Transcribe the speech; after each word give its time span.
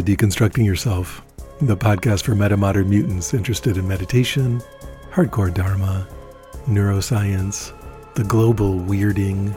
To 0.00 0.16
Deconstructing 0.16 0.64
Yourself, 0.64 1.20
the 1.60 1.76
podcast 1.76 2.22
for 2.22 2.32
metamodern 2.32 2.86
mutants 2.86 3.34
interested 3.34 3.76
in 3.76 3.86
meditation, 3.86 4.62
hardcore 5.10 5.52
dharma, 5.52 6.08
neuroscience, 6.66 7.74
the 8.14 8.24
global 8.24 8.80
weirding, 8.80 9.54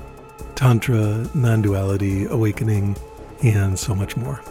tantra, 0.55 1.25
non 1.33 1.61
duality, 1.61 2.25
awakening, 2.25 2.97
and 3.41 3.79
so 3.79 3.95
much 3.95 4.17
more. 4.17 4.41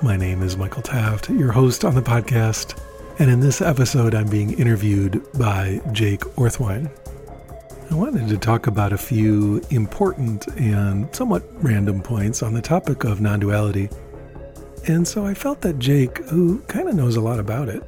My 0.00 0.16
name 0.16 0.42
is 0.42 0.56
Michael 0.56 0.82
Taft, 0.82 1.28
your 1.28 1.50
host 1.50 1.84
on 1.84 1.96
the 1.96 2.02
podcast, 2.02 2.80
and 3.18 3.28
in 3.28 3.40
this 3.40 3.60
episode, 3.60 4.14
I'm 4.14 4.28
being 4.28 4.52
interviewed 4.52 5.26
by 5.36 5.80
Jake 5.90 6.20
Orthwein. 6.36 6.88
I 7.90 7.94
wanted 7.96 8.28
to 8.28 8.38
talk 8.38 8.68
about 8.68 8.92
a 8.92 8.98
few 8.98 9.60
important 9.70 10.46
and 10.56 11.12
somewhat 11.12 11.42
random 11.64 12.00
points 12.00 12.44
on 12.44 12.54
the 12.54 12.62
topic 12.62 13.02
of 13.02 13.20
non 13.20 13.40
duality. 13.40 13.88
And 14.86 15.06
so 15.06 15.26
I 15.26 15.34
felt 15.34 15.60
that 15.60 15.78
Jake, 15.78 16.18
who 16.24 16.60
kind 16.62 16.88
of 16.88 16.94
knows 16.94 17.16
a 17.16 17.20
lot 17.20 17.38
about 17.38 17.68
it, 17.68 17.82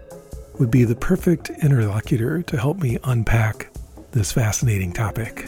would 0.59 0.71
be 0.71 0.85
the 0.85 0.95
perfect 0.95 1.51
interlocutor 1.63 2.43
to 2.43 2.59
help 2.59 2.79
me 2.79 2.99
unpack 3.05 3.69
this 4.13 4.33
fascinating 4.33 4.93
topic. 4.93 5.47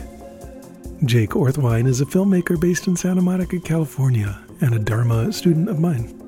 Jake 1.04 1.30
Orthwein 1.30 1.86
is 1.86 2.00
a 2.00 2.06
filmmaker 2.06 2.58
based 2.58 2.86
in 2.86 2.96
Santa 2.96 3.20
Monica, 3.20 3.60
California, 3.60 4.40
and 4.60 4.74
a 4.74 4.78
Dharma 4.78 5.32
student 5.32 5.68
of 5.68 5.78
mine. 5.78 6.20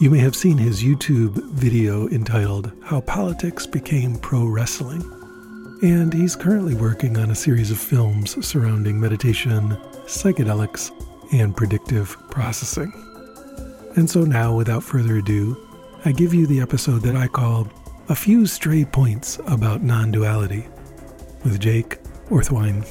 You 0.00 0.10
may 0.10 0.18
have 0.18 0.36
seen 0.36 0.58
his 0.58 0.82
YouTube 0.82 1.42
video 1.52 2.06
entitled 2.08 2.70
How 2.84 3.00
Politics 3.00 3.66
Became 3.66 4.16
Pro 4.18 4.46
Wrestling. 4.46 5.02
And 5.82 6.12
he's 6.12 6.36
currently 6.36 6.74
working 6.74 7.16
on 7.16 7.30
a 7.30 7.34
series 7.34 7.70
of 7.70 7.78
films 7.78 8.46
surrounding 8.46 9.00
meditation, 9.00 9.76
psychedelics, 10.06 10.90
and 11.32 11.56
predictive 11.56 12.16
processing. 12.30 13.05
And 13.96 14.10
so 14.10 14.24
now, 14.24 14.54
without 14.54 14.84
further 14.84 15.16
ado, 15.16 15.56
I 16.04 16.12
give 16.12 16.34
you 16.34 16.46
the 16.46 16.60
episode 16.60 17.00
that 17.00 17.16
I 17.16 17.28
call 17.28 17.66
A 18.10 18.14
Few 18.14 18.46
Stray 18.46 18.84
Points 18.84 19.38
About 19.46 19.82
Non 19.82 20.10
Duality 20.10 20.68
with 21.44 21.58
Jake 21.58 21.98
Orthwein. 22.28 22.84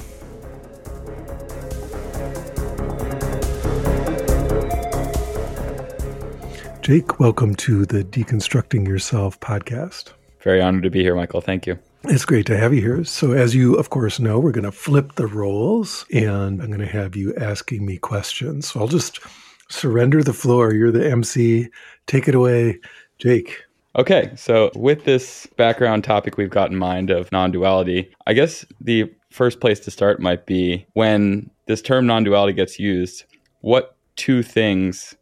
Jake, 6.82 7.20
welcome 7.20 7.54
to 7.58 7.86
the 7.86 8.04
Deconstructing 8.04 8.88
Yourself 8.88 9.40
podcast. 9.40 10.14
Very 10.42 10.60
honored 10.60 10.82
to 10.84 10.90
be 10.90 11.04
here, 11.04 11.14
Michael. 11.16 11.40
Thank 11.40 11.68
you. 11.68 11.78
It's 12.06 12.26
great 12.26 12.48
to 12.48 12.58
have 12.58 12.74
you 12.74 12.82
here. 12.82 13.04
So, 13.04 13.34
as 13.34 13.54
you, 13.54 13.76
of 13.76 13.92
course, 13.92 14.20
know, 14.20 14.40
we're 14.40 14.52
going 14.52 14.64
to 14.64 14.72
flip 14.72 15.14
the 15.14 15.28
roles 15.28 16.08
and 16.12 16.64
I'm 16.64 16.68
going 16.70 16.80
to 16.80 16.88
have 16.88 17.16
you 17.16 17.36
asking 17.36 17.86
me 17.86 17.98
questions. 17.98 18.72
So, 18.72 18.80
I'll 18.80 18.88
just 18.88 19.20
surrender 19.70 20.24
the 20.24 20.34
floor. 20.34 20.74
You're 20.74 20.92
the 20.92 21.10
MC. 21.10 21.70
Take 22.08 22.28
it 22.28 22.36
away, 22.36 22.80
Jake. 23.18 23.64
Okay. 23.96 24.32
So, 24.36 24.72
with 24.76 25.06
this 25.06 25.48
background 25.58 26.04
topic 26.04 26.38
we've 26.38 26.50
got 26.50 26.72
in 26.72 26.78
mind 26.78 27.10
of 27.10 27.32
non 27.32 27.52
duality, 27.52 28.12
I 28.28 28.34
guess 28.34 28.66
the 28.82 29.12
first 29.32 29.60
place 29.60 29.80
to 29.82 29.92
start 29.92 30.20
might 30.20 30.46
be 30.46 30.86
when 30.94 31.50
this 31.66 31.82
term 31.82 32.06
non 32.06 32.24
duality 32.24 32.54
gets 32.54 32.80
used, 32.80 33.24
what 33.62 33.96
two 34.16 34.44
things 34.44 35.16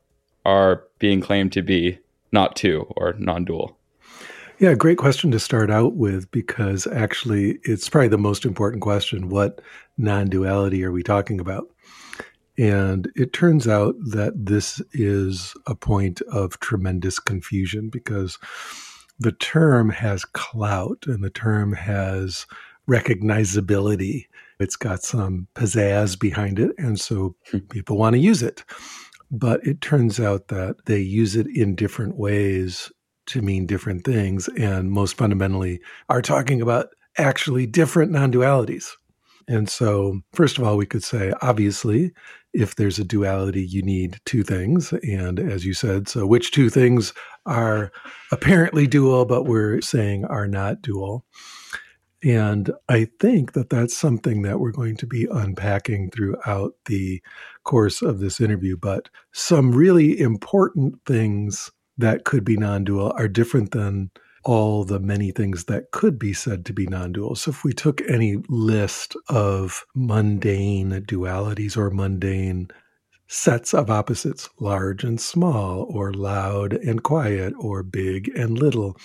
are 0.45 0.83
being 0.99 1.21
claimed 1.21 1.51
to 1.53 1.61
be 1.61 1.99
not 2.31 2.55
two 2.55 2.85
or 2.97 3.13
non 3.17 3.45
dual? 3.45 3.77
Yeah, 4.59 4.75
great 4.75 4.97
question 4.97 5.31
to 5.31 5.39
start 5.39 5.71
out 5.71 5.95
with 5.95 6.29
because 6.31 6.87
actually 6.87 7.59
it's 7.63 7.89
probably 7.89 8.07
the 8.07 8.17
most 8.17 8.45
important 8.45 8.81
question. 8.81 9.29
What 9.29 9.61
non 9.97 10.29
duality 10.29 10.83
are 10.83 10.91
we 10.91 11.03
talking 11.03 11.39
about? 11.39 11.72
And 12.57 13.11
it 13.15 13.33
turns 13.33 13.67
out 13.67 13.95
that 14.11 14.33
this 14.35 14.81
is 14.91 15.53
a 15.65 15.75
point 15.75 16.21
of 16.31 16.59
tremendous 16.59 17.19
confusion 17.19 17.89
because 17.89 18.37
the 19.19 19.31
term 19.31 19.89
has 19.89 20.25
clout 20.25 21.05
and 21.07 21.23
the 21.23 21.29
term 21.29 21.73
has 21.73 22.45
recognizability. 22.87 24.27
It's 24.59 24.75
got 24.75 25.03
some 25.03 25.47
pizzazz 25.55 26.19
behind 26.19 26.59
it. 26.59 26.71
And 26.77 26.99
so 26.99 27.35
hmm. 27.49 27.59
people 27.59 27.97
want 27.97 28.13
to 28.13 28.19
use 28.19 28.43
it. 28.43 28.63
But 29.31 29.65
it 29.65 29.81
turns 29.81 30.19
out 30.19 30.49
that 30.49 30.85
they 30.85 30.99
use 30.99 31.35
it 31.35 31.47
in 31.47 31.75
different 31.75 32.17
ways 32.17 32.91
to 33.27 33.41
mean 33.41 33.65
different 33.65 34.05
things. 34.05 34.47
And 34.49 34.91
most 34.91 35.17
fundamentally, 35.17 35.79
are 36.09 36.21
talking 36.21 36.61
about 36.61 36.89
actually 37.17 37.65
different 37.65 38.11
non 38.11 38.31
dualities. 38.31 38.91
And 39.47 39.69
so, 39.69 40.21
first 40.33 40.57
of 40.57 40.63
all, 40.63 40.77
we 40.77 40.85
could 40.85 41.03
say, 41.03 41.33
obviously, 41.41 42.13
if 42.53 42.75
there's 42.75 42.99
a 42.99 43.03
duality, 43.03 43.65
you 43.65 43.81
need 43.81 44.19
two 44.25 44.43
things. 44.43 44.93
And 45.03 45.39
as 45.39 45.65
you 45.65 45.73
said, 45.73 46.07
so 46.07 46.25
which 46.25 46.51
two 46.51 46.69
things 46.69 47.13
are 47.45 47.91
apparently 48.31 48.87
dual, 48.87 49.25
but 49.25 49.43
we're 49.43 49.81
saying 49.81 50.25
are 50.25 50.47
not 50.47 50.81
dual? 50.81 51.25
And 52.23 52.71
I 52.87 53.09
think 53.19 53.51
that 53.51 53.69
that's 53.69 53.97
something 53.97 54.43
that 54.43 54.59
we're 54.59 54.71
going 54.71 54.95
to 54.97 55.07
be 55.07 55.27
unpacking 55.29 56.11
throughout 56.11 56.73
the 56.85 57.21
course 57.63 58.01
of 58.01 58.19
this 58.19 58.39
interview. 58.39 58.77
But 58.77 59.09
some 59.33 59.73
really 59.73 60.19
important 60.19 61.01
things 61.05 61.69
that 61.97 62.23
could 62.23 62.45
be 62.45 62.55
non 62.55 62.85
dual 62.85 63.13
are 63.17 63.27
different 63.27 63.71
than 63.71 64.09
all 64.43 64.83
the 64.83 64.99
many 64.99 65.31
things 65.31 65.65
that 65.65 65.91
could 65.91 66.19
be 66.19 66.33
said 66.33 66.65
to 66.65 66.73
be 66.73 66.85
non 66.85 67.13
dual. 67.13 67.35
So, 67.35 67.51
if 67.51 67.63
we 67.63 67.73
took 67.73 68.01
any 68.09 68.37
list 68.49 69.15
of 69.29 69.85
mundane 69.95 70.91
dualities 71.07 71.77
or 71.77 71.89
mundane 71.89 72.69
sets 73.27 73.73
of 73.73 73.89
opposites, 73.89 74.49
large 74.59 75.03
and 75.03 75.19
small, 75.19 75.83
or 75.89 76.13
loud 76.13 76.73
and 76.73 77.03
quiet, 77.03 77.53
or 77.59 77.83
big 77.83 78.29
and 78.35 78.57
little, 78.57 78.97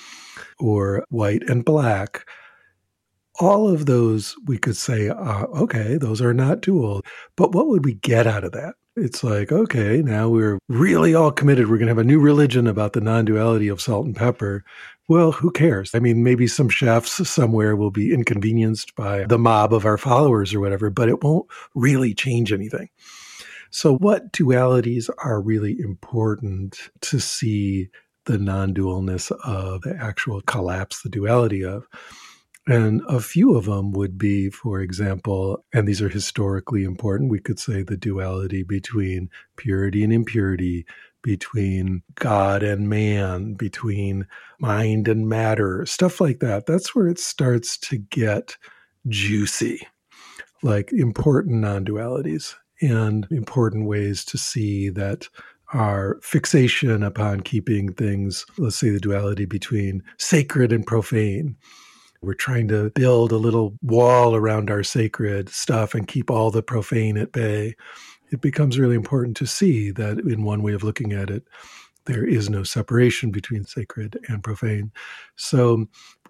or 0.59 1.04
white 1.09 1.43
and 1.49 1.65
black, 1.65 2.26
all 3.41 3.69
of 3.69 3.87
those 3.87 4.34
we 4.47 4.59
could 4.59 4.76
say, 4.76 5.09
uh, 5.09 5.44
okay, 5.44 5.97
those 5.97 6.20
are 6.20 6.34
not 6.34 6.60
dual. 6.60 7.03
But 7.37 7.53
what 7.53 7.69
would 7.69 7.84
we 7.84 7.94
get 7.94 8.26
out 8.26 8.44
of 8.44 8.53
that? 8.53 8.75
It's 8.97 9.22
like, 9.22 9.53
okay, 9.53 10.03
now 10.03 10.28
we're 10.28 10.59
really 10.69 11.15
all 11.15 11.31
committed. 11.31 11.69
We're 11.69 11.78
going 11.78 11.87
to 11.87 11.93
have 11.93 11.99
a 11.99 12.05
new 12.05 12.19
religion 12.19 12.66
about 12.66 12.94
the 12.94 13.00
non 13.00 13.25
duality 13.25 13.69
of 13.69 13.81
salt 13.81 14.06
and 14.06 14.16
pepper. 14.16 14.65
Well, 15.08 15.32
who 15.32 15.50
cares? 15.50 15.94
I 15.94 16.00
mean, 16.00 16.22
maybe 16.22 16.46
some 16.46 16.69
chefs 16.69 17.26
somewhere 17.28 17.74
will 17.74 17.91
be 17.91 18.12
inconvenienced 18.12 18.94
by 18.94 19.24
the 19.24 19.38
mob 19.38 19.72
of 19.72 19.86
our 19.86 19.96
followers 19.96 20.52
or 20.52 20.60
whatever, 20.60 20.91
but 20.91 21.08
it 21.08 21.24
won't 21.24 21.46
really 21.74 22.12
change 22.12 22.52
anything. 22.52 22.91
So, 23.70 23.96
what 23.96 24.32
dualities 24.32 25.08
are 25.24 25.41
really 25.41 25.78
important 25.80 26.91
to 27.02 27.19
see 27.20 27.88
the 28.26 28.36
non 28.36 28.74
dualness 28.74 29.30
of 29.44 29.80
the 29.80 29.96
actual 29.98 30.42
collapse, 30.42 31.02
the 31.02 31.08
duality 31.08 31.64
of? 31.64 31.86
And 32.66 33.00
a 33.08 33.20
few 33.20 33.56
of 33.56 33.64
them 33.64 33.92
would 33.92 34.19
be, 34.19 34.50
for 34.50 34.82
example, 34.82 35.64
and 35.72 35.88
these 35.88 36.02
are 36.02 36.10
historically 36.10 36.84
important, 36.84 37.30
we 37.30 37.40
could 37.40 37.58
say 37.58 37.82
the 37.82 37.96
duality 37.96 38.62
between 38.62 39.30
purity 39.56 40.04
and 40.04 40.12
impurity, 40.12 40.84
between 41.28 42.03
God 42.15 42.62
and 42.62 42.89
man, 42.89 43.53
between 43.53 44.27
mind 44.59 45.09
and 45.09 45.28
matter, 45.28 45.84
stuff 45.84 46.22
like 46.22 46.41
that. 46.41 46.65
That's 46.65 46.94
where 46.94 47.06
it 47.06 47.19
starts 47.19 47.76
to 47.81 47.99
get 47.99 48.56
juicy, 49.08 49.87
like 50.62 50.91
important 50.91 51.56
non 51.61 51.85
dualities 51.85 52.55
and 52.81 53.29
important 53.31 53.85
ways 53.85 54.25
to 54.25 54.38
see 54.38 54.88
that 54.88 55.29
our 55.75 56.19
fixation 56.23 57.02
upon 57.02 57.43
keeping 57.43 57.93
things, 57.93 58.47
let's 58.56 58.76
say 58.76 58.88
the 58.88 58.99
duality 58.99 59.44
between 59.44 60.02
sacred 60.17 60.73
and 60.73 60.87
profane 60.87 61.58
we're 62.20 62.35
trying 62.35 62.67
to 62.69 62.91
build 62.91 63.31
a 63.31 63.37
little 63.37 63.79
wall 63.82 64.35
around 64.35 64.70
our 64.70 64.82
sacred 64.82 65.49
stuff 65.49 65.94
and 65.94 66.08
keep 66.08 66.31
all 66.31 66.50
the 66.50 66.62
profane 66.62 67.17
at 67.17 67.32
bay. 67.32 67.76
It 68.30 68.40
becomes 68.40 68.78
really 68.78 68.96
important 68.96 69.36
to 69.38 69.46
see 69.46 69.90
that, 69.92 70.19
in 70.19 70.42
one 70.42 70.62
way 70.62 70.72
of 70.72 70.82
looking 70.82 71.12
at 71.12 71.30
it, 71.30 71.44
there 72.04 72.25
is 72.25 72.48
no 72.48 72.62
separation 72.62 73.30
between 73.30 73.64
sacred 73.64 74.19
and 74.28 74.42
profane. 74.42 74.90
So, 75.36 75.86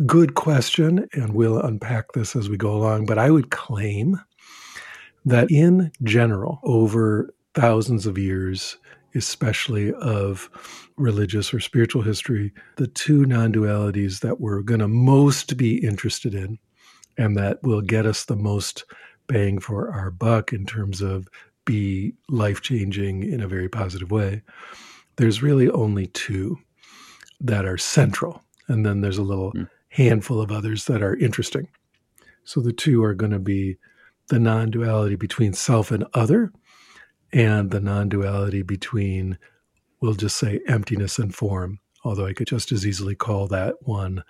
good 0.06 0.34
question, 0.34 1.08
and 1.12 1.34
we'll 1.34 1.60
unpack 1.60 2.12
this 2.12 2.34
as 2.34 2.48
we 2.48 2.56
go 2.56 2.72
along. 2.72 3.06
But 3.06 3.18
I 3.18 3.30
would 3.30 3.50
claim 3.50 4.20
that 5.24 5.50
in 5.50 5.92
general, 6.02 6.60
over 6.64 7.32
thousands 7.54 8.06
of 8.06 8.18
years, 8.18 8.76
especially 9.14 9.92
of 9.94 10.50
religious 10.96 11.54
or 11.54 11.60
spiritual 11.60 12.02
history, 12.02 12.52
the 12.76 12.88
two 12.88 13.24
non 13.24 13.52
dualities 13.52 14.20
that 14.20 14.40
we're 14.40 14.62
going 14.62 14.80
to 14.80 14.88
most 14.88 15.56
be 15.56 15.76
interested 15.84 16.34
in 16.34 16.58
and 17.18 17.36
that 17.36 17.62
will 17.62 17.82
get 17.82 18.06
us 18.06 18.24
the 18.24 18.36
most 18.36 18.84
bang 19.26 19.58
for 19.58 19.90
our 19.90 20.10
buck 20.10 20.52
in 20.52 20.64
terms 20.64 21.02
of 21.02 21.28
be 21.68 22.14
life 22.30 22.62
changing 22.62 23.22
in 23.22 23.42
a 23.42 23.46
very 23.46 23.68
positive 23.68 24.10
way. 24.10 24.40
There's 25.16 25.42
really 25.42 25.68
only 25.68 26.06
two 26.06 26.58
that 27.40 27.66
are 27.66 27.76
central, 27.76 28.42
and 28.68 28.86
then 28.86 29.02
there's 29.02 29.18
a 29.18 29.22
little 29.22 29.52
mm. 29.52 29.68
handful 29.90 30.40
of 30.40 30.50
others 30.50 30.86
that 30.86 31.02
are 31.02 31.14
interesting. 31.16 31.68
So 32.44 32.60
the 32.60 32.72
two 32.72 33.04
are 33.04 33.12
going 33.12 33.32
to 33.32 33.38
be 33.38 33.76
the 34.28 34.38
non 34.38 34.70
duality 34.70 35.14
between 35.14 35.52
self 35.52 35.90
and 35.90 36.06
other, 36.14 36.52
and 37.34 37.70
the 37.70 37.80
non 37.80 38.08
duality 38.08 38.62
between 38.62 39.36
we'll 40.00 40.14
just 40.14 40.38
say 40.38 40.60
emptiness 40.68 41.18
and 41.18 41.34
form, 41.34 41.80
although 42.02 42.26
I 42.26 42.32
could 42.32 42.46
just 42.46 42.72
as 42.72 42.86
easily 42.86 43.14
call 43.14 43.46
that 43.48 43.74
one 43.82 44.24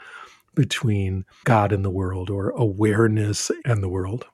between 0.57 1.25
God 1.45 1.73
and 1.73 1.85
the 1.85 1.91
world 1.91 2.31
or 2.31 2.51
awareness 2.51 3.53
and 3.65 3.81
the 3.81 3.89
world. 3.89 4.27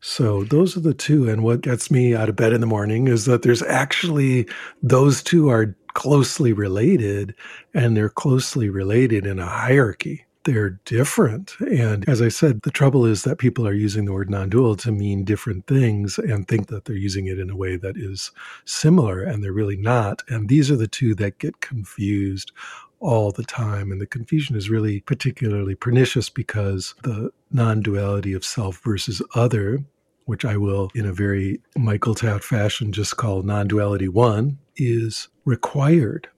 So 0.00 0.44
those 0.44 0.76
are 0.76 0.80
the 0.80 0.94
two. 0.94 1.28
And 1.28 1.42
what 1.42 1.60
gets 1.60 1.90
me 1.90 2.14
out 2.14 2.28
of 2.28 2.36
bed 2.36 2.52
in 2.52 2.60
the 2.60 2.66
morning 2.66 3.08
is 3.08 3.24
that 3.24 3.42
there's 3.42 3.62
actually, 3.62 4.48
those 4.82 5.22
two 5.22 5.48
are 5.48 5.74
closely 5.94 6.52
related 6.52 7.34
and 7.74 7.96
they're 7.96 8.08
closely 8.08 8.68
related 8.68 9.26
in 9.26 9.38
a 9.38 9.46
hierarchy. 9.46 10.24
They're 10.44 10.78
different. 10.84 11.54
And 11.60 12.08
as 12.08 12.22
I 12.22 12.28
said, 12.28 12.62
the 12.62 12.70
trouble 12.70 13.04
is 13.04 13.24
that 13.24 13.38
people 13.38 13.66
are 13.66 13.74
using 13.74 14.04
the 14.04 14.12
word 14.12 14.30
non 14.30 14.48
dual 14.48 14.76
to 14.76 14.92
mean 14.92 15.24
different 15.24 15.66
things 15.66 16.16
and 16.16 16.46
think 16.46 16.68
that 16.68 16.84
they're 16.84 16.96
using 16.96 17.26
it 17.26 17.38
in 17.38 17.50
a 17.50 17.56
way 17.56 17.76
that 17.76 17.98
is 17.98 18.30
similar, 18.64 19.20
and 19.20 19.42
they're 19.44 19.52
really 19.52 19.76
not. 19.76 20.22
And 20.28 20.48
these 20.48 20.70
are 20.70 20.76
the 20.76 20.88
two 20.88 21.14
that 21.16 21.38
get 21.38 21.60
confused 21.60 22.52
all 23.00 23.30
the 23.30 23.44
time. 23.44 23.90
And 23.92 24.00
the 24.00 24.06
confusion 24.06 24.56
is 24.56 24.70
really 24.70 25.00
particularly 25.00 25.74
pernicious 25.74 26.28
because 26.28 26.94
the 27.02 27.30
non 27.50 27.80
duality 27.80 28.32
of 28.32 28.44
self 28.44 28.80
versus 28.84 29.22
other, 29.34 29.84
which 30.24 30.44
I 30.44 30.56
will, 30.56 30.90
in 30.94 31.06
a 31.06 31.12
very 31.12 31.60
Michael 31.76 32.14
Taft 32.14 32.44
fashion, 32.44 32.92
just 32.92 33.16
call 33.16 33.42
non 33.42 33.68
duality 33.68 34.08
one, 34.08 34.58
is 34.76 35.28
required 35.44 36.28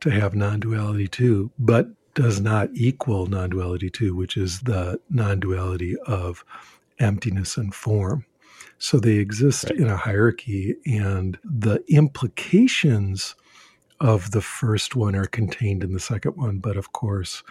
to 0.00 0.10
have 0.10 0.34
non 0.34 0.60
duality 0.60 1.08
two, 1.08 1.50
but 1.58 1.88
does 2.14 2.40
not 2.40 2.70
equal 2.74 3.26
non 3.26 3.50
duality 3.50 3.90
two, 3.90 4.14
which 4.14 4.36
is 4.36 4.60
the 4.60 5.00
non 5.10 5.40
duality 5.40 5.96
of 6.06 6.44
emptiness 6.98 7.56
and 7.56 7.74
form. 7.74 8.24
So 8.78 8.98
they 8.98 9.16
exist 9.16 9.64
right. 9.64 9.78
in 9.78 9.88
a 9.88 9.96
hierarchy, 9.96 10.76
and 10.86 11.38
the 11.44 11.82
implications 11.88 13.34
of 14.00 14.30
the 14.30 14.40
first 14.40 14.96
one 14.96 15.14
are 15.14 15.26
contained 15.26 15.82
in 15.82 15.92
the 15.92 16.00
second 16.00 16.32
one. 16.32 16.58
But 16.58 16.76
of 16.76 16.92
course, 16.92 17.42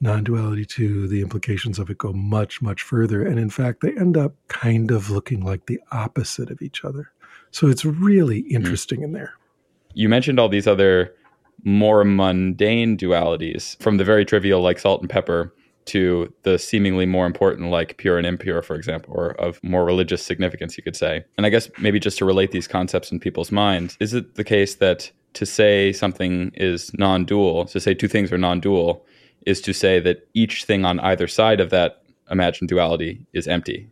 non 0.00 0.24
duality 0.24 0.64
two, 0.64 1.08
the 1.08 1.20
implications 1.20 1.78
of 1.78 1.90
it 1.90 1.98
go 1.98 2.12
much, 2.12 2.62
much 2.62 2.82
further. 2.82 3.26
And 3.26 3.38
in 3.38 3.50
fact, 3.50 3.80
they 3.80 3.92
end 3.92 4.16
up 4.16 4.34
kind 4.48 4.90
of 4.90 5.10
looking 5.10 5.44
like 5.44 5.66
the 5.66 5.80
opposite 5.92 6.50
of 6.50 6.62
each 6.62 6.84
other. 6.84 7.12
So 7.50 7.68
it's 7.68 7.84
really 7.84 8.42
hmm. 8.42 8.56
interesting 8.56 9.00
mm. 9.00 9.04
in 9.04 9.12
there. 9.12 9.34
You 9.94 10.08
mentioned 10.08 10.38
all 10.38 10.48
these 10.48 10.66
other 10.66 11.14
more 11.64 12.04
mundane 12.04 12.96
dualities 12.96 13.80
from 13.82 13.96
the 13.96 14.04
very 14.04 14.24
trivial, 14.24 14.62
like 14.62 14.78
salt 14.78 15.00
and 15.00 15.10
pepper, 15.10 15.52
to 15.86 16.32
the 16.42 16.58
seemingly 16.58 17.06
more 17.06 17.26
important, 17.26 17.70
like 17.70 17.96
pure 17.96 18.16
and 18.16 18.26
impure, 18.26 18.62
for 18.62 18.76
example, 18.76 19.12
or 19.14 19.32
of 19.40 19.58
more 19.64 19.84
religious 19.84 20.22
significance, 20.22 20.76
you 20.76 20.84
could 20.84 20.94
say. 20.94 21.24
And 21.36 21.44
I 21.44 21.50
guess 21.50 21.68
maybe 21.78 21.98
just 21.98 22.18
to 22.18 22.24
relate 22.24 22.52
these 22.52 22.68
concepts 22.68 23.10
in 23.10 23.18
people's 23.18 23.50
minds, 23.50 23.96
is 23.98 24.14
it 24.14 24.36
the 24.36 24.44
case 24.44 24.76
that 24.76 25.10
to 25.34 25.46
say 25.46 25.92
something 25.92 26.52
is 26.54 26.92
non 26.94 27.24
dual, 27.24 27.64
to 27.66 27.80
say 27.80 27.94
two 27.94 28.08
things 28.08 28.32
are 28.32 28.38
non 28.38 28.60
dual, 28.60 29.04
is 29.46 29.60
to 29.62 29.72
say 29.72 30.00
that 30.00 30.28
each 30.34 30.64
thing 30.64 30.84
on 30.84 31.00
either 31.00 31.28
side 31.28 31.60
of 31.60 31.70
that 31.70 32.02
imagined 32.30 32.68
duality 32.68 33.26
is 33.32 33.46
empty. 33.48 33.88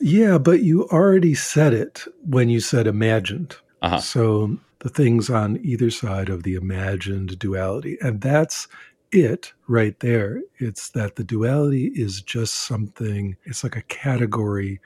Yeah, 0.00 0.38
but 0.38 0.62
you 0.62 0.88
already 0.88 1.34
said 1.34 1.74
it 1.74 2.04
when 2.24 2.48
you 2.48 2.60
said 2.60 2.86
imagined. 2.86 3.56
Uh-huh. 3.82 3.98
So 3.98 4.58
the 4.80 4.88
things 4.88 5.28
on 5.28 5.60
either 5.62 5.90
side 5.90 6.28
of 6.28 6.42
the 6.42 6.54
imagined 6.54 7.38
duality. 7.38 7.98
And 8.00 8.20
that's 8.20 8.66
it 9.12 9.52
right 9.68 9.98
there. 10.00 10.42
It's 10.58 10.90
that 10.90 11.16
the 11.16 11.24
duality 11.24 11.86
is 11.94 12.22
just 12.22 12.54
something, 12.54 13.36
it's 13.44 13.62
like 13.62 13.76
a 13.76 13.82
category 13.82 14.80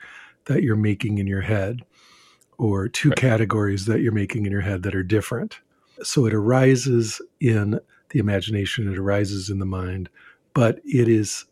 that 0.45 0.63
you're 0.63 0.75
making 0.75 1.17
in 1.17 1.27
your 1.27 1.41
head 1.41 1.81
or 2.57 2.87
two 2.87 3.09
right. 3.09 3.17
categories 3.17 3.85
that 3.85 4.01
you're 4.01 4.11
making 4.11 4.45
in 4.45 4.51
your 4.51 4.61
head 4.61 4.83
that 4.83 4.95
are 4.95 5.03
different. 5.03 5.59
So 6.03 6.25
it 6.25 6.33
arises 6.33 7.21
in 7.39 7.79
the 8.09 8.19
imagination, 8.19 8.91
it 8.91 8.97
arises 8.97 9.49
in 9.49 9.59
the 9.59 9.65
mind, 9.65 10.09
but 10.53 10.79
it 10.85 11.07
is 11.07 11.45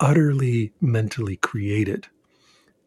utterly 0.00 0.72
mentally 0.80 1.36
created. 1.36 2.06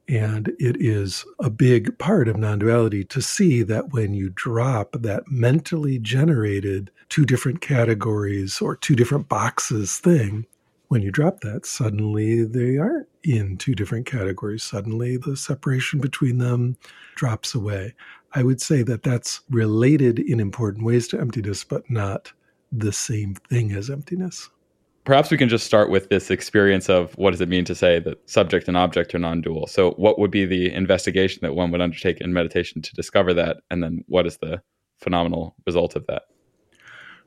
And 0.08 0.50
it 0.60 0.78
is 0.80 1.26
a 1.40 1.50
big 1.50 1.98
part 1.98 2.28
of 2.28 2.36
non 2.36 2.60
duality 2.60 3.06
to 3.06 3.22
see 3.22 3.64
that 3.64 3.94
when 3.94 4.14
you 4.14 4.30
drop 4.30 4.94
that 5.00 5.24
mentally 5.30 6.00
generated 6.00 6.92
two 7.08 7.26
different 7.26 7.62
categories 7.62 8.62
or 8.62 8.76
two 8.76 8.96
different 8.96 9.30
boxes 9.30 10.00
thing, 10.00 10.46
when 10.92 11.02
you 11.02 11.10
drop 11.10 11.40
that, 11.40 11.66
suddenly 11.66 12.44
they 12.44 12.78
aren't 12.78 13.08
in 13.24 13.56
two 13.56 13.74
different 13.74 14.06
categories. 14.06 14.62
Suddenly 14.62 15.16
the 15.16 15.38
separation 15.38 16.02
between 16.02 16.38
them 16.38 16.76
drops 17.16 17.56
away. 17.56 17.96
I 18.34 18.44
would 18.44 18.62
say 18.62 18.84
that 18.84 19.02
that's 19.02 19.40
related 19.50 20.20
in 20.20 20.42
important 20.42 20.84
ways 20.84 21.08
to 21.08 21.18
emptiness, 21.18 21.64
but 21.64 21.90
not 21.90 22.34
the 22.74 22.92
same 22.92 23.36
thing 23.36 23.72
as 23.72 23.90
emptiness. 23.90 24.50
Perhaps 25.06 25.32
we 25.32 25.38
can 25.38 25.48
just 25.48 25.66
start 25.66 25.90
with 25.90 26.10
this 26.10 26.30
experience 26.30 26.90
of 26.90 27.14
what 27.18 27.32
does 27.32 27.40
it 27.40 27.48
mean 27.48 27.64
to 27.66 27.74
say 27.74 28.00
that 28.02 28.30
subject 28.30 28.68
and 28.68 28.76
object 28.76 29.16
are 29.16 29.20
non 29.20 29.40
dual? 29.40 29.68
So, 29.68 29.92
what 29.92 30.20
would 30.20 30.30
be 30.30 30.46
the 30.46 30.74
investigation 30.74 31.40
that 31.44 31.56
one 31.56 31.72
would 31.72 31.80
undertake 31.80 32.20
in 32.20 32.34
meditation 32.34 32.82
to 32.82 32.94
discover 32.96 33.34
that? 33.36 33.62
And 33.72 33.82
then, 33.82 34.04
what 34.10 34.28
is 34.28 34.40
the 34.40 34.62
phenomenal 34.98 35.56
result 35.66 35.96
of 35.96 36.06
that? 36.08 36.24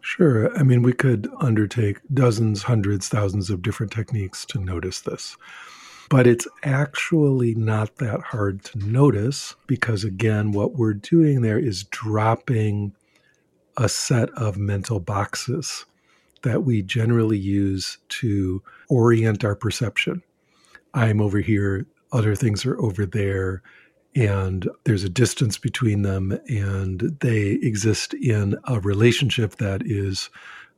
Sure. 0.04 0.54
I 0.54 0.62
mean, 0.64 0.82
we 0.82 0.92
could 0.92 1.30
undertake 1.40 1.98
dozens, 2.12 2.64
hundreds, 2.64 3.08
thousands 3.08 3.48
of 3.48 3.62
different 3.62 3.90
techniques 3.90 4.44
to 4.46 4.58
notice 4.58 5.00
this. 5.00 5.34
But 6.10 6.26
it's 6.26 6.46
actually 6.62 7.54
not 7.54 7.96
that 7.96 8.20
hard 8.20 8.62
to 8.64 8.78
notice 8.78 9.54
because, 9.66 10.04
again, 10.04 10.52
what 10.52 10.74
we're 10.74 10.92
doing 10.92 11.40
there 11.40 11.58
is 11.58 11.84
dropping 11.84 12.94
a 13.78 13.88
set 13.88 14.28
of 14.32 14.58
mental 14.58 15.00
boxes 15.00 15.86
that 16.42 16.64
we 16.64 16.82
generally 16.82 17.38
use 17.38 17.96
to 18.10 18.62
orient 18.90 19.42
our 19.42 19.56
perception. 19.56 20.22
I'm 20.92 21.18
over 21.22 21.38
here, 21.38 21.86
other 22.12 22.34
things 22.34 22.66
are 22.66 22.78
over 22.78 23.06
there 23.06 23.62
and 24.14 24.68
there's 24.84 25.04
a 25.04 25.08
distance 25.08 25.58
between 25.58 26.02
them 26.02 26.38
and 26.48 27.00
they 27.20 27.58
exist 27.62 28.14
in 28.14 28.56
a 28.68 28.80
relationship 28.80 29.56
that 29.56 29.82
is 29.84 30.30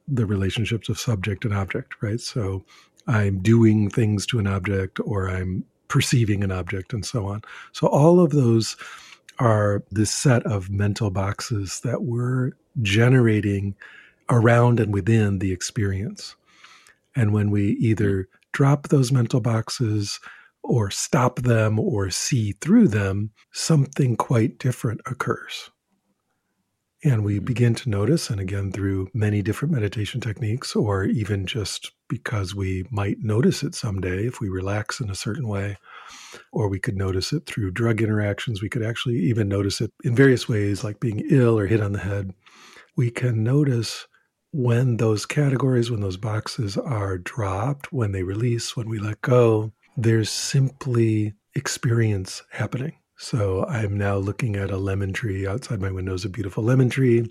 the 0.09 0.27
relationships 0.27 0.89
of 0.89 0.99
subject 0.99 1.45
and 1.45 1.55
object 1.55 1.95
right? 2.03 2.21
So 2.21 2.65
i'm 3.09 3.39
doing 3.39 3.89
things 3.89 4.27
to 4.27 4.39
an 4.39 4.47
object 4.49 4.99
or 5.05 5.29
i'm 5.29 5.65
perceiving 5.89 6.43
an 6.43 6.53
object 6.53 6.93
and 6.93 7.05
so 7.05 7.27
on. 7.27 7.43
So 7.73 7.87
all 7.87 8.21
of 8.21 8.31
those 8.31 8.77
are 9.39 9.83
this 9.91 10.11
set 10.11 10.45
of 10.47 10.71
mental 10.71 11.11
boxes 11.11 11.81
that 11.81 12.03
we're 12.03 12.53
generating 12.83 13.75
around 14.31 14.81
and 14.81 14.93
within 14.93 15.39
the 15.39 15.53
experience. 15.53 16.35
And 17.15 17.33
when 17.33 17.51
we 17.51 17.73
either 17.73 18.29
drop 18.53 18.89
those 18.89 19.13
mental 19.13 19.41
boxes 19.41 20.19
or 20.67 20.91
stop 20.91 21.41
them 21.41 21.79
or 21.79 22.11
see 22.11 22.53
through 22.53 22.89
them, 22.89 23.31
something 23.53 24.17
quite 24.17 24.59
different 24.59 25.01
occurs. 25.07 25.71
And 27.05 27.25
we 27.25 27.39
hmm. 27.39 27.45
begin 27.45 27.75
to 27.77 27.91
notice, 27.91 28.31
and 28.31 28.41
again, 28.41 28.73
through 28.73 29.09
many 29.15 29.43
different 29.43 29.73
meditation 29.73 30.21
techniques, 30.21 30.75
or 30.75 31.05
even 31.05 31.47
just 31.47 31.93
because 32.09 32.55
we 32.55 32.85
might 32.91 33.19
notice 33.21 33.63
it 33.63 33.75
someday 33.75 34.27
if 34.27 34.41
we 34.41 34.49
relax 34.49 35.01
in 35.01 35.11
a 35.11 35.15
certain 35.15 35.47
way, 35.47 35.77
or 36.53 36.69
we 36.69 36.81
could 36.81 36.97
notice 36.97 37.33
it 37.33 37.47
through 37.47 37.71
drug 37.71 38.03
interactions. 38.03 38.61
We 38.61 38.69
could 38.69 38.83
actually 38.83 39.17
even 39.17 39.49
notice 39.49 39.81
it 39.81 39.93
in 40.05 40.17
various 40.17 40.49
ways, 40.49 40.83
like 40.83 41.01
being 41.01 41.23
ill 41.31 41.59
or 41.59 41.67
hit 41.67 41.81
on 41.81 41.93
the 41.93 42.01
head. 42.01 42.33
We 42.97 43.11
can 43.11 43.45
notice 43.45 44.07
when 44.53 44.97
those 44.97 45.27
categories, 45.27 45.91
when 45.91 46.01
those 46.01 46.17
boxes 46.17 46.77
are 46.79 47.19
dropped, 47.19 47.93
when 47.93 48.13
they 48.13 48.23
release, 48.23 48.77
when 48.77 48.89
we 48.89 48.99
let 48.99 49.21
go, 49.21 49.73
there's 49.97 50.31
simply 50.31 51.35
experience 51.55 52.43
happening. 52.51 52.93
So 53.19 53.65
I'm 53.65 53.97
now 53.97 54.17
looking 54.17 54.57
at 54.57 54.71
a 54.71 54.77
lemon 54.77 55.13
tree 55.13 55.47
outside 55.47 55.81
my 55.81 55.91
window 55.91 56.15
is 56.15 56.25
a 56.25 56.29
beautiful 56.29 56.63
lemon 56.63 56.91
tree. 56.91 57.31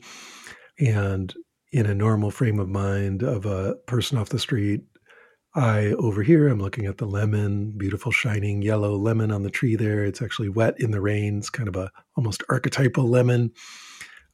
And 0.80 1.34
in 1.72 1.86
a 1.86 1.94
normal 1.94 2.32
frame 2.32 2.60
of 2.60 2.70
mind 2.70 3.22
of 3.22 3.46
a 3.46 3.76
person 3.86 4.18
off 4.18 4.30
the 4.30 4.40
street, 4.40 4.82
I 5.54 5.94
over 6.00 6.22
here, 6.22 6.48
I'm 6.48 6.60
looking 6.60 6.86
at 6.86 6.98
the 6.98 7.06
lemon, 7.06 7.72
beautiful 7.78 8.12
shining 8.12 8.62
yellow 8.62 8.98
lemon 8.98 9.32
on 9.32 9.44
the 9.44 9.50
tree 9.50 9.76
there. 9.76 10.04
It's 10.04 10.22
actually 10.22 10.50
wet 10.50 10.76
in 10.80 10.92
the 10.92 11.00
rain. 11.00 11.38
It's 11.38 11.50
kind 11.50 11.70
of 11.70 11.76
a 11.76 11.92
almost 12.18 12.44
archetypal 12.50 13.08
lemon. 13.08 13.52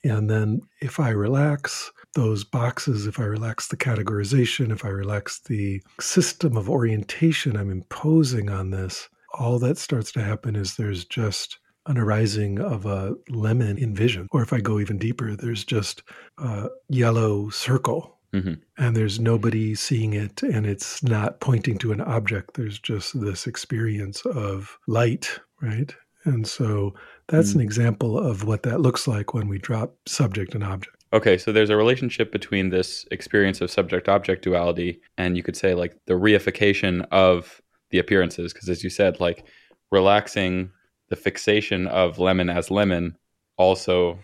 And 0.04 0.30
then 0.30 0.62
if 0.82 1.00
I 1.00 1.10
relax, 1.10 1.92
those 2.14 2.44
boxes, 2.44 3.08
if 3.08 3.20
I 3.20 3.24
relax 3.24 3.68
the 3.68 3.78
categorization, 3.78 4.72
if 4.72 4.84
I 4.86 4.90
relax 4.90 5.40
the 5.40 5.82
system 6.00 6.58
of 6.58 6.70
orientation 6.70 7.56
I'm 7.56 7.72
imposing 7.72 8.50
on 8.50 8.72
this, 8.72 9.10
all 9.34 9.60
that 9.60 9.78
starts 9.78 10.12
to 10.14 10.24
happen 10.24 10.56
is 10.56 10.76
there's 10.76 11.06
just 11.06 11.60
an 11.88 11.98
arising 11.98 12.60
of 12.60 12.86
a 12.86 13.16
lemon 13.30 13.78
in 13.78 13.96
vision. 13.96 14.28
Or 14.32 14.42
if 14.42 14.54
I 14.54 14.60
go 14.60 14.80
even 14.80 14.98
deeper, 14.98 15.36
there's 15.36 15.64
just 15.64 16.04
a 16.38 16.70
yellow 16.90 17.50
circle 17.50 18.18
Mm-hmm. 18.34 18.54
and 18.78 18.96
there's 18.96 19.20
nobody 19.20 19.76
seeing 19.76 20.14
it 20.14 20.42
and 20.42 20.66
it's 20.66 21.04
not 21.04 21.42
pointing 21.42 21.78
to 21.80 21.92
an 21.92 22.00
object 22.00 22.54
there's 22.54 22.80
just 22.80 23.20
this 23.20 23.46
experience 23.46 24.26
of 24.26 24.78
light 24.88 25.38
right 25.62 25.94
and 26.24 26.48
so 26.48 26.94
That's 27.28 27.52
mm. 27.52 27.56
an 27.56 27.62
example 27.62 28.18
of 28.18 28.44
what 28.44 28.64
that 28.64 28.82
looks 28.82 29.08
like 29.08 29.34
when 29.34 29.48
we 29.48 29.58
drop 29.58 29.96
subject 30.08 30.54
and 30.54 30.64
object. 30.64 30.96
Okay, 31.14 31.38
so 31.38 31.52
there's 31.52 31.70
a 31.70 31.76
relationship 31.76 32.32
between 32.32 32.70
this 32.70 33.06
experience 33.12 33.60
of 33.60 33.70
subject 33.70 34.08
object 34.08 34.44
duality 34.44 35.02
and 35.18 35.36
you 35.36 35.44
could 35.44 35.58
say 35.58 35.74
like 35.74 35.98
the 36.06 36.14
reification 36.14 37.06
of 37.12 37.62
the 37.90 38.00
appearances. 38.00 38.54
Because 38.54 38.70
as 38.70 38.84
you 38.84 38.90
said, 38.90 39.20
like 39.20 39.46
relaxing 39.92 40.72
the 41.10 41.16
fixation 41.18 41.88
of 41.88 42.18
lemon 42.18 42.50
as 42.50 42.72
lemon 42.72 43.18
also 43.58 44.18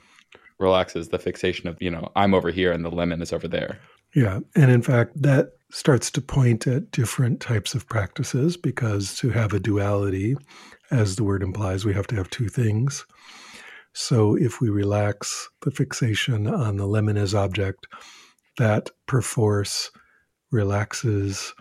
relaxes 0.60 1.10
the 1.10 1.20
fixation 1.20 1.68
of, 1.68 1.78
you 1.82 1.92
know, 1.92 2.10
I'm 2.16 2.34
over 2.34 2.50
here 2.50 2.72
and 2.72 2.84
the 2.84 2.90
lemon 2.90 3.22
is 3.22 3.34
over 3.34 3.48
there. 3.48 3.80
Yeah. 4.16 4.40
And 4.56 4.72
in 4.72 4.82
fact, 4.82 5.22
that 5.22 5.50
starts 5.70 6.10
to 6.12 6.22
point 6.22 6.66
at 6.66 6.92
different 6.92 7.42
types 7.42 7.76
of 7.76 7.88
practices 7.88 8.56
because 8.56 9.16
to 9.18 9.30
have 9.30 9.54
a 9.54 9.60
duality, 9.60 10.38
as 10.90 11.18
the 11.18 11.24
word 11.26 11.44
implies, 11.44 11.84
we 11.84 11.94
have 11.94 12.08
to 12.08 12.16
have 12.16 12.30
two 12.30 12.48
things. 12.48 13.06
So 14.00 14.36
if 14.36 14.62
we 14.62 14.70
relax 14.70 15.50
the 15.64 15.72
fixation 15.72 16.46
on 16.46 16.78
the 16.78 16.86
lemon 16.86 17.18
as 17.18 17.34
object, 17.34 17.88
that 18.60 18.92
perforce 19.08 19.90
relaxes 20.52 21.52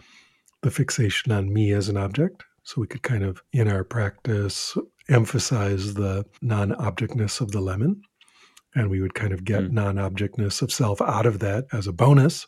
the 0.60 0.70
fixation 0.70 1.32
on 1.32 1.50
me 1.50 1.72
as 1.72 1.88
an 1.88 1.96
object. 1.96 2.44
So 2.62 2.82
we 2.82 2.88
could 2.88 3.02
kind 3.02 3.24
of, 3.24 3.42
in 3.54 3.68
our 3.68 3.84
practice, 3.84 4.76
emphasize 5.08 5.94
the 5.94 6.26
non 6.42 6.72
objectness 6.72 7.40
of 7.40 7.52
the 7.52 7.62
lemon. 7.62 8.02
And 8.74 8.90
we 8.90 9.00
would 9.00 9.14
kind 9.14 9.32
of 9.32 9.42
get 9.42 9.62
mm. 9.62 9.72
non 9.72 9.96
objectness 9.96 10.60
of 10.60 10.70
self 10.70 11.00
out 11.00 11.24
of 11.24 11.38
that 11.38 11.64
as 11.72 11.86
a 11.86 11.92
bonus. 11.92 12.46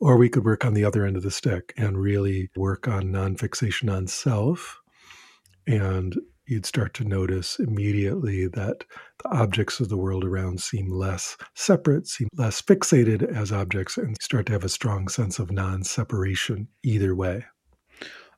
Or 0.00 0.18
we 0.18 0.28
could 0.28 0.44
work 0.44 0.66
on 0.66 0.74
the 0.74 0.84
other 0.84 1.06
end 1.06 1.16
of 1.16 1.22
the 1.22 1.30
stick 1.30 1.72
and 1.78 1.96
really 1.96 2.50
work 2.56 2.86
on 2.88 3.10
non 3.10 3.36
fixation 3.36 3.88
on 3.88 4.06
self 4.06 4.82
and 5.66 6.14
you'd 6.46 6.66
start 6.66 6.94
to 6.94 7.04
notice 7.04 7.58
immediately 7.58 8.46
that 8.48 8.84
the 9.22 9.28
objects 9.30 9.80
of 9.80 9.88
the 9.88 9.96
world 9.96 10.24
around 10.24 10.60
seem 10.60 10.90
less 10.90 11.36
separate, 11.54 12.06
seem 12.06 12.28
less 12.36 12.60
fixated 12.60 13.22
as 13.22 13.52
objects, 13.52 13.96
and 13.96 14.16
start 14.20 14.46
to 14.46 14.52
have 14.52 14.64
a 14.64 14.68
strong 14.68 15.08
sense 15.08 15.38
of 15.38 15.50
non 15.50 15.82
separation 15.84 16.68
either 16.82 17.14
way. 17.14 17.44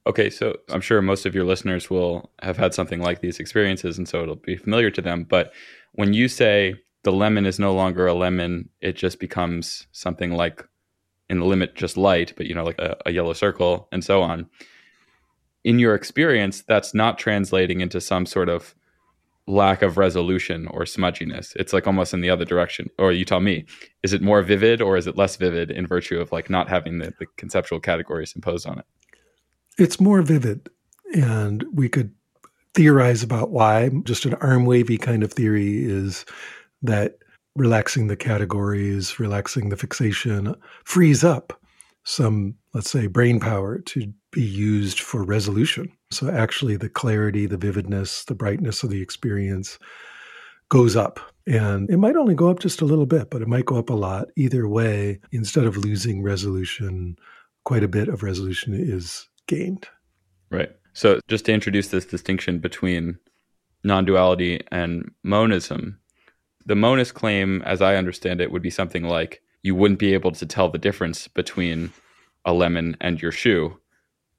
Okay, 0.07 0.31
so 0.31 0.57
I'm 0.71 0.81
sure 0.81 1.03
most 1.03 1.27
of 1.27 1.35
your 1.35 1.45
listeners 1.45 1.91
will 1.91 2.31
have 2.43 2.57
had 2.57 2.75
something 2.75 3.01
like 3.01 3.21
these 3.21 3.41
experiences, 3.41 3.99
and 3.99 4.09
so 4.09 4.23
it'll 4.23 4.37
be 4.37 4.57
familiar 4.57 4.91
to 4.93 5.03
them. 5.03 5.25
But 5.25 5.53
when 5.93 6.13
you 6.13 6.29
say 6.29 6.75
the 7.03 7.13
lemon 7.13 7.45
is 7.45 7.59
no 7.59 7.75
longer 7.75 8.07
a 8.07 8.15
lemon, 8.15 8.69
it 8.81 8.95
just 8.95 9.19
becomes 9.19 9.87
something 9.93 10.33
like 10.33 10.65
in 11.29 11.41
the 11.41 11.45
limit 11.45 11.75
just 11.75 11.97
light, 11.97 12.35
but 12.37 12.47
you 12.47 12.55
know, 12.55 12.65
like 12.65 12.79
a, 12.79 12.97
a 13.07 13.11
yellow 13.11 13.33
circle 13.33 13.89
and 13.91 14.05
so 14.05 14.23
on 14.23 14.49
in 15.67 15.81
your 15.81 15.97
experience, 15.97 16.63
that's 16.63 16.95
not 16.95 17.19
translating 17.19 17.81
into 17.81 18.01
some 18.01 18.25
sort 18.25 18.49
of 18.49 18.73
lack 19.49 19.83
of 19.83 19.99
resolution 19.99 20.69
or 20.69 20.83
smudginess. 20.83 21.57
It's 21.57 21.73
like 21.73 21.89
almost 21.89 22.15
in 22.15 22.21
the 22.21 22.31
other 22.31 22.45
direction. 22.45 22.89
Or 23.01 23.11
you 23.11 23.25
tell 23.25 23.41
me, 23.41 23.65
is 24.05 24.13
it 24.13 24.23
more 24.23 24.43
vivid 24.43 24.81
or 24.81 24.97
is 24.97 25.09
it 25.09 25.17
less 25.17 25.35
vivid 25.35 25.73
in 25.73 25.85
virtue 25.85 26.21
of 26.21 26.31
like 26.31 26.49
not 26.49 26.69
having 26.69 26.99
the, 26.99 27.13
the 27.19 27.27
conceptual 27.37 27.81
categories 27.81 28.33
imposed 28.37 28.65
on 28.65 28.79
it? 28.79 28.85
It's 29.77 30.01
more 30.01 30.23
vivid. 30.23 30.71
And 31.15 31.65
we 31.73 31.89
could 31.89 32.15
theorize 32.75 33.25
about 33.25 33.51
why. 33.51 33.91
Just 34.05 34.25
an 34.25 34.35
arm 34.35 34.67
wavy 34.67 34.99
kind 34.99 35.25
of 35.25 35.33
theory 35.33 35.85
is 35.85 36.25
that 36.83 37.19
relaxing 37.57 38.07
the 38.07 38.17
categories, 38.17 39.19
relaxing 39.19 39.71
the 39.71 39.77
fixation 39.77 40.55
frees 40.85 41.25
up 41.25 41.61
some, 42.05 42.55
let's 42.73 42.91
say, 42.91 43.09
brain 43.09 43.41
power 43.41 43.81
to 43.81 44.13
be 44.37 44.43
used 44.43 45.01
for 45.01 45.25
resolution. 45.25 45.91
So 46.11 46.29
actually, 46.29 46.77
the 46.77 46.91
clarity, 46.91 47.47
the 47.47 47.57
vividness, 47.57 48.27
the 48.27 48.35
brightness 48.35 48.83
of 48.83 48.91
the 48.91 49.01
experience 49.01 49.79
goes 50.69 50.95
up. 50.95 51.19
And 51.47 51.89
it 51.89 51.97
might 51.97 52.17
only 52.17 52.35
go 52.35 52.51
up 52.51 52.61
just 52.61 52.83
a 52.83 52.85
little 52.85 53.07
bit, 53.07 53.31
but 53.31 53.41
it 53.41 53.49
might 53.49 53.65
go 53.65 53.79
up 53.79 53.89
a 53.89 53.95
lot. 53.95 54.29
Either 54.37 54.69
way, 54.69 55.21
instead 55.33 55.65
of 55.65 55.79
losing 55.79 56.23
resolution, 56.23 57.17
quite 57.65 57.83
a 57.83 57.89
bit 57.89 58.09
of 58.09 58.23
resolution 58.23 58.75
is 58.75 59.27
gained. 59.47 59.89
Right. 60.51 60.71
So, 60.93 61.21
just 61.29 61.47
to 61.47 61.55
introduce 61.55 61.89
this 61.89 62.05
distinction 62.05 62.59
between 62.59 63.19
non 63.85 64.05
duality 64.05 64.61
and 64.71 65.13
monism, 65.23 65.99
the 66.67 66.77
monist 66.77 67.15
claim, 67.15 67.63
as 67.63 67.81
I 67.81 67.97
understand 67.97 68.43
it, 68.43 68.53
would 68.53 68.63
be 68.63 68.71
something 68.71 69.05
like 69.05 69.41
you 69.63 69.75
wouldn't 69.75 69.99
be 69.99 70.13
able 70.13 70.33
to 70.33 70.45
tell 70.45 70.69
the 70.69 70.79
difference 70.79 71.27
between 71.27 71.91
a 72.45 72.53
lemon 72.53 72.99
and 73.01 73.23
your 73.23 73.33
shoe 73.33 73.79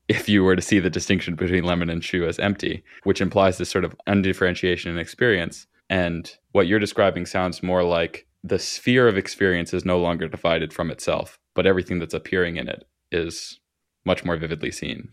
if 0.08 0.30
you 0.30 0.44
were 0.44 0.56
to 0.56 0.62
see 0.62 0.80
the 0.80 0.90
distinction 0.90 1.36
between 1.36 1.64
lemon 1.64 1.90
and 1.90 2.04
shoe 2.04 2.26
as 2.26 2.40
empty, 2.40 2.84
which 3.04 3.22
implies 3.22 3.58
this 3.58 3.70
sort 3.70 3.86
of 3.86 3.96
undifferentiation 4.08 4.92
in 4.92 4.98
experience. 4.98 5.68
And 5.90 6.32
what 6.52 6.68
you're 6.68 6.80
describing 6.80 7.26
sounds 7.26 7.62
more 7.64 7.84
like 7.84 8.28
the 8.44 8.60
sphere 8.60 9.08
of 9.08 9.18
experience 9.18 9.74
is 9.74 9.86
no 9.86 10.00
longer 10.00 10.28
divided 10.28 10.74
from 10.74 10.92
itself, 10.92 11.40
but 11.56 11.66
everything 11.66 12.00
that's 12.00 12.14
appearing 12.14 12.58
in 12.58 12.68
it 12.68 12.86
is 13.12 13.60
much 14.06 14.24
more 14.24 14.38
vividly 14.38 14.72
seen. 14.72 15.10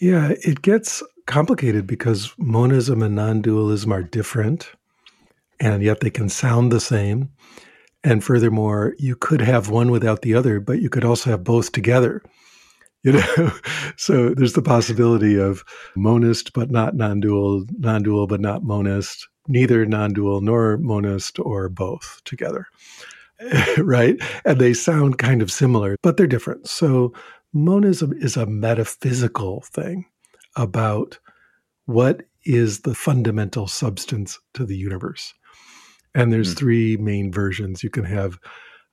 Yeah, 0.00 0.32
it 0.42 0.62
gets 0.62 1.02
complicated 1.26 1.86
because 1.86 2.32
monism 2.38 3.02
and 3.02 3.14
non 3.14 3.42
dualism 3.42 3.92
are 3.92 4.02
different, 4.02 4.70
and 5.60 5.82
yet 5.82 6.00
they 6.00 6.10
can 6.10 6.28
sound 6.28 6.72
the 6.72 6.80
same. 6.80 7.30
And 8.04 8.24
furthermore, 8.24 8.94
you 8.98 9.14
could 9.14 9.40
have 9.40 9.70
one 9.70 9.90
without 9.90 10.22
the 10.22 10.34
other, 10.34 10.58
but 10.58 10.82
you 10.82 10.90
could 10.90 11.04
also 11.04 11.30
have 11.30 11.44
both 11.44 11.70
together. 11.70 12.22
You 13.04 13.14
know, 13.14 13.52
so 13.96 14.32
there's 14.32 14.52
the 14.52 14.62
possibility 14.62 15.36
of 15.36 15.64
monist 15.96 16.52
but 16.52 16.70
not 16.70 16.94
non-dual, 16.94 17.64
non-dual 17.78 18.28
but 18.28 18.40
not 18.40 18.62
monist, 18.62 19.26
neither 19.48 19.84
non-dual 19.84 20.40
nor 20.40 20.78
monist 20.78 21.40
or 21.40 21.68
both 21.68 22.20
together. 22.24 22.68
right? 23.78 24.16
And 24.44 24.60
they 24.60 24.72
sound 24.72 25.18
kind 25.18 25.42
of 25.42 25.50
similar, 25.50 25.96
but 26.02 26.16
they're 26.16 26.26
different. 26.26 26.68
So 26.68 27.12
monism 27.52 28.12
is 28.12 28.36
a 28.36 28.46
metaphysical 28.46 29.62
thing 29.62 30.06
about 30.56 31.18
what 31.86 32.22
is 32.44 32.80
the 32.80 32.94
fundamental 32.94 33.66
substance 33.66 34.38
to 34.54 34.64
the 34.64 34.76
universe. 34.76 35.34
And 36.14 36.32
there's 36.32 36.54
mm. 36.54 36.58
three 36.58 36.96
main 36.96 37.32
versions. 37.32 37.82
You 37.82 37.90
can 37.90 38.04
have 38.04 38.38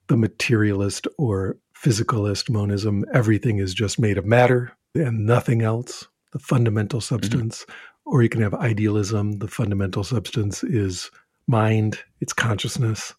the 0.08 0.18
materialist 0.18 1.08
or 1.18 1.58
physicalist 1.84 2.50
monism. 2.50 3.06
Everything 3.14 3.60
is 3.60 3.74
just 3.74 4.00
made 4.00 4.18
of 4.18 4.26
matter 4.26 4.74
and 4.96 5.26
nothing 5.26 5.62
else, 5.62 6.08
the 6.34 6.40
fundamental 6.40 7.00
mm-hmm. 7.00 7.16
substance. 7.16 7.64
Mm-hmm. 7.64 7.74
Or 8.06 8.24
you 8.24 8.30
can 8.30 8.42
have 8.42 8.56
idealism. 8.56 9.40
The 9.40 9.48
fundamental 9.48 10.04
substance 10.04 10.64
is 10.64 11.12
mind, 11.48 12.00
it's 12.22 12.34
consciousness. 12.34 13.14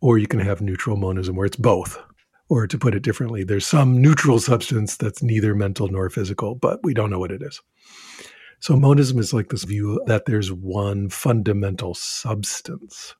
Or 0.00 0.18
you 0.18 0.26
can 0.26 0.40
have 0.40 0.60
neutral 0.60 0.96
monism 0.96 1.36
where 1.36 1.46
it's 1.46 1.56
both. 1.56 1.98
Or 2.48 2.66
to 2.66 2.78
put 2.78 2.94
it 2.94 3.02
differently, 3.02 3.44
there's 3.44 3.66
some 3.66 4.00
neutral 4.00 4.38
substance 4.38 4.96
that's 4.96 5.22
neither 5.22 5.54
mental 5.54 5.88
nor 5.88 6.10
physical, 6.10 6.54
but 6.54 6.80
we 6.82 6.92
don't 6.92 7.10
know 7.10 7.18
what 7.18 7.32
it 7.32 7.42
is. 7.42 7.60
So 8.60 8.76
monism 8.76 9.18
is 9.18 9.32
like 9.32 9.48
this 9.48 9.64
view 9.64 10.00
that 10.06 10.26
there's 10.26 10.52
one 10.52 11.08
fundamental 11.08 11.94
substance. 11.94 13.14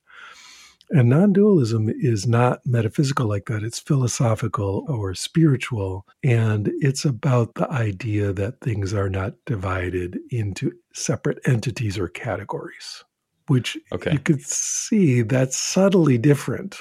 And 0.90 1.08
non 1.08 1.32
dualism 1.32 1.88
is 1.88 2.26
not 2.26 2.64
metaphysical 2.66 3.26
like 3.26 3.46
that. 3.46 3.62
It's 3.62 3.78
philosophical 3.78 4.84
or 4.88 5.14
spiritual. 5.14 6.06
And 6.22 6.70
it's 6.80 7.04
about 7.04 7.54
the 7.54 7.70
idea 7.70 8.32
that 8.32 8.60
things 8.60 8.92
are 8.92 9.08
not 9.08 9.34
divided 9.46 10.18
into 10.30 10.72
separate 10.92 11.38
entities 11.46 11.98
or 11.98 12.08
categories, 12.08 13.02
which 13.48 13.78
okay. 13.92 14.12
you 14.12 14.18
could 14.18 14.42
see 14.42 15.22
that's 15.22 15.56
subtly 15.56 16.18
different, 16.18 16.78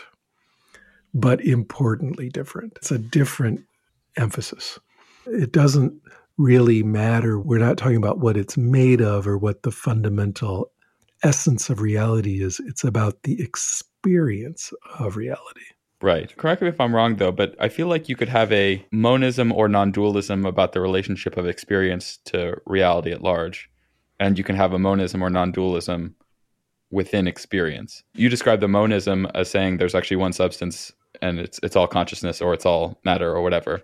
but 1.13 1.41
importantly 1.41 2.29
different. 2.29 2.73
It's 2.77 2.91
a 2.91 2.99
different 2.99 3.61
emphasis. 4.17 4.79
It 5.25 5.53
doesn't 5.53 5.93
really 6.37 6.83
matter. 6.83 7.39
We're 7.39 7.59
not 7.59 7.77
talking 7.77 7.97
about 7.97 8.19
what 8.19 8.35
it's 8.35 8.57
made 8.57 9.01
of 9.01 9.27
or 9.27 9.37
what 9.37 9.63
the 9.63 9.71
fundamental 9.71 10.71
essence 11.23 11.69
of 11.69 11.79
reality 11.79 12.43
is. 12.43 12.59
It's 12.59 12.83
about 12.83 13.23
the 13.23 13.41
experience 13.41 13.89
of 14.99 15.15
reality. 15.15 15.65
Right. 16.01 16.35
Correct 16.35 16.61
me 16.61 16.67
if 16.67 16.81
I'm 16.81 16.93
wrong, 16.93 17.15
though, 17.15 17.31
but 17.31 17.55
I 17.59 17.69
feel 17.69 17.87
like 17.87 18.09
you 18.09 18.15
could 18.15 18.29
have 18.29 18.51
a 18.51 18.85
monism 18.91 19.53
or 19.53 19.69
non 19.69 19.91
dualism 19.91 20.45
about 20.45 20.73
the 20.73 20.81
relationship 20.81 21.37
of 21.37 21.47
experience 21.47 22.17
to 22.25 22.59
reality 22.65 23.11
at 23.11 23.23
large. 23.23 23.69
And 24.19 24.37
you 24.37 24.43
can 24.43 24.57
have 24.57 24.73
a 24.73 24.79
monism 24.79 25.21
or 25.21 25.29
non 25.29 25.51
dualism 25.51 26.15
within 26.91 27.27
experience. 27.27 28.03
You 28.13 28.29
describe 28.29 28.59
the 28.59 28.67
monism 28.67 29.27
as 29.33 29.49
saying 29.49 29.77
there's 29.77 29.95
actually 29.95 30.17
one 30.17 30.33
substance 30.33 30.91
and 31.21 31.39
it's 31.39 31.59
it's 31.63 31.75
all 31.75 31.87
consciousness 31.87 32.41
or 32.41 32.53
it's 32.53 32.65
all 32.65 32.99
matter 33.03 33.31
or 33.31 33.41
whatever. 33.41 33.81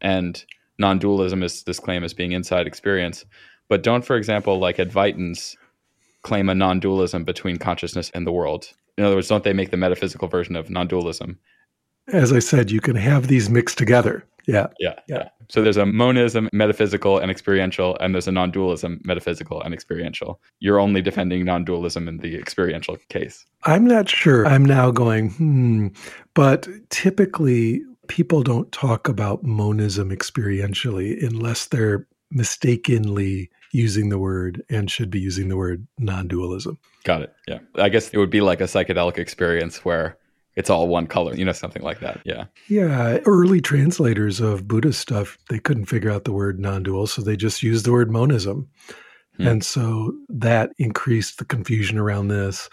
And 0.00 0.42
non-dualism 0.78 1.42
is 1.42 1.62
this 1.64 1.80
claim 1.80 2.04
as 2.04 2.14
being 2.14 2.32
inside 2.32 2.66
experience. 2.66 3.24
But 3.68 3.82
don't, 3.82 4.04
for 4.04 4.16
example, 4.16 4.58
like 4.58 4.76
Advaitins 4.76 5.56
claim 6.26 6.48
a 6.48 6.54
non-dualism 6.54 7.24
between 7.24 7.56
consciousness 7.56 8.10
and 8.12 8.26
the 8.26 8.32
world. 8.32 8.72
In 8.98 9.04
other 9.04 9.14
words, 9.14 9.28
don't 9.28 9.44
they 9.44 9.52
make 9.52 9.70
the 9.70 9.76
metaphysical 9.76 10.28
version 10.28 10.56
of 10.56 10.68
non-dualism? 10.68 11.38
As 12.08 12.32
I 12.32 12.40
said, 12.40 12.70
you 12.70 12.80
can 12.80 12.96
have 12.96 13.28
these 13.28 13.48
mixed 13.48 13.78
together. 13.78 14.24
Yeah. 14.46 14.68
Yeah, 14.78 14.94
yeah. 15.08 15.28
So 15.48 15.62
there's 15.62 15.76
a 15.76 15.86
monism, 15.86 16.48
metaphysical 16.52 17.18
and 17.18 17.30
experiential, 17.30 17.96
and 18.00 18.14
there's 18.14 18.28
a 18.28 18.32
non 18.32 18.50
dualism, 18.50 19.00
metaphysical 19.04 19.60
and 19.62 19.72
experiential. 19.72 20.40
You're 20.60 20.80
only 20.80 21.02
defending 21.02 21.44
non 21.44 21.64
dualism 21.64 22.08
in 22.08 22.18
the 22.18 22.36
experiential 22.36 22.96
case. 23.08 23.44
I'm 23.64 23.84
not 23.84 24.08
sure. 24.08 24.46
I'm 24.46 24.64
now 24.64 24.90
going, 24.90 25.30
hmm. 25.30 25.88
But 26.34 26.68
typically, 26.90 27.82
people 28.08 28.42
don't 28.42 28.70
talk 28.72 29.08
about 29.08 29.44
monism 29.44 30.10
experientially 30.10 31.24
unless 31.24 31.66
they're 31.66 32.06
mistakenly 32.30 33.50
using 33.72 34.08
the 34.08 34.18
word 34.18 34.62
and 34.70 34.90
should 34.90 35.10
be 35.10 35.20
using 35.20 35.48
the 35.48 35.56
word 35.56 35.86
non 35.98 36.28
dualism. 36.28 36.78
Got 37.04 37.22
it. 37.22 37.34
Yeah. 37.46 37.58
I 37.76 37.88
guess 37.88 38.10
it 38.10 38.18
would 38.18 38.30
be 38.30 38.40
like 38.40 38.60
a 38.60 38.64
psychedelic 38.64 39.18
experience 39.18 39.84
where 39.84 40.16
it's 40.56 40.70
all 40.70 40.88
one 40.88 41.06
color, 41.06 41.34
you 41.34 41.44
know, 41.44 41.52
something 41.52 41.82
like 41.82 42.00
that. 42.00 42.20
Yeah. 42.24 42.44
Yeah. 42.68 43.18
Early 43.26 43.60
translators 43.60 44.40
of 44.40 44.66
Buddhist 44.66 45.00
stuff, 45.00 45.36
they 45.50 45.58
couldn't 45.58 45.86
figure 45.86 46.10
out 46.10 46.24
the 46.24 46.32
word 46.32 46.58
non 46.58 46.82
dual, 46.82 47.06
so 47.06 47.22
they 47.22 47.36
just 47.36 47.62
used 47.62 47.84
the 47.84 47.92
word 47.92 48.10
monism. 48.10 48.68
Hmm. 49.36 49.46
And 49.46 49.64
so 49.64 50.14
that 50.28 50.72
increased 50.78 51.38
the 51.38 51.44
confusion 51.44 51.98
around 51.98 52.28
this. 52.28 52.70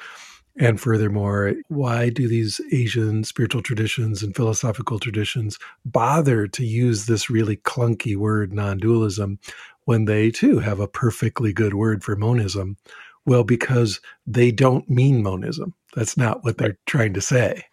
And 0.57 0.79
furthermore, 0.79 1.55
why 1.67 2.09
do 2.09 2.27
these 2.27 2.61
Asian 2.71 3.23
spiritual 3.23 3.63
traditions 3.63 4.21
and 4.21 4.35
philosophical 4.35 4.99
traditions 4.99 5.57
bother 5.83 6.47
to 6.47 6.65
use 6.65 7.05
this 7.05 7.29
really 7.29 7.57
clunky 7.57 8.15
word, 8.15 8.53
non 8.53 8.77
dualism, 8.77 9.39
when 9.85 10.05
they 10.05 10.29
too 10.29 10.59
have 10.59 10.79
a 10.79 10.87
perfectly 10.87 11.53
good 11.53 11.73
word 11.73 12.03
for 12.03 12.15
monism? 12.15 12.77
Well, 13.25 13.43
because 13.43 13.99
they 14.27 14.51
don't 14.51 14.89
mean 14.89 15.23
monism. 15.23 15.73
That's 15.95 16.17
not 16.17 16.43
what 16.43 16.57
they're 16.57 16.77
trying 16.85 17.13
to 17.13 17.21
say 17.21 17.63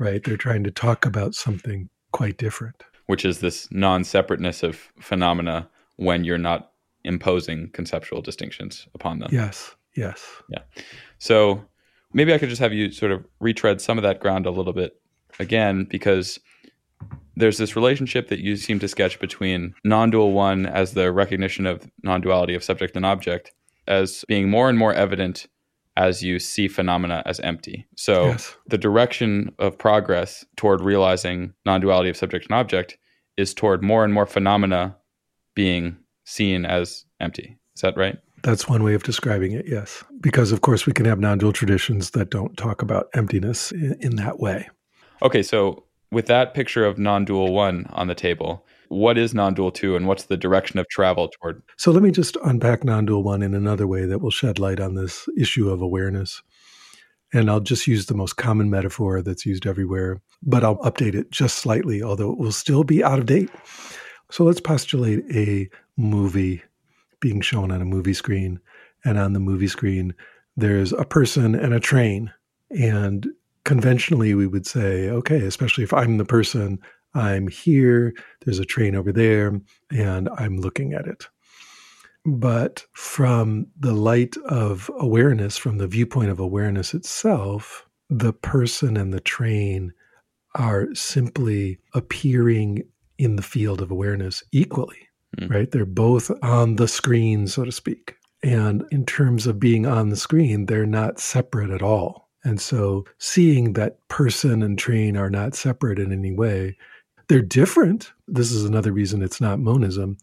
right? 0.00 0.24
They're 0.24 0.36
trying 0.36 0.64
to 0.64 0.72
talk 0.72 1.06
about 1.06 1.36
something 1.36 1.88
quite 2.10 2.38
different. 2.38 2.82
Which 3.06 3.24
is 3.24 3.38
this 3.38 3.68
non 3.70 4.02
separateness 4.02 4.64
of 4.64 4.90
phenomena 4.98 5.68
when 5.96 6.24
you're 6.24 6.38
not 6.38 6.72
imposing 7.04 7.70
conceptual 7.72 8.22
distinctions 8.22 8.88
upon 8.94 9.20
them. 9.20 9.28
Yes, 9.30 9.76
yes. 9.94 10.24
Yeah. 10.48 10.62
So 11.18 11.64
maybe 12.12 12.32
I 12.32 12.38
could 12.38 12.48
just 12.48 12.60
have 12.60 12.72
you 12.72 12.90
sort 12.92 13.12
of 13.12 13.24
retread 13.40 13.80
some 13.80 13.98
of 13.98 14.02
that 14.02 14.20
ground 14.20 14.46
a 14.46 14.50
little 14.50 14.72
bit 14.72 15.00
again, 15.38 15.84
because 15.84 16.38
there's 17.36 17.58
this 17.58 17.76
relationship 17.76 18.28
that 18.28 18.40
you 18.40 18.56
seem 18.56 18.78
to 18.80 18.88
sketch 18.88 19.18
between 19.20 19.74
non 19.84 20.10
dual 20.10 20.32
one 20.32 20.66
as 20.66 20.92
the 20.92 21.12
recognition 21.12 21.66
of 21.66 21.90
non 22.02 22.20
duality 22.20 22.54
of 22.54 22.64
subject 22.64 22.96
and 22.96 23.06
object 23.06 23.52
as 23.86 24.24
being 24.28 24.50
more 24.50 24.68
and 24.68 24.78
more 24.78 24.94
evident 24.94 25.46
as 25.96 26.22
you 26.22 26.38
see 26.38 26.68
phenomena 26.68 27.22
as 27.26 27.40
empty. 27.40 27.86
So 27.96 28.26
yes. 28.26 28.56
the 28.66 28.78
direction 28.78 29.52
of 29.58 29.76
progress 29.76 30.44
toward 30.56 30.80
realizing 30.80 31.52
non-duality 31.66 32.08
of 32.08 32.16
subject 32.16 32.46
and 32.46 32.54
object 32.54 32.96
is 33.36 33.52
toward 33.52 33.82
more 33.82 34.04
and 34.04 34.14
more 34.14 34.26
phenomena 34.26 34.96
being 35.54 35.96
seen 36.24 36.64
as 36.64 37.04
empty. 37.18 37.58
Is 37.74 37.82
that 37.82 37.96
right? 37.96 38.18
That's 38.42 38.68
one 38.68 38.82
way 38.82 38.94
of 38.94 39.02
describing 39.02 39.52
it, 39.52 39.66
yes. 39.68 40.02
Because, 40.20 40.52
of 40.52 40.60
course, 40.60 40.86
we 40.86 40.92
can 40.92 41.04
have 41.06 41.20
non 41.20 41.38
dual 41.38 41.52
traditions 41.52 42.10
that 42.10 42.30
don't 42.30 42.56
talk 42.56 42.82
about 42.82 43.08
emptiness 43.14 43.72
in, 43.72 43.96
in, 44.00 44.16
that 44.16 44.40
way. 44.40 44.68
Okay, 45.22 45.42
so 45.42 45.84
with 46.10 46.26
that 46.26 46.54
picture 46.54 46.84
of 46.84 46.98
non 46.98 47.24
dual 47.24 47.52
one 47.52 47.86
on 47.90 48.06
the 48.06 48.14
table, 48.14 48.64
what 48.90 49.16
is 49.16 49.32
non-dual 49.32 49.70
2 49.70 49.94
and 49.94 50.08
what's 50.08 50.24
the 50.24 50.36
direction 50.36 50.78
of 50.80 50.88
travel 50.88 51.28
toward 51.28 51.62
so 51.76 51.92
let 51.92 52.02
me 52.02 52.10
just 52.10 52.36
unpack 52.44 52.82
non-dual 52.82 53.22
1 53.22 53.40
in 53.40 53.54
another 53.54 53.86
way 53.86 54.04
that 54.04 54.18
will 54.18 54.32
shed 54.32 54.58
light 54.58 54.80
on 54.80 54.94
this 54.96 55.28
issue 55.38 55.70
of 55.70 55.80
awareness 55.80 56.42
and 57.32 57.48
i'll 57.48 57.60
just 57.60 57.86
use 57.86 58.06
the 58.06 58.14
most 58.14 58.32
common 58.32 58.68
metaphor 58.68 59.22
that's 59.22 59.46
used 59.46 59.64
everywhere 59.64 60.20
but 60.42 60.64
i'll 60.64 60.78
update 60.78 61.14
it 61.14 61.30
just 61.30 61.58
slightly 61.58 62.02
although 62.02 62.32
it 62.32 62.38
will 62.38 62.50
still 62.50 62.82
be 62.82 63.02
out 63.02 63.20
of 63.20 63.26
date 63.26 63.48
so 64.28 64.42
let's 64.42 64.60
postulate 64.60 65.24
a 65.32 65.70
movie 65.96 66.60
being 67.20 67.40
shown 67.40 67.70
on 67.70 67.80
a 67.80 67.86
movie 67.86 68.14
screen 68.14 68.60
and 69.04 69.18
on 69.18 69.32
the 69.32 69.40
movie 69.40 69.68
screen 69.68 70.14
there's 70.56 70.92
a 70.92 71.04
person 71.04 71.54
and 71.54 71.72
a 71.72 71.80
train 71.80 72.32
and 72.70 73.28
conventionally 73.64 74.34
we 74.34 74.46
would 74.46 74.66
say 74.66 75.08
okay 75.08 75.40
especially 75.40 75.84
if 75.84 75.92
i'm 75.92 76.18
the 76.18 76.24
person 76.24 76.78
I'm 77.14 77.48
here, 77.48 78.14
there's 78.44 78.58
a 78.58 78.64
train 78.64 78.94
over 78.94 79.12
there, 79.12 79.60
and 79.90 80.28
I'm 80.36 80.58
looking 80.58 80.92
at 80.92 81.06
it. 81.06 81.26
But 82.24 82.84
from 82.92 83.66
the 83.78 83.92
light 83.92 84.36
of 84.48 84.90
awareness, 84.98 85.56
from 85.56 85.78
the 85.78 85.86
viewpoint 85.86 86.30
of 86.30 86.38
awareness 86.38 86.94
itself, 86.94 87.86
the 88.08 88.32
person 88.32 88.96
and 88.96 89.12
the 89.12 89.20
train 89.20 89.92
are 90.54 90.94
simply 90.94 91.78
appearing 91.94 92.82
in 93.18 93.36
the 93.36 93.42
field 93.42 93.80
of 93.80 93.90
awareness 93.90 94.42
equally, 94.52 95.08
mm. 95.38 95.50
right? 95.50 95.70
They're 95.70 95.84
both 95.84 96.30
on 96.42 96.76
the 96.76 96.88
screen, 96.88 97.46
so 97.46 97.64
to 97.64 97.72
speak. 97.72 98.16
And 98.42 98.84
in 98.90 99.04
terms 99.04 99.46
of 99.46 99.60
being 99.60 99.86
on 99.86 100.08
the 100.08 100.16
screen, 100.16 100.66
they're 100.66 100.86
not 100.86 101.20
separate 101.20 101.70
at 101.70 101.82
all. 101.82 102.30
And 102.42 102.60
so 102.60 103.04
seeing 103.18 103.74
that 103.74 104.06
person 104.08 104.62
and 104.62 104.78
train 104.78 105.16
are 105.16 105.28
not 105.28 105.54
separate 105.54 105.98
in 105.98 106.10
any 106.10 106.32
way 106.32 106.76
they're 107.30 107.40
different. 107.40 108.12
This 108.26 108.50
is 108.50 108.64
another 108.64 108.90
reason 108.90 109.22
it's 109.22 109.40
not 109.40 109.60
monism. 109.60 110.18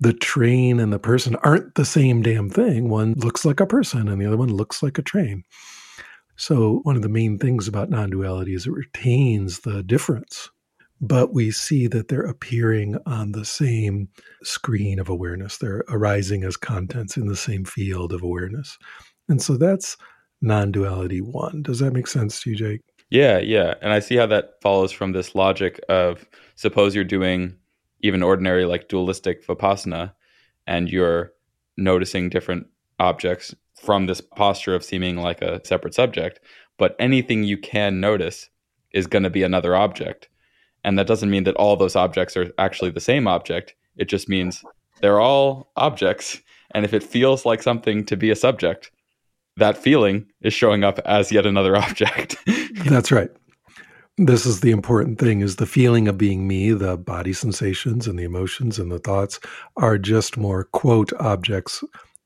The 0.00 0.12
train 0.12 0.80
and 0.80 0.92
the 0.92 0.98
person 0.98 1.34
aren't 1.36 1.76
the 1.76 1.86
same 1.86 2.20
damn 2.20 2.50
thing. 2.50 2.90
One 2.90 3.14
looks 3.14 3.46
like 3.46 3.58
a 3.58 3.66
person 3.66 4.06
and 4.06 4.20
the 4.20 4.26
other 4.26 4.36
one 4.36 4.52
looks 4.52 4.82
like 4.82 4.98
a 4.98 5.02
train. 5.02 5.44
So, 6.36 6.80
one 6.82 6.94
of 6.94 7.00
the 7.00 7.08
main 7.08 7.38
things 7.38 7.68
about 7.68 7.88
non 7.88 8.10
duality 8.10 8.52
is 8.52 8.66
it 8.66 8.72
retains 8.72 9.60
the 9.60 9.82
difference, 9.82 10.50
but 11.02 11.34
we 11.34 11.50
see 11.50 11.88
that 11.88 12.06
they're 12.06 12.22
appearing 12.22 12.96
on 13.06 13.32
the 13.32 13.44
same 13.44 14.08
screen 14.44 15.00
of 15.00 15.08
awareness. 15.08 15.58
They're 15.58 15.84
arising 15.88 16.44
as 16.44 16.56
contents 16.56 17.16
in 17.16 17.26
the 17.26 17.36
same 17.36 17.64
field 17.64 18.12
of 18.12 18.22
awareness. 18.22 18.78
And 19.28 19.42
so 19.42 19.56
that's 19.56 19.96
non 20.40 20.70
duality 20.70 21.20
one. 21.20 21.62
Does 21.62 21.80
that 21.80 21.92
make 21.92 22.06
sense 22.06 22.40
to 22.42 22.50
you, 22.50 22.56
Jake? 22.56 22.80
Yeah, 23.10 23.38
yeah. 23.38 23.74
And 23.82 23.92
I 23.92 23.98
see 23.98 24.14
how 24.16 24.26
that 24.26 24.54
follows 24.62 24.92
from 24.92 25.12
this 25.12 25.34
logic 25.34 25.80
of 25.88 26.24
suppose 26.54 26.94
you're 26.94 27.04
doing 27.04 27.56
even 28.00 28.22
ordinary 28.22 28.64
like 28.64 28.88
dualistic 28.88 29.44
vipassana 29.46 30.12
and 30.68 30.88
you're 30.88 31.32
noticing 31.76 32.30
different 32.30 32.68
objects 33.00 33.54
from 33.80 34.06
this 34.06 34.20
posture 34.20 34.74
of 34.74 34.84
seeming 34.84 35.16
like 35.16 35.42
a 35.42 35.60
separate 35.66 35.94
subject, 35.94 36.38
but 36.78 36.94
anything 37.00 37.42
you 37.42 37.58
can 37.58 38.00
notice 38.00 38.48
is 38.92 39.08
going 39.08 39.24
to 39.24 39.30
be 39.30 39.42
another 39.42 39.74
object. 39.74 40.28
And 40.84 40.98
that 40.98 41.06
doesn't 41.06 41.30
mean 41.30 41.44
that 41.44 41.56
all 41.56 41.76
those 41.76 41.96
objects 41.96 42.36
are 42.36 42.50
actually 42.58 42.90
the 42.90 43.00
same 43.00 43.26
object. 43.26 43.74
It 43.96 44.06
just 44.06 44.28
means 44.28 44.64
they're 45.00 45.20
all 45.20 45.70
objects. 45.76 46.40
And 46.72 46.84
if 46.84 46.94
it 46.94 47.02
feels 47.02 47.44
like 47.44 47.62
something 47.62 48.04
to 48.06 48.16
be 48.16 48.30
a 48.30 48.36
subject, 48.36 48.90
that 49.56 49.76
feeling 49.76 50.26
is 50.40 50.54
showing 50.54 50.82
up 50.82 50.98
as 51.00 51.30
yet 51.30 51.46
another 51.46 51.76
object. 51.86 52.36
That's 52.86 53.12
right. 53.12 53.30
This 54.18 54.44
is 54.44 54.60
the 54.60 54.72
important 54.72 55.18
thing 55.18 55.40
is 55.40 55.56
the 55.56 55.66
feeling 55.66 56.06
of 56.06 56.18
being 56.18 56.46
me, 56.46 56.72
the 56.72 56.98
body 56.98 57.32
sensations 57.32 58.06
and 58.06 58.18
the 58.18 58.24
emotions 58.24 58.78
and 58.78 58.92
the 58.92 58.98
thoughts 58.98 59.40
are 59.76 59.96
just 59.96 60.36
more 60.36 60.64
quote 60.64 61.12
objects 61.14 61.82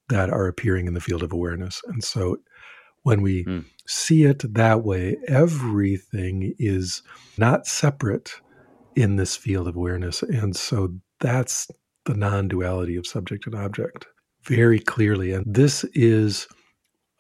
that 0.09 0.31
are 0.31 0.49
appearing 0.49 0.87
in 0.87 0.95
the 0.95 1.01
field 1.01 1.23
of 1.23 1.33
awareness. 1.33 1.81
And 1.87 2.03
so 2.03 2.39
when 3.03 3.23
we 3.23 3.45
mm. 3.45 3.65
see 3.87 4.25
it 4.25 4.43
that 4.55 4.83
way, 4.83 5.17
everything 5.29 6.55
is 6.59 7.03
not 7.39 7.67
separate 7.67 8.41
in 8.97 9.17
this 9.17 9.37
field 9.37 9.69
of 9.69 9.77
awareness. 9.77 10.23
And 10.23 10.57
so 10.57 10.95
that's 11.21 11.69
the 12.07 12.15
non 12.15 12.49
duality 12.49 12.97
of 12.97 13.07
subject 13.07 13.47
and 13.47 13.55
object 13.55 14.07
very 14.43 14.79
clearly. 14.79 15.33
And 15.33 15.45
this 15.47 15.85
is 15.95 16.49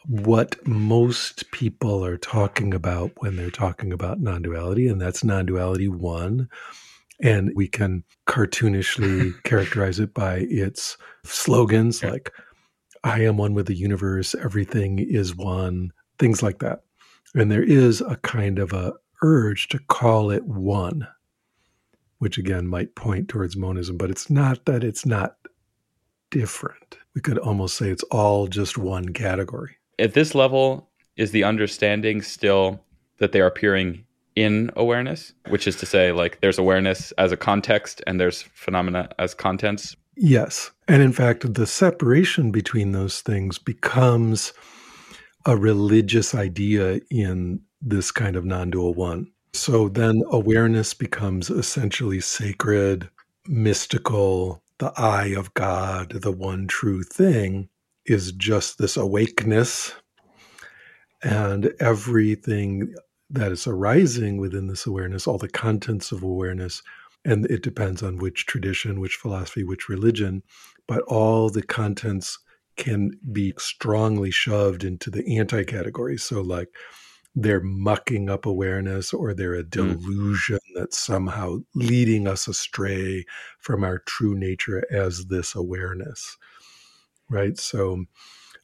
what 0.06 0.64
most 0.66 1.50
people 1.50 2.04
are 2.04 2.16
talking 2.16 2.72
about 2.72 3.10
when 3.18 3.36
they're 3.36 3.50
talking 3.50 3.92
about 3.92 4.20
non 4.20 4.42
duality, 4.42 4.88
and 4.88 5.00
that's 5.00 5.24
non 5.24 5.46
duality 5.46 5.88
one. 5.88 6.48
And 7.22 7.50
we 7.54 7.66
can 7.66 8.04
cartoonishly 8.26 9.32
characterize 9.44 9.98
it 10.00 10.12
by 10.14 10.46
its 10.50 10.96
slogans 11.24 12.02
like, 12.02 12.30
I 13.04 13.22
am 13.22 13.36
one 13.36 13.54
with 13.54 13.66
the 13.66 13.74
universe, 13.74 14.34
everything 14.34 14.98
is 14.98 15.34
one, 15.34 15.92
things 16.18 16.42
like 16.42 16.58
that. 16.58 16.80
And 17.34 17.50
there 17.50 17.62
is 17.62 18.00
a 18.00 18.16
kind 18.16 18.58
of 18.58 18.72
a 18.72 18.92
urge 19.22 19.68
to 19.68 19.78
call 19.78 20.30
it 20.30 20.44
one, 20.44 21.06
which 22.18 22.38
again 22.38 22.66
might 22.66 22.94
point 22.94 23.28
towards 23.28 23.56
monism, 23.56 23.96
but 23.96 24.10
it's 24.10 24.30
not 24.30 24.64
that 24.66 24.84
it's 24.84 25.06
not 25.06 25.36
different. 26.30 26.98
We 27.14 27.20
could 27.20 27.38
almost 27.38 27.76
say 27.76 27.90
it's 27.90 28.02
all 28.04 28.46
just 28.46 28.76
one 28.76 29.12
category 29.12 29.76
at 29.98 30.14
this 30.14 30.34
level, 30.34 30.90
is 31.16 31.30
the 31.30 31.44
understanding 31.44 32.22
still 32.22 32.80
that 33.18 33.32
they 33.32 33.40
are 33.40 33.46
appearing 33.46 34.04
in 34.34 34.70
awareness, 34.76 35.32
which 35.48 35.66
is 35.66 35.76
to 35.76 35.86
say, 35.86 36.12
like 36.12 36.40
there's 36.40 36.58
awareness 36.58 37.12
as 37.12 37.32
a 37.32 37.36
context 37.36 38.02
and 38.06 38.20
there's 38.20 38.42
phenomena 38.54 39.08
as 39.18 39.32
contents? 39.32 39.96
Yes. 40.16 40.70
And 40.88 41.02
in 41.02 41.12
fact, 41.12 41.54
the 41.54 41.66
separation 41.66 42.50
between 42.50 42.92
those 42.92 43.20
things 43.20 43.58
becomes 43.58 44.52
a 45.46 45.56
religious 45.56 46.34
idea 46.34 47.00
in 47.10 47.60
this 47.80 48.10
kind 48.10 48.36
of 48.36 48.44
non 48.44 48.70
dual 48.70 48.94
one. 48.94 49.28
So 49.56 49.88
then 49.88 50.22
awareness 50.30 50.92
becomes 50.92 51.48
essentially 51.50 52.20
sacred, 52.20 53.08
mystical, 53.48 54.62
the 54.78 54.92
eye 54.96 55.34
of 55.36 55.54
God, 55.54 56.10
the 56.10 56.30
one 56.30 56.66
true 56.66 57.02
thing 57.02 57.68
is 58.04 58.32
just 58.32 58.78
this 58.78 58.96
awakeness. 58.96 59.94
And 61.22 61.72
everything 61.80 62.94
that 63.30 63.50
is 63.50 63.66
arising 63.66 64.36
within 64.36 64.66
this 64.66 64.86
awareness, 64.86 65.26
all 65.26 65.38
the 65.38 65.48
contents 65.48 66.12
of 66.12 66.22
awareness, 66.22 66.82
and 67.24 67.46
it 67.46 67.62
depends 67.62 68.02
on 68.02 68.18
which 68.18 68.46
tradition, 68.46 69.00
which 69.00 69.16
philosophy, 69.16 69.64
which 69.64 69.88
religion, 69.88 70.42
but 70.86 71.00
all 71.02 71.48
the 71.48 71.62
contents 71.62 72.38
can 72.76 73.12
be 73.32 73.54
strongly 73.58 74.30
shoved 74.30 74.84
into 74.84 75.10
the 75.10 75.38
anti 75.38 75.64
category. 75.64 76.18
So, 76.18 76.42
like, 76.42 76.68
they're 77.36 77.60
mucking 77.60 78.30
up 78.30 78.46
awareness 78.46 79.12
or 79.12 79.34
they're 79.34 79.54
a 79.54 79.62
hmm. 79.62 79.68
delusion 79.68 80.56
mm. 80.56 80.74
that's 80.74 80.98
somehow 80.98 81.58
leading 81.74 82.26
us 82.26 82.48
astray 82.48 83.24
from 83.60 83.84
our 83.84 83.98
true 84.00 84.34
nature 84.34 84.82
as 84.90 85.26
this 85.26 85.54
awareness. 85.54 86.38
Right. 87.28 87.58
So, 87.58 88.04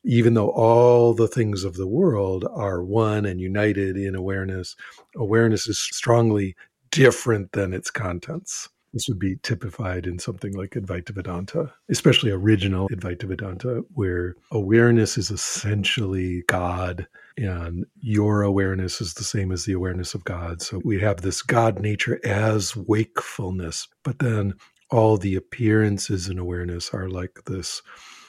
even 0.04 0.35
though 0.35 0.50
all 0.50 1.14
the 1.14 1.28
things 1.28 1.62
of 1.62 1.76
the 1.76 1.87
world 1.87 2.44
are 2.52 2.82
one 2.82 3.24
and 3.24 3.40
united 3.40 3.96
in 3.96 4.16
awareness, 4.16 4.74
awareness 5.14 5.68
is 5.68 5.78
strongly 5.78 6.56
different 6.90 7.52
than 7.52 7.72
its 7.72 7.90
contents. 7.90 8.68
This 8.92 9.09
would 9.09 9.18
be 9.18 9.37
typified 9.42 10.07
in 10.07 10.18
something 10.18 10.52
like 10.52 10.72
Advaita 10.72 11.11
Vedanta, 11.11 11.72
especially 11.88 12.31
original 12.31 12.88
Advaita 12.90 13.24
Vedanta, 13.24 13.83
where 13.94 14.35
awareness 14.50 15.16
is 15.16 15.31
essentially 15.31 16.42
God 16.46 17.07
and 17.38 17.87
your 18.00 18.42
awareness 18.42 19.00
is 19.00 19.14
the 19.14 19.24
same 19.24 19.50
as 19.50 19.64
the 19.64 19.72
awareness 19.72 20.14
of 20.14 20.24
God. 20.24 20.61
So 20.61 20.83
we 20.85 21.00
have 21.00 21.22
this 21.22 21.40
God 21.40 21.81
nature 21.81 22.20
as 22.24 22.76
wakefulness, 22.76 23.88
but 24.05 24.18
then 24.18 24.55
all 24.90 25.16
the 25.16 25.37
appearances 25.37 26.28
in 26.28 26.38
awareness 26.38 26.90
are 26.92 27.09
like 27.09 27.44
this 27.46 27.81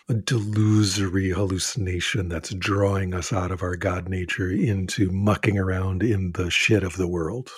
a 0.09 0.13
delusory 0.13 1.33
hallucination 1.33 2.27
that's 2.27 2.53
drawing 2.55 3.13
us 3.13 3.31
out 3.31 3.51
of 3.51 3.61
our 3.61 3.75
God 3.75 4.09
nature 4.09 4.49
into 4.49 5.09
mucking 5.11 5.57
around 5.57 6.03
in 6.03 6.33
the 6.33 6.49
shit 6.51 6.83
of 6.83 6.97
the 6.97 7.07
world. 7.07 7.51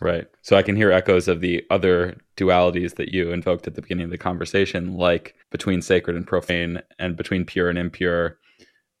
Right. 0.00 0.26
So 0.42 0.56
I 0.56 0.62
can 0.62 0.76
hear 0.76 0.92
echoes 0.92 1.28
of 1.28 1.40
the 1.40 1.64
other 1.70 2.16
dualities 2.36 2.96
that 2.96 3.12
you 3.12 3.32
invoked 3.32 3.66
at 3.66 3.74
the 3.74 3.82
beginning 3.82 4.04
of 4.04 4.10
the 4.10 4.18
conversation, 4.18 4.96
like 4.96 5.34
between 5.50 5.82
sacred 5.82 6.16
and 6.16 6.26
profane, 6.26 6.82
and 6.98 7.16
between 7.16 7.44
pure 7.44 7.68
and 7.68 7.78
impure, 7.78 8.38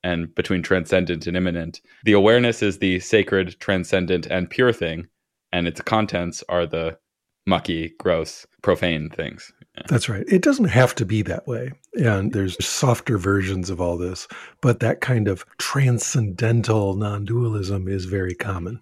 and 0.02 0.34
between 0.34 0.62
transcendent 0.62 1.26
and 1.26 1.36
immanent. 1.36 1.80
The 2.04 2.12
awareness 2.12 2.62
is 2.62 2.78
the 2.78 3.00
sacred, 3.00 3.58
transcendent, 3.60 4.26
and 4.26 4.48
pure 4.48 4.72
thing, 4.72 5.08
and 5.52 5.66
its 5.66 5.80
contents 5.80 6.44
are 6.48 6.66
the 6.66 6.98
mucky, 7.46 7.94
gross, 7.98 8.46
profane 8.62 9.08
things. 9.10 9.52
Yeah. 9.76 9.82
That's 9.88 10.08
right. 10.08 10.24
It 10.28 10.42
doesn't 10.42 10.66
have 10.66 10.94
to 10.96 11.04
be 11.04 11.22
that 11.22 11.46
way. 11.46 11.72
And 11.94 12.32
there's 12.32 12.62
softer 12.64 13.18
versions 13.18 13.70
of 13.70 13.80
all 13.80 13.96
this, 13.96 14.26
but 14.60 14.80
that 14.80 15.00
kind 15.00 15.28
of 15.28 15.44
transcendental 15.58 16.94
non 16.94 17.24
dualism 17.24 17.88
is 17.88 18.04
very 18.04 18.34
common. 18.34 18.80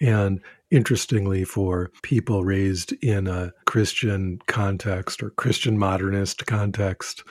And 0.00 0.40
interestingly, 0.70 1.44
for 1.44 1.90
people 2.02 2.44
raised 2.44 2.92
in 3.02 3.26
a 3.26 3.52
Christian 3.66 4.38
context 4.46 5.22
or 5.22 5.30
Christian 5.30 5.78
modernist 5.78 6.46
context, 6.46 7.22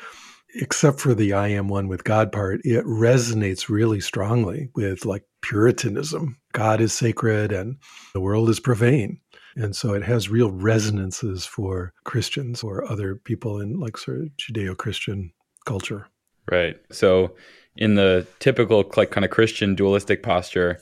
except 0.55 0.99
for 0.99 1.13
the 1.13 1.33
I 1.33 1.49
am 1.49 1.67
one 1.67 1.87
with 1.87 2.03
God 2.03 2.31
part, 2.31 2.61
it 2.63 2.85
resonates 2.85 3.69
really 3.69 3.99
strongly 3.99 4.69
with 4.75 5.05
like 5.05 5.23
Puritanism. 5.41 6.37
God 6.53 6.81
is 6.81 6.93
sacred 6.93 7.51
and 7.51 7.77
the 8.13 8.21
world 8.21 8.49
is 8.49 8.59
profane. 8.59 9.19
And 9.57 9.75
so 9.75 9.93
it 9.93 10.03
has 10.03 10.29
real 10.29 10.51
resonances 10.51 11.45
for 11.45 11.93
Christians 12.03 12.63
or 12.63 12.89
other 12.89 13.15
people 13.15 13.59
in 13.59 13.79
like 13.79 13.97
sort 13.97 14.21
of 14.21 14.29
Judeo 14.37 14.75
Christian 14.75 15.31
culture. 15.65 16.07
Right. 16.49 16.77
So 16.91 17.35
in 17.77 17.95
the 17.95 18.27
typical 18.39 18.89
like 18.97 19.11
kind 19.11 19.25
of 19.25 19.31
Christian 19.31 19.75
dualistic 19.75 20.23
posture, 20.23 20.79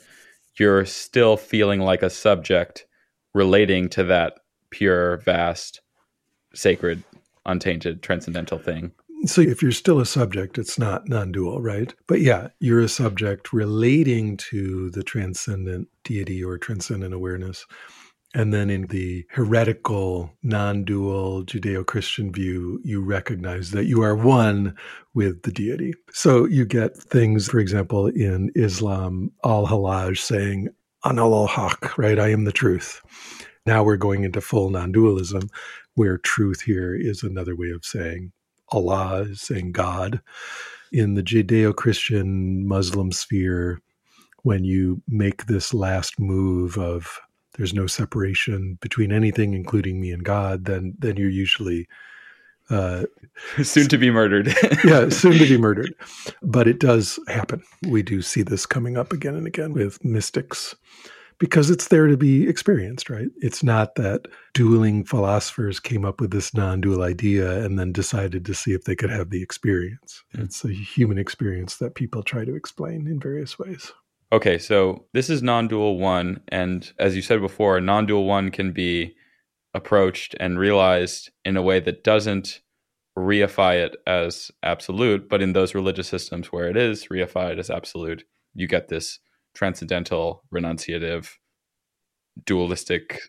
you're 0.59 0.85
still 0.85 1.37
feeling 1.37 1.79
like 1.79 2.03
a 2.03 2.09
subject 2.09 2.85
relating 3.33 3.89
to 3.89 4.03
that 4.03 4.39
pure, 4.69 5.17
vast, 5.17 5.81
sacred, 6.53 7.03
untainted, 7.45 8.01
transcendental 8.01 8.57
thing. 8.57 8.91
So 9.25 9.41
if 9.41 9.61
you're 9.61 9.71
still 9.71 9.99
a 9.99 10.05
subject, 10.05 10.57
it's 10.57 10.77
not 10.77 11.07
non 11.07 11.31
dual, 11.31 11.61
right? 11.61 11.93
But 12.07 12.19
yeah, 12.19 12.49
you're 12.59 12.81
a 12.81 12.89
subject 12.89 13.53
relating 13.53 14.35
to 14.37 14.89
the 14.89 15.03
transcendent 15.03 15.87
deity 16.03 16.43
or 16.43 16.57
transcendent 16.57 17.13
awareness. 17.13 17.65
And 18.35 18.51
then 18.51 18.71
in 18.71 18.87
the 18.87 19.25
heretical, 19.29 20.31
non 20.41 20.83
dual 20.83 21.43
Judeo 21.43 21.85
Christian 21.85 22.31
view, 22.31 22.79
you 22.83 23.03
recognize 23.03 23.71
that 23.71 23.85
you 23.85 24.01
are 24.01 24.15
one 24.15 24.75
with 25.13 25.43
the 25.43 25.51
deity. 25.51 25.93
So 26.11 26.45
you 26.45 26.65
get 26.65 26.97
things, 26.97 27.47
for 27.47 27.59
example, 27.59 28.07
in 28.07 28.51
Islam, 28.55 29.31
al 29.43 29.67
Hallaj 29.67 30.17
saying, 30.17 30.69
Anal 31.05 31.33
al 31.35 31.47
Haq, 31.47 31.97
right? 31.97 32.17
I 32.17 32.29
am 32.29 32.45
the 32.45 32.51
truth. 32.51 33.01
Now 33.65 33.83
we're 33.83 33.97
going 33.97 34.23
into 34.23 34.41
full 34.41 34.71
non 34.71 34.91
dualism, 34.91 35.49
where 35.93 36.17
truth 36.17 36.61
here 36.61 36.95
is 36.95 37.21
another 37.21 37.55
way 37.55 37.69
of 37.69 37.85
saying 37.85 38.31
Allah, 38.69 39.27
is 39.29 39.41
saying 39.41 39.73
God. 39.73 40.21
In 40.91 41.13
the 41.13 41.23
Judeo 41.23 41.75
Christian 41.75 42.67
Muslim 42.67 43.11
sphere, 43.11 43.79
when 44.41 44.63
you 44.63 45.01
make 45.07 45.45
this 45.45 45.73
last 45.73 46.19
move 46.19 46.77
of 46.77 47.19
there's 47.57 47.73
no 47.73 47.87
separation 47.87 48.77
between 48.81 49.11
anything, 49.11 49.53
including 49.53 49.99
me 49.99 50.11
and 50.11 50.23
God, 50.23 50.65
then 50.65 50.95
then 50.97 51.17
you're 51.17 51.29
usually 51.29 51.87
uh, 52.69 53.03
soon 53.63 53.87
to 53.89 53.97
be 53.97 54.09
murdered. 54.09 54.47
yeah, 54.83 55.09
soon 55.09 55.33
to 55.33 55.47
be 55.47 55.57
murdered. 55.59 55.93
But 56.41 56.67
it 56.67 56.79
does 56.79 57.19
happen. 57.27 57.63
We 57.87 58.03
do 58.03 58.21
see 58.21 58.41
this 58.41 58.65
coming 58.65 58.97
up 58.97 59.13
again 59.13 59.35
and 59.35 59.47
again 59.47 59.73
with 59.73 60.03
mystics 60.03 60.75
because 61.39 61.69
it's 61.69 61.89
there 61.89 62.07
to 62.07 62.17
be 62.17 62.47
experienced, 62.47 63.09
right? 63.09 63.27
It's 63.37 63.63
not 63.63 63.95
that 63.95 64.27
dueling 64.53 65.03
philosophers 65.03 65.79
came 65.79 66.05
up 66.05 66.21
with 66.21 66.31
this 66.31 66.53
non 66.53 66.81
dual 66.81 67.01
idea 67.03 67.63
and 67.63 67.77
then 67.77 67.91
decided 67.91 68.45
to 68.45 68.53
see 68.53 68.71
if 68.71 68.85
they 68.85 68.95
could 68.95 69.09
have 69.09 69.29
the 69.29 69.43
experience. 69.43 70.23
Mm. 70.35 70.45
It's 70.45 70.63
a 70.63 70.71
human 70.71 71.17
experience 71.17 71.77
that 71.77 71.95
people 71.95 72.23
try 72.23 72.45
to 72.45 72.55
explain 72.55 73.07
in 73.07 73.19
various 73.19 73.59
ways. 73.59 73.91
Okay, 74.33 74.57
so 74.57 75.05
this 75.13 75.29
is 75.29 75.43
non-dual 75.43 75.99
one, 75.99 76.41
and 76.47 76.91
as 76.97 77.15
you 77.15 77.21
said 77.21 77.39
before, 77.39 77.79
non-dual 77.79 78.25
one 78.25 78.49
can 78.49 78.71
be 78.71 79.13
approached 79.75 80.35
and 80.39 80.57
realized 80.57 81.29
in 81.45 81.55
a 81.55 81.61
way 81.61 81.79
that 81.79 82.03
doesn't 82.03 82.61
reify 83.15 83.75
it 83.75 83.95
as 84.07 84.49
absolute, 84.63 85.29
but 85.29 85.43
in 85.43 85.53
those 85.53 85.75
religious 85.75 86.07
systems 86.07 86.51
where 86.51 86.67
it 86.67 86.75
is 86.75 87.09
reified 87.09 87.59
as 87.59 87.69
absolute, 87.69 88.23
you 88.55 88.67
get 88.67 88.87
this 88.87 89.19
transcendental, 89.53 90.43
renunciative, 90.51 91.29
dualistic 92.43 93.19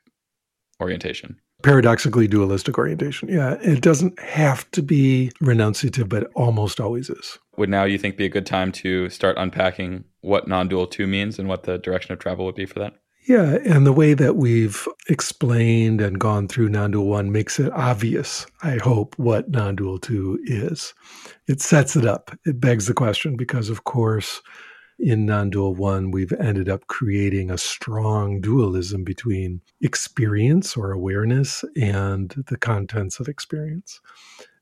orientation 0.80 1.36
paradoxically 1.64 2.28
dualistic 2.28 2.78
orientation. 2.78 3.28
Yeah, 3.28 3.54
it 3.62 3.80
doesn't 3.80 4.20
have 4.20 4.70
to 4.72 4.82
be 4.82 5.32
renunciative, 5.42 6.08
but 6.08 6.24
it 6.24 6.30
almost 6.34 6.78
always 6.78 7.08
is. 7.10 7.38
Would 7.56 7.70
now 7.70 7.84
you 7.84 7.98
think 7.98 8.16
be 8.16 8.26
a 8.26 8.28
good 8.28 8.46
time 8.46 8.70
to 8.72 9.08
start 9.08 9.36
unpacking 9.38 10.04
what 10.20 10.46
non-dual 10.46 10.88
2 10.88 11.06
means 11.06 11.38
and 11.38 11.48
what 11.48 11.62
the 11.64 11.78
direction 11.78 12.12
of 12.12 12.18
travel 12.18 12.44
would 12.44 12.54
be 12.54 12.66
for 12.66 12.78
that? 12.80 12.94
Yeah, 13.26 13.56
and 13.64 13.86
the 13.86 13.92
way 13.92 14.12
that 14.12 14.36
we've 14.36 14.86
explained 15.08 16.02
and 16.02 16.20
gone 16.20 16.46
through 16.46 16.68
non-dual 16.68 17.06
1 17.06 17.32
makes 17.32 17.58
it 17.58 17.72
obvious, 17.72 18.46
I 18.62 18.76
hope, 18.76 19.18
what 19.18 19.48
non-dual 19.48 20.00
2 20.00 20.40
is. 20.44 20.92
It 21.48 21.62
sets 21.62 21.96
it 21.96 22.04
up. 22.04 22.36
It 22.44 22.60
begs 22.60 22.86
the 22.86 22.92
question 22.92 23.36
because 23.36 23.70
of 23.70 23.84
course 23.84 24.42
in 24.98 25.26
non 25.26 25.50
dual 25.50 25.74
one, 25.74 26.10
we've 26.10 26.32
ended 26.32 26.68
up 26.68 26.86
creating 26.86 27.50
a 27.50 27.58
strong 27.58 28.40
dualism 28.40 29.04
between 29.04 29.60
experience 29.80 30.76
or 30.76 30.92
awareness 30.92 31.64
and 31.76 32.30
the 32.48 32.56
contents 32.56 33.20
of 33.20 33.28
experience. 33.28 34.00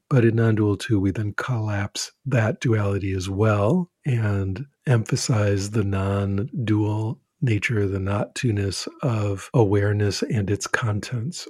But 0.09 0.25
in 0.25 0.37
non 0.37 0.55
dual 0.55 0.77
two, 0.77 1.01
we 1.01 1.11
then 1.11 1.35
collapse 1.37 2.13
that 2.27 2.61
duality 2.61 3.13
as 3.13 3.29
well 3.29 3.91
and 4.05 4.67
emphasize 4.87 5.71
the 5.71 5.85
non 5.85 6.51
dual 6.65 7.21
nature, 7.41 7.87
the 7.87 8.01
not 8.01 8.35
two 8.35 8.53
ness 8.53 8.89
of 9.03 9.51
awareness 9.55 10.23
and 10.23 10.51
its 10.51 10.67
contents, 10.67 11.49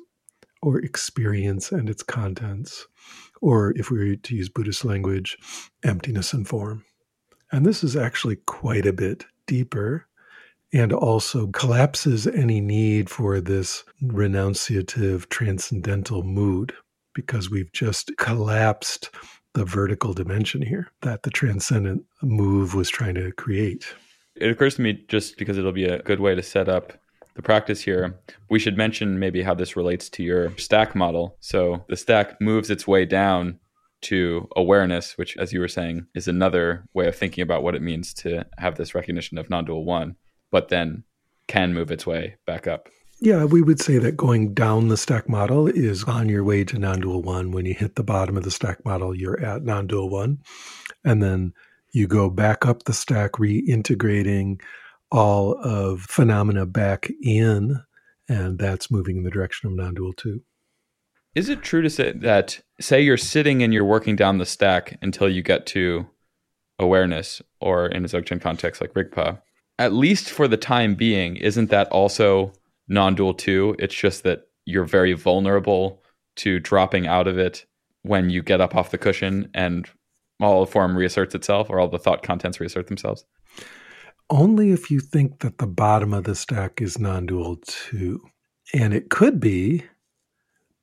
or 0.63 0.79
experience 0.79 1.73
and 1.73 1.91
its 1.91 2.03
contents, 2.03 2.87
or 3.41 3.73
if 3.77 3.91
we 3.91 3.99
were 3.99 4.17
to 4.17 4.37
use 4.37 4.49
Buddhist 4.49 4.85
language, 4.85 5.37
emptiness 5.83 6.33
and 6.33 6.47
form. 6.47 6.85
And 7.53 7.67
this 7.67 7.85
is 7.85 7.97
actually 7.97 8.37
quite 8.47 8.87
a 8.87 8.93
bit 8.93 9.27
deeper 9.47 10.07
and 10.73 10.93
also 10.93 11.49
collapses 11.49 12.27
any 12.27 12.61
need 12.61 13.11
for 13.11 13.41
this 13.41 13.85
renunciative 14.03 15.29
transcendental 15.29 16.23
mood 16.23 16.73
because 17.15 17.51
we've 17.51 17.71
just 17.73 18.11
collapsed 18.17 19.11
the 19.53 19.67
vertical 19.67 20.15
dimension 20.15 20.63
here 20.63 20.91
that 21.03 21.25
the 21.25 21.31
transcendent 21.31 22.03
move 22.23 22.75
was 22.75 22.89
trying 22.89 23.15
to 23.17 23.31
create. 23.33 23.95
It 24.35 24.51
occurs 24.51 24.77
to 24.77 24.83
me 24.83 25.05
just 25.09 25.37
because 25.37 25.59
it'll 25.59 25.73
be 25.73 25.85
a 25.85 26.03
good 26.03 26.21
way 26.21 26.35
to 26.35 26.43
set 26.43 26.71
up 26.71 26.95
the 27.35 27.43
practice 27.43 27.81
here, 27.81 28.19
we 28.51 28.59
should 28.59 28.77
mention 28.77 29.19
maybe 29.19 29.43
how 29.43 29.55
this 29.55 29.77
relates 29.77 30.09
to 30.11 30.23
your 30.23 30.57
stack 30.59 30.95
model. 30.95 31.37
So 31.41 31.85
the 31.89 31.97
stack 31.97 32.41
moves 32.41 32.71
its 32.71 32.87
way 32.87 33.07
down 33.07 33.59
to 34.03 34.49
awareness, 34.57 35.17
which, 35.17 35.37
as 35.37 35.53
you 35.53 35.61
were 35.61 35.69
saying, 35.69 36.07
is 36.15 36.29
another 36.29 36.87
way 36.93 37.07
of 37.07 37.17
thinking 37.17 37.43
about 37.43 37.63
what 37.63 37.75
it 37.75 37.83
means 37.83 38.13
to 38.15 38.45
have 38.59 38.77
this 38.77 38.95
recognition 38.95 39.39
of 39.39 39.51
non 39.51 39.65
dual 39.65 39.85
one, 39.85 40.17
but 40.51 40.69
then 40.69 41.05
can 41.47 41.75
move 41.75 41.91
its 41.91 42.07
way 42.07 42.37
back 42.47 42.67
up. 42.67 42.89
Yeah, 43.21 43.45
we 43.45 43.63
would 43.63 43.81
say 43.81 43.99
that 43.99 44.17
going 44.17 44.53
down 44.53 44.89
the 44.89 44.97
stack 44.97 45.29
model 45.29 45.69
is 45.69 46.03
on 46.05 46.29
your 46.29 46.43
way 46.43 46.65
to 46.65 46.79
non 46.79 47.01
dual 47.01 47.23
one. 47.23 47.53
When 47.53 47.67
you 47.67 47.75
hit 47.75 47.95
the 47.95 48.03
bottom 48.03 48.37
of 48.37 48.43
the 48.43 48.51
stack 48.51 48.85
model, 48.85 49.15
you're 49.15 49.41
at 49.41 49.63
non 49.63 49.87
dual 49.87 50.11
one. 50.11 50.39
And 51.05 51.23
then 51.23 51.53
you 51.93 52.07
go 52.07 52.31
back 52.31 52.67
up 52.67 52.83
the 52.83 52.93
stack, 52.93 53.33
reintegrating 53.33 54.61
all 55.13 55.57
of 55.63 56.01
phenomena 56.01 56.67
back 56.67 57.11
in, 57.23 57.81
and 58.29 58.59
that's 58.59 58.91
moving 58.91 59.19
in 59.19 59.23
the 59.23 59.31
direction 59.31 59.69
of 59.69 59.77
non 59.77 59.95
dual 59.95 60.13
two. 60.15 60.43
Is 61.35 61.49
it 61.49 61.63
true 61.63 61.81
to 61.83 61.89
say 61.89 62.13
that, 62.13 62.61
say, 62.81 63.01
you're 63.01 63.17
sitting 63.17 63.63
and 63.63 63.73
you're 63.73 63.85
working 63.85 64.17
down 64.17 64.39
the 64.39 64.47
stack 64.47 64.99
until 65.01 65.29
you 65.29 65.43
get 65.43 65.67
to 65.69 66.07
awareness, 66.79 67.41
or 67.61 67.87
in 67.87 68.05
a 68.05 68.09
Dzogchen 68.09 68.41
context 68.41 68.81
like 68.81 68.93
Rigpa, 68.93 69.41
at 69.79 69.93
least 69.93 70.31
for 70.31 70.47
the 70.47 70.57
time 70.57 70.95
being, 70.95 71.37
isn't 71.37 71.71
that 71.71 71.89
also 71.89 72.53
non 72.89 73.15
dual 73.15 73.35
two? 73.35 73.75
It's 73.79 73.95
just 73.95 74.25
that 74.25 74.49
you're 74.67 74.85
very 74.85 75.15
vulnerable 75.15 76.03
to 76.37 76.61
dropping 76.61 77.07
out 77.07 77.27
of 77.27 77.39
it 77.39 77.65
when 78.03 78.31
you 78.31 78.43
get 78.43 78.61
up 78.61 78.75
off 78.75 78.91
the 78.91 78.99
cushion 78.99 79.51
and 79.55 79.89
all 80.41 80.65
the 80.65 80.71
form 80.71 80.97
reasserts 80.97 81.35
itself 81.35 81.71
or 81.71 81.79
all 81.79 81.89
the 81.89 81.99
thought 81.99 82.23
contents 82.23 82.61
reassert 82.61 82.89
themselves? 82.89 83.25
Only 84.29 84.73
if 84.73 84.91
you 84.91 85.01
think 85.01 85.41
that 85.41 85.59
the 85.59 85.67
bottom 85.67 86.13
of 86.13 86.25
the 86.25 86.35
stack 86.35 86.81
is 86.81 86.99
non 86.99 87.27
dual 87.27 87.59
two. 87.63 88.21
And 88.75 88.95
it 88.95 89.11
could 89.11 89.41
be, 89.41 89.85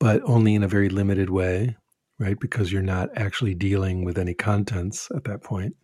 but 0.00 0.22
only 0.24 0.54
in 0.56 0.64
a 0.64 0.68
very 0.68 0.88
limited 0.88 1.30
way, 1.30 1.76
right? 2.18 2.40
Because 2.40 2.72
you're 2.72 2.82
not 2.82 3.10
actually 3.14 3.54
dealing 3.54 4.04
with 4.04 4.18
any 4.18 4.34
contents 4.34 5.08
at 5.14 5.24
that 5.24 5.44
point. 5.44 5.76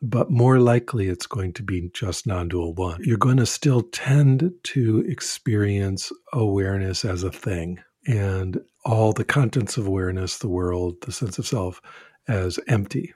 But 0.00 0.30
more 0.30 0.58
likely, 0.58 1.08
it's 1.08 1.26
going 1.26 1.52
to 1.54 1.62
be 1.62 1.90
just 1.92 2.26
non 2.26 2.48
dual 2.48 2.74
one. 2.74 3.00
You're 3.04 3.18
going 3.18 3.36
to 3.36 3.46
still 3.46 3.82
tend 3.82 4.52
to 4.64 5.04
experience 5.08 6.12
awareness 6.32 7.04
as 7.04 7.22
a 7.22 7.32
thing 7.32 7.80
and 8.06 8.60
all 8.84 9.12
the 9.12 9.24
contents 9.24 9.76
of 9.76 9.86
awareness, 9.86 10.38
the 10.38 10.48
world, 10.48 10.96
the 11.02 11.12
sense 11.12 11.38
of 11.38 11.46
self, 11.46 11.80
as 12.28 12.58
empty. 12.68 13.12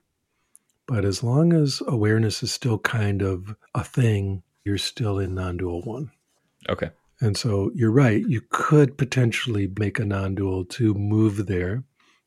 But 0.87 1.05
as 1.05 1.22
long 1.22 1.53
as 1.53 1.83
awareness 1.87 2.42
is 2.42 2.53
still 2.53 2.79
kind 2.81 3.22
of 3.22 3.55
a 3.75 3.85
thing, 3.85 4.42
you're 4.64 4.77
still 4.77 5.18
in 5.20 5.35
non 5.35 5.57
dual 5.57 5.83
one. 5.83 6.11
Okay. 6.68 6.90
And 7.22 7.37
so 7.37 7.70
you're 7.72 7.92
right. 7.92 8.26
You 8.26 8.42
could 8.50 8.98
potentially 8.98 9.72
make 9.78 10.00
a 10.00 10.04
non 10.04 10.35
dual 10.35 10.64
two 10.64 10.92
move 10.92 11.46
there, 11.46 11.85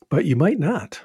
but 0.08 0.24
you 0.24 0.36
might 0.36 0.58
not. 0.58 1.02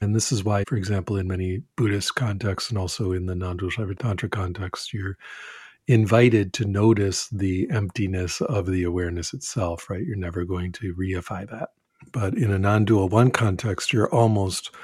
And 0.00 0.16
this 0.16 0.32
is 0.32 0.42
why, 0.42 0.64
for 0.66 0.76
example, 0.76 1.18
in 1.18 1.28
many 1.28 1.62
Buddhist 1.76 2.14
contexts 2.14 2.70
and 2.70 2.78
also 2.78 3.12
in 3.12 3.26
the 3.26 3.34
non 3.34 3.58
dual 3.58 3.70
Tantra 3.70 4.30
context, 4.30 4.94
you're 4.94 5.18
invited 5.86 6.54
to 6.54 6.64
notice 6.64 7.28
the 7.28 7.68
emptiness 7.70 8.40
of 8.40 8.66
the 8.66 8.84
awareness 8.84 9.34
itself, 9.34 9.90
right? 9.90 10.04
You're 10.04 10.16
never 10.16 10.46
going 10.46 10.72
to 10.72 10.94
reify 10.94 11.48
that. 11.50 11.68
But 12.10 12.38
in 12.38 12.50
a 12.50 12.58
non 12.58 12.86
dual 12.86 13.10
one 13.10 13.30
context, 13.30 13.92
you're 13.92 14.12
almost 14.12 14.74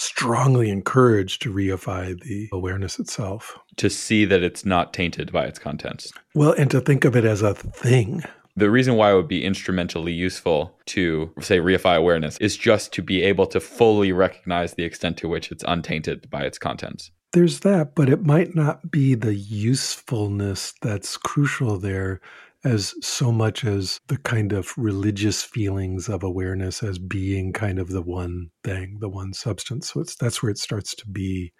strongly 0.00 0.70
encouraged 0.70 1.42
to 1.42 1.52
reify 1.52 2.18
the 2.22 2.48
awareness 2.52 2.98
itself. 2.98 3.58
To 3.76 3.90
see 3.90 4.24
that 4.24 4.42
it's 4.42 4.64
not 4.64 4.92
tainted 4.92 5.30
by 5.30 5.44
its 5.44 5.58
contents. 5.58 6.12
Well, 6.34 6.52
and 6.52 6.70
to 6.70 6.80
think 6.80 7.04
of 7.04 7.16
it 7.16 7.24
as 7.24 7.42
a 7.42 7.54
thing. 7.54 8.22
The 8.56 8.70
reason 8.70 8.96
why 8.96 9.12
it 9.12 9.14
would 9.14 9.28
be 9.28 9.44
instrumentally 9.44 10.12
useful 10.12 10.76
to, 10.86 11.32
say, 11.40 11.58
reify 11.58 11.96
awareness 11.96 12.36
is 12.38 12.56
just 12.56 12.92
to 12.94 13.02
be 13.02 13.22
able 13.22 13.46
to 13.48 13.60
fully 13.60 14.12
recognize 14.12 14.74
the 14.74 14.84
extent 14.84 15.16
to 15.18 15.28
which 15.28 15.52
it's 15.52 15.64
untainted 15.66 16.28
by 16.30 16.42
its 16.42 16.58
contents. 16.58 17.10
There's 17.32 17.60
that, 17.60 17.94
but 17.94 18.08
it 18.08 18.26
might 18.26 18.56
not 18.56 18.90
be 18.90 19.14
the 19.14 19.34
usefulness 19.34 20.74
that's 20.82 21.16
crucial 21.16 21.78
there 21.78 22.20
as 22.64 22.94
so 23.02 23.32
much 23.32 23.64
as 23.64 24.00
the 24.08 24.18
kind 24.18 24.52
of 24.52 24.72
religious 24.76 25.42
feelings 25.42 26.08
of 26.08 26.22
awareness 26.22 26.82
as 26.82 26.98
being 26.98 27.52
kind 27.52 27.78
of 27.78 27.88
the 27.88 28.02
one 28.02 28.50
thing, 28.64 28.98
the 29.00 29.08
one 29.08 29.32
substance. 29.32 29.92
So 29.92 30.00
it's 30.00 30.16
that's 30.16 30.42
where 30.42 30.50
it 30.50 30.58
starts 30.58 30.94
to 30.96 31.06
be 31.06 31.52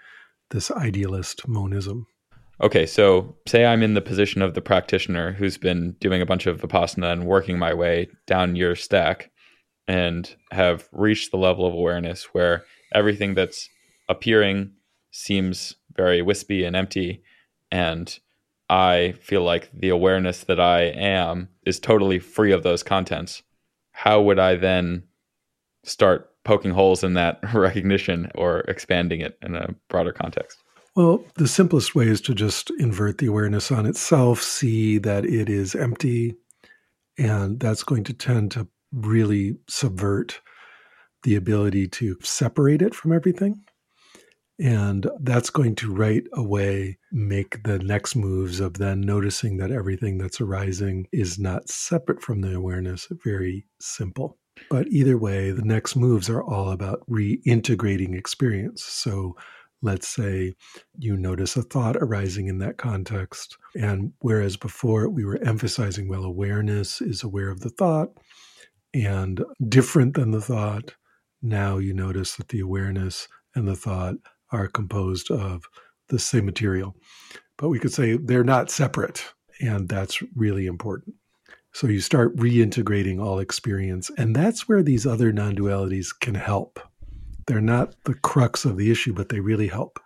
this 0.51 0.71
idealist 0.71 1.47
monism. 1.49 2.07
Okay, 2.63 2.85
so 2.85 3.37
say 3.49 3.65
I'm 3.65 3.83
in 3.83 3.95
the 3.95 4.03
position 4.03 4.43
of 4.43 4.53
the 4.53 4.61
practitioner 4.61 5.33
who's 5.33 5.57
been 5.57 5.93
doing 6.01 6.21
a 6.21 6.27
bunch 6.27 6.47
of 6.47 6.61
vipassana 6.61 7.13
and 7.13 7.25
working 7.25 7.59
my 7.59 7.73
way 7.73 8.09
down 8.27 8.55
your 8.55 8.77
stack 8.77 9.31
and 9.89 10.35
have 10.51 10.87
reached 10.93 11.31
the 11.31 11.39
level 11.39 11.67
of 11.67 11.73
awareness 11.73 12.25
where 12.35 12.65
everything 12.95 13.35
that's 13.35 13.69
appearing 14.11 14.73
seems 15.11 15.75
very 15.97 16.21
wispy 16.21 16.65
and 16.65 16.77
empty 16.77 17.23
and 17.71 18.19
I 18.71 19.15
feel 19.21 19.43
like 19.43 19.69
the 19.75 19.89
awareness 19.89 20.45
that 20.45 20.61
I 20.61 20.83
am 20.83 21.49
is 21.67 21.81
totally 21.81 22.21
free 22.21 22.53
of 22.53 22.63
those 22.63 22.85
contents, 22.85 23.43
how 23.91 24.23
would 24.23 24.39
I 24.39 24.55
then 24.55 25.03
start 25.85 26.31
poking 26.45 26.71
holes 26.71 27.03
in 27.03 27.15
that 27.15 27.41
recognition 27.55 28.31
or 28.37 28.61
expanding 28.61 29.21
it 29.21 29.37
in 29.43 29.57
a 29.57 29.75
broader 29.89 30.13
context? 30.13 30.63
Well, 30.95 31.25
the 31.35 31.49
simplest 31.49 31.97
way 31.97 32.07
is 32.07 32.21
to 32.23 32.35
just 32.35 32.71
invert 32.79 33.19
the 33.19 33.27
awareness 33.27 33.73
on 33.73 33.87
itself, 33.87 34.41
see 34.41 34.99
that 34.99 35.25
it 35.25 35.49
is 35.49 35.75
empty, 35.75 36.37
and 37.19 37.59
that's 37.59 37.83
going 37.83 38.05
to 38.05 38.13
tend 38.13 38.53
to 38.53 38.69
really 38.93 39.57
subvert 39.69 40.41
the 41.25 41.35
ability 41.35 41.89
to 41.89 42.17
separate 42.23 42.83
it 42.83 42.95
from 42.95 43.13
everything. 43.13 43.65
And 44.61 45.09
that's 45.21 45.49
going 45.49 45.75
to 45.77 45.93
right 45.93 46.25
away 46.35 46.99
make 47.11 47.63
the 47.63 47.79
next 47.79 48.15
moves 48.15 48.61
of 48.61 48.75
then 48.75 49.01
noticing 49.01 49.57
that 49.57 49.71
everything 49.71 50.19
that's 50.19 50.41
arising 50.41 51.07
is 51.13 51.39
not 51.39 51.71
separate 51.71 52.21
from 52.21 52.43
the 52.43 52.55
awareness 52.55 53.09
very 53.25 53.65
simple. 53.81 54.37
But 54.69 54.89
either 54.89 55.17
way, 55.17 55.51
the 55.51 55.65
next 55.65 55.97
moves 55.97 56.29
are 56.29 56.43
all 56.43 56.71
about 56.71 57.03
reintegrating 57.09 58.15
experience. 58.15 58.85
So 58.85 59.35
let's 59.81 60.09
say 60.09 60.55
you 60.99 61.17
notice 61.17 61.57
a 61.57 61.63
thought 61.63 61.97
arising 61.97 62.49
in 62.49 62.59
that 62.59 62.77
context. 62.77 63.57
And 63.75 64.13
whereas 64.19 64.59
before 64.59 65.09
we 65.09 65.25
were 65.25 65.39
emphasizing, 65.43 66.07
well, 66.07 66.25
awareness 66.25 67.01
is 67.01 67.23
aware 67.23 67.49
of 67.49 67.61
the 67.61 67.71
thought 67.71 68.11
and 68.93 69.43
different 69.69 70.15
than 70.15 70.33
the 70.33 70.43
thought, 70.43 70.95
now 71.41 71.79
you 71.79 71.95
notice 71.95 72.37
that 72.37 72.49
the 72.49 72.61
awareness 72.61 73.27
and 73.55 73.67
the 73.67 73.77
thought 73.77 74.17
are 74.53 74.69
composed 74.69 75.31
of 75.31 75.65
the 76.09 76.19
same 76.19 76.45
material. 76.45 76.97
But 77.57 77.69
we 77.69 77.79
could 77.79 77.93
say 77.93 78.17
they're 78.17 78.45
not 78.45 78.71
separate, 78.71 79.25
and 79.61 79.89
that's 79.89 80.23
really 80.35 80.67
important. 80.67 81.15
So 81.73 81.87
you 81.87 82.01
start 82.01 82.37
reintegrating 82.37 83.23
all 83.23 83.39
experience, 83.39 84.11
and 84.19 84.35
that's 84.35 84.69
where 84.69 84.83
these 84.83 85.07
other 85.07 85.33
non 85.33 85.55
dualities 85.55 86.09
can 86.19 86.35
help. 86.35 86.81
They're 87.47 87.61
not 87.61 87.95
the 88.05 88.15
crux 88.15 88.65
of 88.65 88.77
the 88.77 88.91
issue, 88.91 89.13
but 89.13 89.29
they 89.29 89.41
really 89.41 89.69
help. 89.69 90.01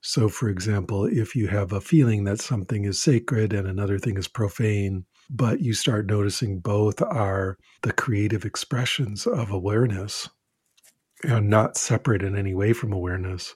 So, 0.00 0.28
for 0.28 0.48
example, 0.48 1.06
if 1.06 1.34
you 1.34 1.46
have 1.48 1.72
a 1.72 1.80
feeling 1.80 2.24
that 2.24 2.40
something 2.40 2.84
is 2.84 3.00
sacred 3.00 3.52
and 3.52 3.66
another 3.66 3.98
thing 3.98 4.18
is 4.18 4.28
profane, 4.28 5.06
but 5.30 5.60
you 5.60 5.72
start 5.72 6.06
noticing 6.06 6.58
both 6.58 7.00
are 7.00 7.56
the 7.82 7.92
creative 7.92 8.44
expressions 8.44 9.26
of 9.26 9.50
awareness 9.50 10.28
and 11.22 11.48
not 11.48 11.78
separate 11.78 12.22
in 12.22 12.36
any 12.36 12.54
way 12.54 12.74
from 12.74 12.92
awareness, 12.92 13.54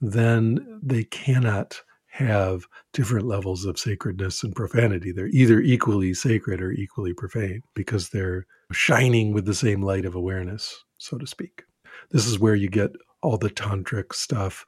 then 0.00 0.80
they 0.82 1.04
cannot 1.04 1.82
have 2.08 2.66
different 2.92 3.26
levels 3.26 3.64
of 3.64 3.78
sacredness 3.78 4.42
and 4.42 4.54
profanity. 4.54 5.12
They're 5.12 5.28
either 5.28 5.60
equally 5.60 6.14
sacred 6.14 6.62
or 6.62 6.72
equally 6.72 7.12
profane 7.12 7.62
because 7.74 8.08
they're 8.08 8.46
shining 8.72 9.32
with 9.32 9.44
the 9.44 9.54
same 9.54 9.82
light 9.82 10.06
of 10.06 10.14
awareness, 10.14 10.84
so 10.98 11.18
to 11.18 11.26
speak. 11.26 11.64
This 12.10 12.26
is 12.26 12.38
where 12.38 12.54
you 12.54 12.68
get 12.68 12.92
all 13.22 13.36
the 13.36 13.50
tantric 13.50 14.14
stuff 14.14 14.64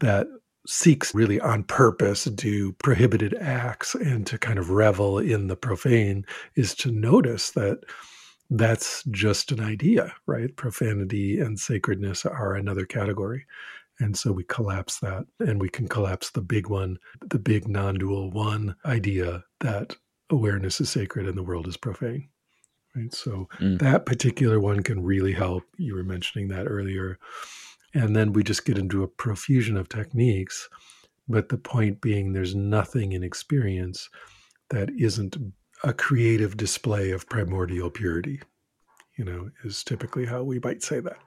that 0.00 0.26
seeks 0.66 1.14
really 1.14 1.40
on 1.40 1.64
purpose 1.64 2.24
to 2.24 2.30
do 2.30 2.72
prohibited 2.74 3.34
acts 3.34 3.94
and 3.94 4.26
to 4.26 4.36
kind 4.36 4.58
of 4.58 4.70
revel 4.70 5.18
in 5.18 5.46
the 5.46 5.56
profane 5.56 6.24
is 6.54 6.74
to 6.74 6.92
notice 6.92 7.52
that 7.52 7.80
that's 8.50 9.04
just 9.04 9.52
an 9.52 9.60
idea, 9.60 10.12
right? 10.26 10.54
Profanity 10.56 11.38
and 11.38 11.58
sacredness 11.58 12.26
are 12.26 12.54
another 12.54 12.84
category. 12.84 13.46
And 14.00 14.16
so 14.16 14.32
we 14.32 14.44
collapse 14.44 14.98
that 15.00 15.26
and 15.38 15.60
we 15.60 15.68
can 15.68 15.86
collapse 15.86 16.30
the 16.30 16.40
big 16.40 16.68
one, 16.68 16.98
the 17.20 17.38
big 17.38 17.68
non 17.68 17.96
dual 17.96 18.30
one 18.30 18.74
idea 18.84 19.44
that 19.60 19.96
awareness 20.30 20.80
is 20.80 20.88
sacred 20.88 21.28
and 21.28 21.36
the 21.36 21.42
world 21.42 21.68
is 21.68 21.76
profane. 21.76 22.28
Right. 22.96 23.14
So 23.14 23.48
mm. 23.58 23.78
that 23.78 24.06
particular 24.06 24.58
one 24.58 24.82
can 24.82 25.02
really 25.02 25.32
help. 25.32 25.64
You 25.76 25.94
were 25.94 26.02
mentioning 26.02 26.48
that 26.48 26.66
earlier. 26.66 27.18
And 27.94 28.16
then 28.16 28.32
we 28.32 28.42
just 28.42 28.64
get 28.64 28.78
into 28.78 29.02
a 29.02 29.08
profusion 29.08 29.76
of 29.76 29.88
techniques. 29.88 30.68
But 31.28 31.48
the 31.48 31.58
point 31.58 32.00
being, 32.00 32.32
there's 32.32 32.54
nothing 32.54 33.12
in 33.12 33.22
experience 33.22 34.08
that 34.70 34.90
isn't 34.98 35.36
a 35.84 35.92
creative 35.92 36.56
display 36.56 37.10
of 37.10 37.28
primordial 37.28 37.90
purity, 37.90 38.40
you 39.16 39.24
know, 39.24 39.50
is 39.64 39.84
typically 39.84 40.26
how 40.26 40.42
we 40.42 40.58
might 40.58 40.82
say 40.82 41.00
that. 41.00 41.18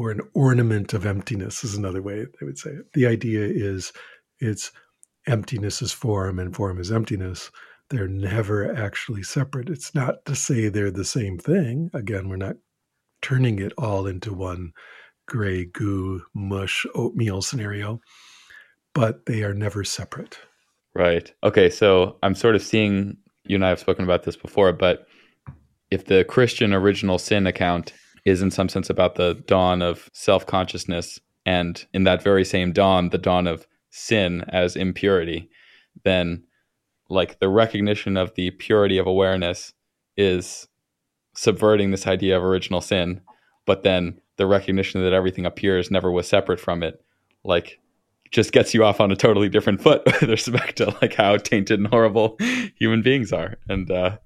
Or 0.00 0.10
an 0.10 0.22
ornament 0.32 0.94
of 0.94 1.04
emptiness 1.04 1.62
is 1.62 1.74
another 1.74 2.00
way 2.00 2.24
they 2.24 2.46
would 2.46 2.56
say 2.56 2.70
it. 2.70 2.90
The 2.94 3.06
idea 3.06 3.42
is 3.42 3.92
it's 4.38 4.72
emptiness 5.26 5.82
is 5.82 5.92
form 5.92 6.38
and 6.38 6.56
form 6.56 6.80
is 6.80 6.90
emptiness. 6.90 7.50
They're 7.90 8.08
never 8.08 8.74
actually 8.74 9.22
separate. 9.22 9.68
It's 9.68 9.94
not 9.94 10.24
to 10.24 10.34
say 10.34 10.70
they're 10.70 10.90
the 10.90 11.04
same 11.04 11.36
thing. 11.36 11.90
Again, 11.92 12.30
we're 12.30 12.36
not 12.36 12.56
turning 13.20 13.58
it 13.58 13.74
all 13.76 14.06
into 14.06 14.32
one 14.32 14.72
gray 15.28 15.66
goo 15.66 16.22
mush 16.32 16.86
oatmeal 16.94 17.42
scenario, 17.42 18.00
but 18.94 19.26
they 19.26 19.42
are 19.42 19.52
never 19.52 19.84
separate. 19.84 20.38
Right. 20.94 21.30
Okay. 21.44 21.68
So 21.68 22.16
I'm 22.22 22.34
sort 22.34 22.54
of 22.54 22.62
seeing 22.62 23.18
you 23.44 23.56
and 23.56 23.66
I 23.66 23.68
have 23.68 23.80
spoken 23.80 24.04
about 24.04 24.22
this 24.22 24.36
before, 24.36 24.72
but 24.72 25.06
if 25.90 26.06
the 26.06 26.24
Christian 26.24 26.72
original 26.72 27.18
sin 27.18 27.46
account 27.46 27.92
is 28.24 28.42
in 28.42 28.50
some 28.50 28.68
sense 28.68 28.90
about 28.90 29.14
the 29.14 29.34
dawn 29.46 29.82
of 29.82 30.10
self 30.12 30.46
consciousness, 30.46 31.20
and 31.46 31.86
in 31.92 32.04
that 32.04 32.22
very 32.22 32.44
same 32.44 32.72
dawn, 32.72 33.10
the 33.10 33.18
dawn 33.18 33.46
of 33.46 33.66
sin 33.90 34.44
as 34.48 34.76
impurity, 34.76 35.50
then 36.04 36.44
like 37.08 37.40
the 37.40 37.48
recognition 37.48 38.16
of 38.16 38.34
the 38.34 38.50
purity 38.52 38.98
of 38.98 39.06
awareness 39.06 39.72
is 40.16 40.68
subverting 41.34 41.90
this 41.90 42.06
idea 42.06 42.36
of 42.36 42.44
original 42.44 42.80
sin, 42.80 43.20
but 43.66 43.82
then 43.82 44.20
the 44.36 44.46
recognition 44.46 45.02
that 45.02 45.12
everything 45.12 45.44
appears 45.44 45.90
never 45.90 46.10
was 46.10 46.28
separate 46.28 46.60
from 46.60 46.82
it, 46.82 47.02
like 47.44 47.78
just 48.30 48.52
gets 48.52 48.72
you 48.72 48.84
off 48.84 49.00
on 49.00 49.10
a 49.10 49.16
totally 49.16 49.48
different 49.48 49.82
foot 49.82 50.02
with 50.06 50.22
respect 50.22 50.76
to 50.76 50.96
like 51.02 51.14
how 51.14 51.36
tainted 51.36 51.78
and 51.80 51.88
horrible 51.88 52.36
human 52.76 53.02
beings 53.02 53.32
are. 53.32 53.56
And 53.68 53.90
uh, 53.90 54.18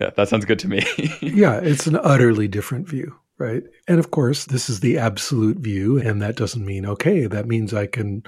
yeah, 0.00 0.10
that 0.16 0.28
sounds 0.28 0.44
good 0.44 0.58
to 0.60 0.68
me. 0.68 0.84
yeah, 1.20 1.58
it's 1.58 1.86
an 1.86 1.96
utterly 1.96 2.48
different 2.48 2.88
view, 2.88 3.16
right? 3.38 3.62
And 3.86 3.98
of 3.98 4.10
course, 4.10 4.44
this 4.44 4.68
is 4.68 4.80
the 4.80 4.98
absolute 4.98 5.58
view, 5.58 5.98
and 5.98 6.22
that 6.22 6.36
doesn't 6.36 6.64
mean 6.64 6.86
okay. 6.86 7.26
That 7.26 7.46
means 7.46 7.74
I 7.74 7.86
can 7.86 8.22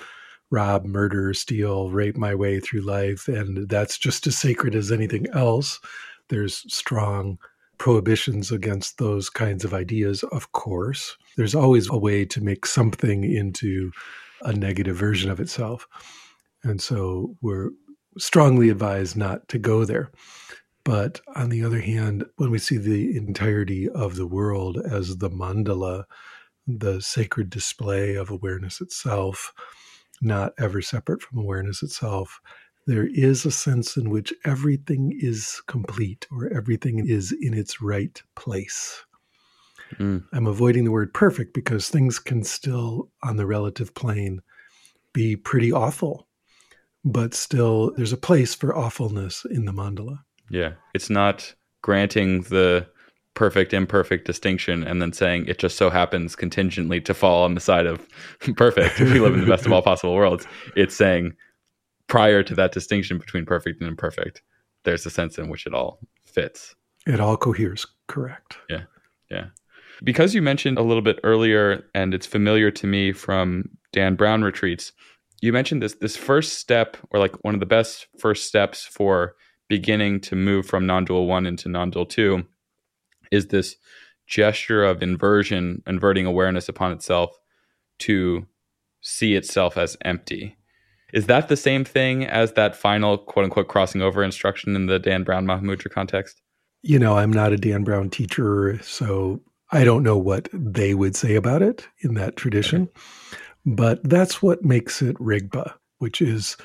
rob, 0.50 0.85
murder, 0.85 1.33
steal, 1.33 1.90
rape 1.90 2.16
my 2.16 2.35
way 2.35 2.61
through 2.61 2.80
life, 2.80 3.28
and 3.28 3.68
that's 3.68 3.98
just 3.98 4.26
as 4.26 4.37
sacred 4.37 4.74
as 4.74 4.90
anything 4.90 5.26
else. 5.33 5.78
There's 6.28 6.64
strong 6.72 7.38
prohibitions 7.78 8.52
against 8.52 8.98
those 8.98 9.30
kinds 9.30 9.64
of 9.64 9.72
ideas, 9.72 10.22
of 10.24 10.52
course. 10.52 11.16
There's 11.37 11.54
always 11.54 11.88
a 11.88 11.96
way 11.96 12.24
to 12.26 12.40
make 12.40 12.66
something 12.66 13.24
into 13.24 13.90
a 14.42 14.52
negative 14.52 14.96
version 14.96 15.30
of 15.30 15.40
itself. 15.40 15.87
And 16.62 16.80
so 16.80 17.37
we're 17.40 17.70
strongly 18.18 18.68
advised 18.68 19.16
not 19.16 19.48
to 19.48 19.59
go 19.59 19.85
there. 19.85 20.11
But 20.85 21.21
on 21.35 21.51
the 21.51 21.64
other 21.64 21.81
hand, 21.81 22.25
when 22.37 22.51
we 22.51 22.59
see 22.59 22.79
the 22.79 23.16
entirety 23.16 23.88
of 23.88 24.16
the 24.16 24.27
world 24.27 24.79
as 24.79 25.19
the 25.19 25.31
mandala, 25.31 26.05
the 26.66 27.01
sacred 27.01 27.51
display 27.51 28.14
of 28.14 28.31
awareness 28.31 28.81
itself, 28.81 29.53
not 30.23 30.53
ever 30.59 30.81
separate 30.81 31.23
from 31.23 31.38
awareness 31.38 31.83
itself, 31.83 32.40
there 32.87 33.07
is 33.07 33.45
a 33.45 33.51
sense 33.51 33.97
in 33.97 34.11
which 34.11 34.33
everything 34.45 35.16
is 35.21 35.62
complete 35.66 36.27
or 36.31 36.53
everything 36.53 37.07
is 37.07 37.33
in 37.40 37.55
its 37.55 37.83
right 37.83 38.23
place. 38.35 39.05
Mm. 39.97 40.25
I'm 40.33 40.47
avoiding 40.47 40.85
the 40.85 40.90
word 40.90 41.12
perfect 41.12 41.53
because 41.53 41.88
things 41.88 42.19
can 42.19 42.43
still, 42.43 43.11
on 43.23 43.37
the 43.37 43.47
relative 43.47 43.95
plane, 43.95 44.40
be 45.12 45.37
pretty 45.37 45.73
awful, 45.73 46.29
but 47.05 47.35
still 47.35 47.93
there's 47.97 48.12
a 48.12 48.16
place 48.16 48.55
for 48.55 48.77
awfulness 48.77 49.45
in 49.51 49.64
the 49.64 49.73
mandala. 49.73 50.21
Yeah. 50.51 50.73
It's 50.95 51.11
not 51.11 51.55
granting 51.83 52.43
the 52.43 52.87
perfect 53.35 53.73
imperfect 53.73 54.27
distinction 54.27 54.83
and 54.85 55.01
then 55.01 55.13
saying 55.13 55.47
it 55.47 55.59
just 55.59 55.77
so 55.77 55.89
happens 55.89 56.37
contingently 56.37 57.01
to 57.01 57.15
fall 57.15 57.45
on 57.45 57.55
the 57.55 57.61
side 57.61 57.87
of 57.87 58.07
perfect 58.57 59.01
if 59.01 59.13
we 59.13 59.21
live 59.21 59.35
in 59.35 59.41
the 59.41 59.47
best 59.47 59.67
of 59.67 59.73
all 59.73 59.83
possible 59.83 60.15
worlds. 60.15 60.47
It's 60.77 60.95
saying 60.95 61.35
prior 62.09 62.43
to 62.43 62.55
that 62.57 62.73
distinction 62.73 63.19
between 63.19 63.47
perfect 63.47 63.81
and 63.81 63.89
imperfect, 63.89 64.43
there's 64.85 65.07
a 65.07 65.11
sense 65.11 65.39
in 65.39 65.49
which 65.49 65.67
it 65.67 65.75
all 65.75 66.01
fits. 66.25 66.75
It 67.07 67.21
all 67.21 67.37
coheres, 67.37 67.87
correct. 68.09 68.57
Yeah. 68.69 68.83
Yeah. 69.31 69.47
Because 70.03 70.35
you 70.35 70.43
mentioned 70.43 70.79
a 70.79 70.83
little 70.83 71.03
bit 71.03 71.21
earlier, 71.25 71.85
and 71.95 72.15
it's 72.15 72.27
familiar 72.27 72.71
to 72.71 72.87
me 72.87 73.13
from 73.13 73.69
Dan 73.93 74.17
Brown 74.17 74.43
retreats, 74.43 74.93
you 75.43 75.53
mentioned 75.53 75.83
this 75.83 75.95
this 75.95 76.17
first 76.17 76.59
step, 76.59 76.97
or 77.11 77.21
like 77.21 77.33
one 77.45 77.55
of 77.55 77.61
the 77.61 77.67
best 77.67 78.07
first 78.19 78.47
steps 78.47 78.85
for 78.85 79.35
beginning 79.70 80.20
to 80.20 80.35
move 80.35 80.66
from 80.66 80.85
non-dual 80.85 81.28
one 81.28 81.46
into 81.46 81.68
non-dual 81.68 82.04
two, 82.04 82.44
is 83.30 83.46
this 83.46 83.76
gesture 84.26 84.85
of 84.85 85.02
inversion, 85.02 85.83
inverting 85.87 86.26
awareness 86.26 86.68
upon 86.68 86.92
itself 86.92 87.38
to 88.00 88.44
see 89.00 89.35
itself 89.35 89.78
as 89.78 89.96
empty. 90.02 90.56
Is 91.14 91.26
that 91.26 91.48
the 91.48 91.56
same 91.56 91.85
thing 91.85 92.24
as 92.24 92.52
that 92.52 92.76
final 92.76 93.16
quote 93.16 93.44
unquote 93.44 93.68
crossing 93.68 94.02
over 94.02 94.22
instruction 94.22 94.74
in 94.74 94.87
the 94.87 94.98
Dan 94.98 95.22
Brown 95.22 95.46
Mahamudra 95.46 95.90
context? 95.90 96.42
You 96.83 96.98
know, 96.98 97.16
I'm 97.16 97.33
not 97.33 97.52
a 97.52 97.56
Dan 97.56 97.85
Brown 97.85 98.11
teacher, 98.11 98.80
so 98.83 99.40
I 99.70 99.85
don't 99.85 100.02
know 100.02 100.18
what 100.18 100.48
they 100.52 100.94
would 100.94 101.14
say 101.14 101.37
about 101.37 101.62
it 101.62 101.87
in 102.00 102.14
that 102.14 102.37
tradition, 102.37 102.88
okay. 103.33 103.42
but 103.66 104.00
that's 104.02 104.42
what 104.42 104.64
makes 104.64 105.00
it 105.00 105.16
Rigpa, 105.18 105.74
which 105.98 106.20
is 106.20 106.56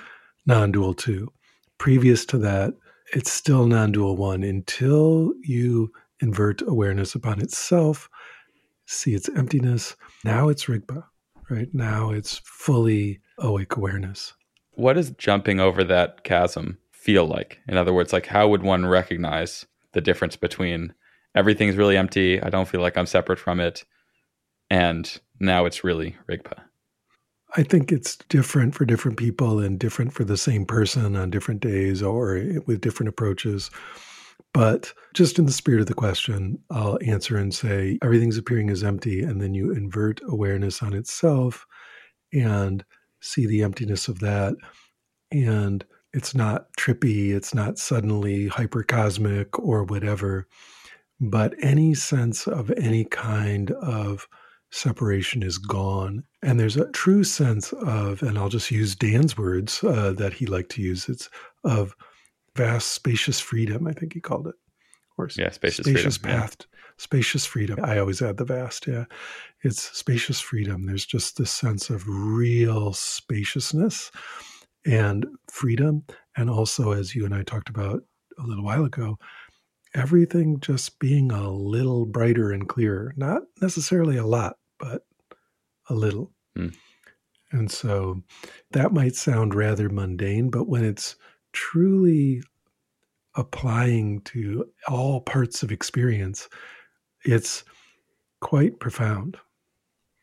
non 0.47 0.71
dual 0.71 0.95
two. 0.95 1.31
Previous 1.77 2.25
to 2.27 2.37
that, 2.39 2.73
it's 3.13 3.31
still 3.31 3.67
non 3.67 3.91
dual 3.91 4.15
one 4.15 4.43
until 4.43 5.33
you 5.43 5.91
invert 6.21 6.61
awareness 6.61 7.15
upon 7.15 7.41
itself, 7.41 8.09
see 8.85 9.13
its 9.13 9.29
emptiness. 9.29 9.95
Now 10.23 10.49
it's 10.49 10.65
Rigpa, 10.65 11.03
right? 11.49 11.67
Now 11.73 12.11
it's 12.11 12.41
fully 12.43 13.19
awake 13.37 13.75
awareness. 13.75 14.33
What 14.71 14.93
does 14.93 15.11
jumping 15.11 15.59
over 15.59 15.83
that 15.83 16.23
chasm 16.23 16.77
feel 16.91 17.25
like? 17.25 17.59
In 17.67 17.77
other 17.77 17.93
words, 17.93 18.11
like 18.13 18.27
how 18.27 18.47
would 18.47 18.63
one 18.63 18.85
recognize 18.85 19.65
the 19.95 20.01
difference 20.01 20.35
between 20.35 20.93
everything's 21.35 21.75
really 21.75 21.97
empty. 21.97 22.41
I 22.41 22.49
don't 22.49 22.67
feel 22.67 22.81
like 22.81 22.97
I'm 22.97 23.05
separate 23.05 23.39
from 23.39 23.59
it. 23.59 23.85
And 24.69 25.19
now 25.39 25.65
it's 25.65 25.83
really 25.83 26.15
Rigpa. 26.29 26.61
I 27.57 27.63
think 27.63 27.91
it's 27.91 28.17
different 28.29 28.75
for 28.75 28.85
different 28.85 29.17
people 29.17 29.59
and 29.59 29.79
different 29.79 30.13
for 30.13 30.23
the 30.23 30.37
same 30.37 30.65
person 30.65 31.15
on 31.15 31.29
different 31.29 31.61
days 31.61 32.01
or 32.01 32.41
with 32.65 32.81
different 32.81 33.09
approaches. 33.09 33.71
But 34.53 34.93
just 35.13 35.39
in 35.39 35.45
the 35.45 35.51
spirit 35.51 35.81
of 35.81 35.87
the 35.87 35.93
question, 35.93 36.59
I'll 36.69 36.97
answer 37.05 37.37
and 37.37 37.53
say 37.53 37.97
everything's 38.01 38.37
appearing 38.37 38.69
as 38.69 38.83
empty. 38.83 39.21
And 39.21 39.41
then 39.41 39.53
you 39.53 39.71
invert 39.71 40.21
awareness 40.27 40.81
on 40.81 40.93
itself 40.93 41.65
and 42.33 42.83
see 43.21 43.45
the 43.45 43.63
emptiness 43.63 44.07
of 44.07 44.19
that. 44.19 44.55
And 45.31 45.85
it's 46.13 46.35
not 46.35 46.67
trippy, 46.77 47.33
it's 47.33 47.53
not 47.53 47.77
suddenly 47.77 48.49
hypercosmic 48.49 49.47
or 49.59 49.83
whatever 49.83 50.47
but 51.19 51.53
any 51.61 51.93
sense 51.93 52.47
of 52.47 52.71
any 52.71 53.05
kind 53.05 53.71
of 53.71 54.27
separation 54.75 55.41
is 55.41 55.57
gone. 55.57 56.23
And 56.43 56.59
there's 56.59 56.77
a 56.77 56.91
true 56.91 57.23
sense 57.23 57.73
of, 57.73 58.21
and 58.21 58.37
I'll 58.37 58.49
just 58.49 58.71
use 58.71 58.95
Dan's 58.95 59.37
words 59.37 59.83
uh, 59.83 60.13
that 60.13 60.33
he 60.33 60.45
liked 60.45 60.71
to 60.71 60.81
use, 60.81 61.07
it's 61.07 61.29
of 61.63 61.95
vast, 62.55 62.91
spacious 62.91 63.39
freedom, 63.39 63.87
I 63.87 63.93
think 63.93 64.13
he 64.13 64.19
called 64.19 64.47
it. 64.47 64.55
Or 65.17 65.29
yeah, 65.37 65.49
spacious, 65.51 65.85
spacious 65.85 66.17
freedom. 66.17 66.41
path, 66.41 66.57
yeah. 66.59 66.65
spacious 66.97 67.45
freedom. 67.45 67.79
I 67.81 67.99
always 67.99 68.21
add 68.21 68.35
the 68.35 68.43
vast, 68.43 68.85
yeah. 68.85 69.05
It's 69.63 69.97
spacious 69.97 70.41
freedom. 70.41 70.85
There's 70.85 71.05
just 71.05 71.37
this 71.37 71.51
sense 71.51 71.89
of 71.89 72.03
real 72.07 72.91
spaciousness 72.91 74.11
and 74.85 75.25
freedom. 75.49 76.03
And 76.35 76.49
also, 76.49 76.91
as 76.91 77.15
you 77.15 77.23
and 77.23 77.33
I 77.33 77.43
talked 77.43 77.69
about 77.69 78.01
a 78.37 78.43
little 78.43 78.65
while 78.65 78.83
ago, 78.83 79.17
everything 79.93 80.59
just 80.59 80.99
being 80.99 81.31
a 81.31 81.49
little 81.49 82.05
brighter 82.05 82.51
and 82.51 82.67
clearer. 82.67 83.13
Not 83.15 83.43
necessarily 83.61 84.17
a 84.17 84.25
lot, 84.25 84.57
but 84.79 85.05
a 85.89 85.93
little. 85.93 86.31
Mm. 86.57 86.75
And 87.51 87.71
so 87.71 88.21
that 88.71 88.91
might 88.91 89.15
sound 89.15 89.53
rather 89.53 89.89
mundane, 89.89 90.49
but 90.49 90.67
when 90.67 90.83
it's 90.83 91.15
truly 91.53 92.43
applying 93.35 94.21
to 94.21 94.65
all 94.87 95.21
parts 95.21 95.63
of 95.63 95.71
experience, 95.71 96.49
it's 97.23 97.63
quite 98.41 98.79
profound. 98.79 99.37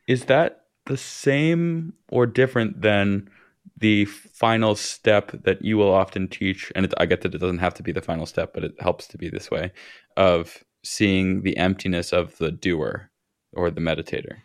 Is 0.09 0.27
that 0.27 0.65
the 0.87 0.97
same 0.97 1.95
or 2.09 2.27
different 2.27 2.83
than 2.83 3.31
the 3.79 4.05
final 4.05 4.75
step 4.75 5.33
that 5.45 5.65
you 5.65 5.77
will 5.77 5.93
often 5.93 6.29
teach, 6.29 6.73
and 6.75 6.85
it, 6.85 6.95
I 6.99 7.07
get 7.07 7.23
that 7.23 7.35
it 7.35 7.39
doesn't 7.39 7.59
have 7.59 7.75
to 7.75 7.83
be 7.83 7.93
the 7.93 8.03
final 8.03 8.27
step, 8.27 8.53
but 8.53 8.65
it 8.65 8.75
helps 8.81 9.07
to 9.09 9.19
be 9.19 9.29
this 9.29 9.51
way 9.51 9.73
of 10.17 10.63
seeing 10.85 11.43
the 11.43 11.57
emptiness 11.57 12.13
of 12.13 12.37
the 12.39 12.51
doer 12.51 13.11
or 13.53 13.71
the 13.71 13.81
meditator. 13.81 14.39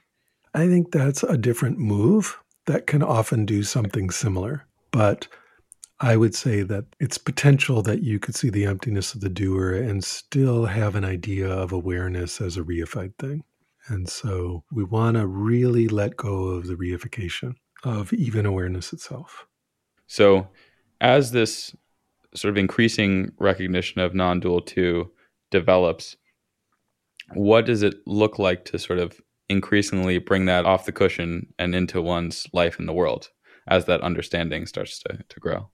I 0.54 0.68
think 0.68 0.92
that's 0.92 1.24
a 1.24 1.38
different 1.38 1.78
move 1.78 2.38
that 2.66 2.88
can 2.88 3.04
often 3.04 3.46
do 3.46 3.64
something 3.64 4.10
similar, 4.10 4.66
but 4.92 5.28
I 6.00 6.16
would 6.16 6.36
say 6.36 6.62
that 6.64 6.86
it's 7.00 7.18
potential 7.18 7.82
that 7.84 8.04
you 8.04 8.20
could 8.20 8.36
see 8.36 8.50
the 8.50 8.66
emptiness 8.66 9.14
of 9.14 9.22
the 9.22 9.30
doer 9.30 9.74
and 9.74 10.04
still 10.04 10.66
have 10.66 10.96
an 10.96 11.04
idea 11.04 11.50
of 11.50 11.72
awareness 11.72 12.40
as 12.40 12.58
a 12.58 12.64
reified 12.64 13.14
thing. 13.18 13.44
And 13.88 14.08
so 14.08 14.64
we 14.72 14.84
want 14.84 15.18
to 15.18 15.26
really 15.26 15.88
let 15.88 16.18
go 16.18 16.48
of 16.48 16.68
the 16.68 16.76
reification 16.76 17.56
of 17.84 18.12
even 18.14 18.46
awareness 18.46 18.94
itself. 18.94 19.48
So, 20.08 20.48
as 21.00 21.32
this 21.32 21.76
sort 22.36 22.52
of 22.52 22.58
increasing 22.58 23.32
recognition 23.40 24.02
of 24.02 24.14
non 24.14 24.40
dual 24.40 24.62
two 24.62 25.12
develops, 25.52 26.18
what 27.34 27.66
does 27.66 27.84
it 27.84 27.96
look 28.06 28.40
like 28.40 28.66
to 28.66 28.80
sort 28.80 29.00
of 29.00 29.20
increasingly 29.50 30.18
bring 30.18 30.46
that 30.46 30.66
off 30.66 30.86
the 30.86 30.92
cushion 30.92 31.48
and 31.58 31.74
into 31.74 32.02
one's 32.02 32.48
life 32.54 32.80
in 32.80 32.86
the 32.86 32.94
world 32.94 33.30
as 33.68 33.86
that 33.86 34.02
understanding 34.02 34.66
starts 34.66 35.00
to, 35.00 35.20
to 35.30 35.40
grow? 35.40 35.70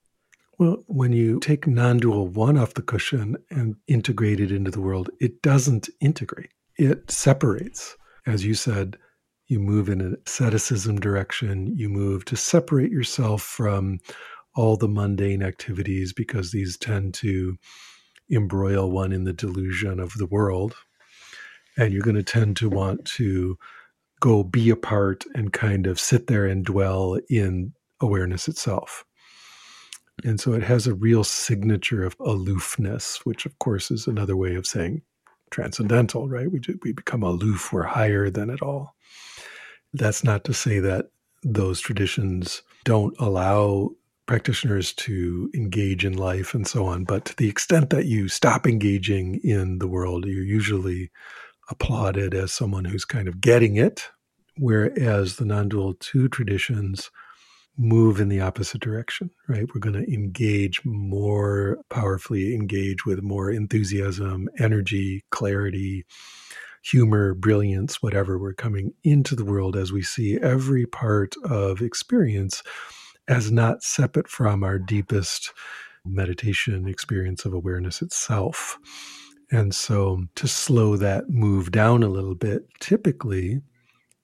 Well, 0.59 0.83
when 0.87 1.13
you 1.13 1.39
take 1.39 1.65
non 1.65 1.97
dual 1.97 2.27
one 2.27 2.57
off 2.57 2.75
the 2.75 2.83
cushion 2.83 3.37
and 3.49 3.75
integrate 3.87 4.39
it 4.39 4.51
into 4.51 4.71
the 4.71 4.81
world, 4.81 5.09
it 5.19 5.41
doesn't 5.41 5.89
integrate, 5.99 6.51
it 6.77 7.09
separates. 7.09 7.95
As 8.25 8.45
you 8.45 8.53
said, 8.53 8.97
you 9.47 9.59
move 9.59 9.89
in 9.89 9.99
an 9.99 10.15
asceticism 10.25 10.99
direction, 10.99 11.75
you 11.75 11.89
move 11.89 12.25
to 12.25 12.35
separate 12.35 12.91
yourself 12.91 13.41
from 13.41 13.99
all 14.55 14.77
the 14.77 14.87
mundane 14.87 15.41
activities 15.41 16.13
because 16.13 16.51
these 16.51 16.77
tend 16.77 17.13
to 17.15 17.57
embroil 18.31 18.89
one 18.89 19.11
in 19.11 19.23
the 19.23 19.33
delusion 19.33 19.99
of 19.99 20.13
the 20.13 20.27
world. 20.27 20.75
And 21.77 21.91
you're 21.91 22.03
going 22.03 22.15
to 22.15 22.23
tend 22.23 22.57
to 22.57 22.69
want 22.69 23.05
to 23.05 23.57
go 24.19 24.43
be 24.43 24.69
apart 24.69 25.25
and 25.35 25.51
kind 25.51 25.87
of 25.87 25.99
sit 25.99 26.27
there 26.27 26.45
and 26.45 26.63
dwell 26.63 27.17
in 27.29 27.73
awareness 27.99 28.47
itself. 28.47 29.03
And 30.23 30.39
so 30.39 30.53
it 30.53 30.63
has 30.63 30.87
a 30.87 30.93
real 30.93 31.23
signature 31.23 32.03
of 32.03 32.15
aloofness, 32.19 33.25
which 33.25 33.45
of 33.45 33.57
course 33.59 33.91
is 33.91 34.07
another 34.07 34.37
way 34.37 34.55
of 34.55 34.67
saying 34.67 35.01
transcendental, 35.49 36.29
right? 36.29 36.51
We, 36.51 36.59
do, 36.59 36.79
we 36.83 36.93
become 36.93 37.23
aloof, 37.23 37.73
we're 37.73 37.83
higher 37.83 38.29
than 38.29 38.49
it 38.49 38.61
all. 38.61 38.95
That's 39.93 40.23
not 40.23 40.43
to 40.45 40.53
say 40.53 40.79
that 40.79 41.09
those 41.43 41.79
traditions 41.79 42.61
don't 42.83 43.15
allow 43.19 43.91
practitioners 44.25 44.93
to 44.93 45.51
engage 45.53 46.05
in 46.05 46.13
life 46.13 46.53
and 46.53 46.65
so 46.65 46.85
on. 46.85 47.03
But 47.03 47.25
to 47.25 47.35
the 47.35 47.49
extent 47.49 47.89
that 47.89 48.05
you 48.05 48.29
stop 48.29 48.65
engaging 48.65 49.41
in 49.43 49.79
the 49.79 49.87
world, 49.87 50.25
you're 50.25 50.43
usually 50.43 51.11
applauded 51.73 52.35
as 52.35 52.53
someone 52.53 52.85
who's 52.85 53.03
kind 53.05 53.27
of 53.27 53.41
getting 53.41 53.75
it. 53.75 54.07
Whereas 54.57 55.37
the 55.37 55.45
non 55.45 55.67
dual 55.69 55.95
two 55.95 56.29
traditions 56.29 57.09
move 57.75 58.19
in 58.19 58.29
the 58.29 58.39
opposite 58.39 58.81
direction, 58.81 59.31
right? 59.47 59.65
We're 59.73 59.81
going 59.81 60.05
to 60.05 60.13
engage 60.13 60.85
more 60.85 61.79
powerfully, 61.89 62.53
engage 62.53 63.03
with 63.05 63.23
more 63.23 63.49
enthusiasm, 63.49 64.47
energy, 64.59 65.23
clarity, 65.31 66.05
humor, 66.83 67.33
brilliance, 67.33 68.03
whatever. 68.03 68.37
We're 68.37 68.53
coming 68.53 68.93
into 69.03 69.35
the 69.35 69.45
world 69.45 69.75
as 69.75 69.91
we 69.91 70.03
see 70.03 70.37
every 70.39 70.85
part 70.85 71.33
of 71.43 71.81
experience 71.81 72.61
as 73.27 73.51
not 73.51 73.81
separate 73.81 74.27
from 74.27 74.63
our 74.63 74.77
deepest 74.77 75.51
meditation 76.05 76.87
experience 76.87 77.43
of 77.45 77.53
awareness 77.53 78.03
itself. 78.03 78.77
And 79.53 79.75
so 79.75 80.23
to 80.33 80.47
slow 80.47 80.97
that 80.97 81.29
move 81.29 81.71
down 81.71 82.01
a 82.01 82.07
little 82.07 82.33
bit, 82.33 82.63
typically 82.79 83.61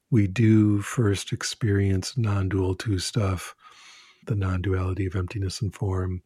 we 0.09 0.25
do 0.25 0.82
first 0.82 1.32
experience 1.32 2.17
non 2.17 2.49
dual 2.49 2.73
two 2.73 2.97
stuff, 2.97 3.53
the 4.25 4.36
non 4.36 4.63
duality 4.63 5.05
of 5.05 5.15
emptiness 5.15 5.61
and 5.61 5.71
form, 5.71 6.23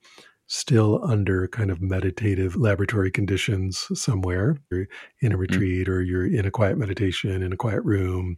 still 0.48 1.04
under 1.04 1.50
kind 1.50 1.70
of 1.70 1.82
meditative 1.82 2.56
laboratory 2.56 3.12
conditions 3.12 3.90
somewhere. 3.94 4.56
You're 4.72 4.88
in 5.20 5.34
a 5.34 5.36
mm. 5.36 5.42
retreat 5.42 5.90
or 5.90 6.02
you're 6.02 6.26
in 6.26 6.46
a 6.46 6.52
quiet 6.52 6.78
meditation 6.78 7.44
in 7.44 7.52
a 7.52 7.58
quiet 7.58 7.84
room 7.84 8.38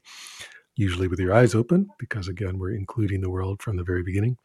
usually 0.76 1.08
with 1.08 1.20
your 1.20 1.34
eyes 1.34 1.54
open, 1.54 1.88
because 2.00 2.28
again, 2.28 2.58
we're 2.58 2.74
including 2.74 3.22
the 3.22 3.30
world 3.30 3.62
from 3.62 3.78
the 3.78 3.84
very 3.84 4.02
beginning, 4.02 4.36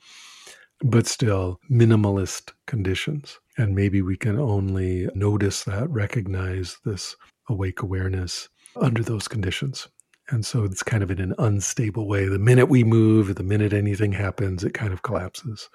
but 0.84 1.06
still 1.06 1.58
minimalist 1.70 2.52
conditions. 2.66 3.40
And 3.60 3.74
maybe 3.74 4.00
we 4.00 4.16
can 4.16 4.38
only 4.38 5.06
notice 5.14 5.64
that, 5.64 5.90
recognize 5.90 6.78
this 6.86 7.14
awake 7.46 7.82
awareness 7.82 8.48
under 8.74 9.02
those 9.02 9.28
conditions. 9.28 9.86
And 10.30 10.46
so 10.46 10.64
it's 10.64 10.82
kind 10.82 11.02
of 11.02 11.10
in 11.10 11.20
an 11.20 11.34
unstable 11.36 12.08
way. 12.08 12.26
The 12.26 12.38
minute 12.38 12.70
we 12.70 12.84
move, 12.84 13.34
the 13.34 13.42
minute 13.42 13.74
anything 13.74 14.12
happens, 14.12 14.64
it 14.64 14.72
kind 14.72 14.94
of 14.94 15.02
collapses. 15.02 15.68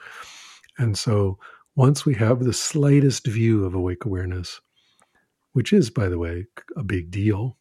And 0.79 0.97
so 0.97 1.37
once 1.75 2.07
we 2.07 2.15
have 2.15 2.39
the 2.39 2.53
slightest 2.53 3.27
view 3.27 3.65
of 3.65 3.75
awake 3.75 4.03
awareness, 4.03 4.61
which 5.53 5.71
is, 5.71 5.91
by 5.91 6.09
the 6.09 6.17
way, 6.17 6.47
a 6.75 6.83
big 6.83 7.11
deal 7.11 7.55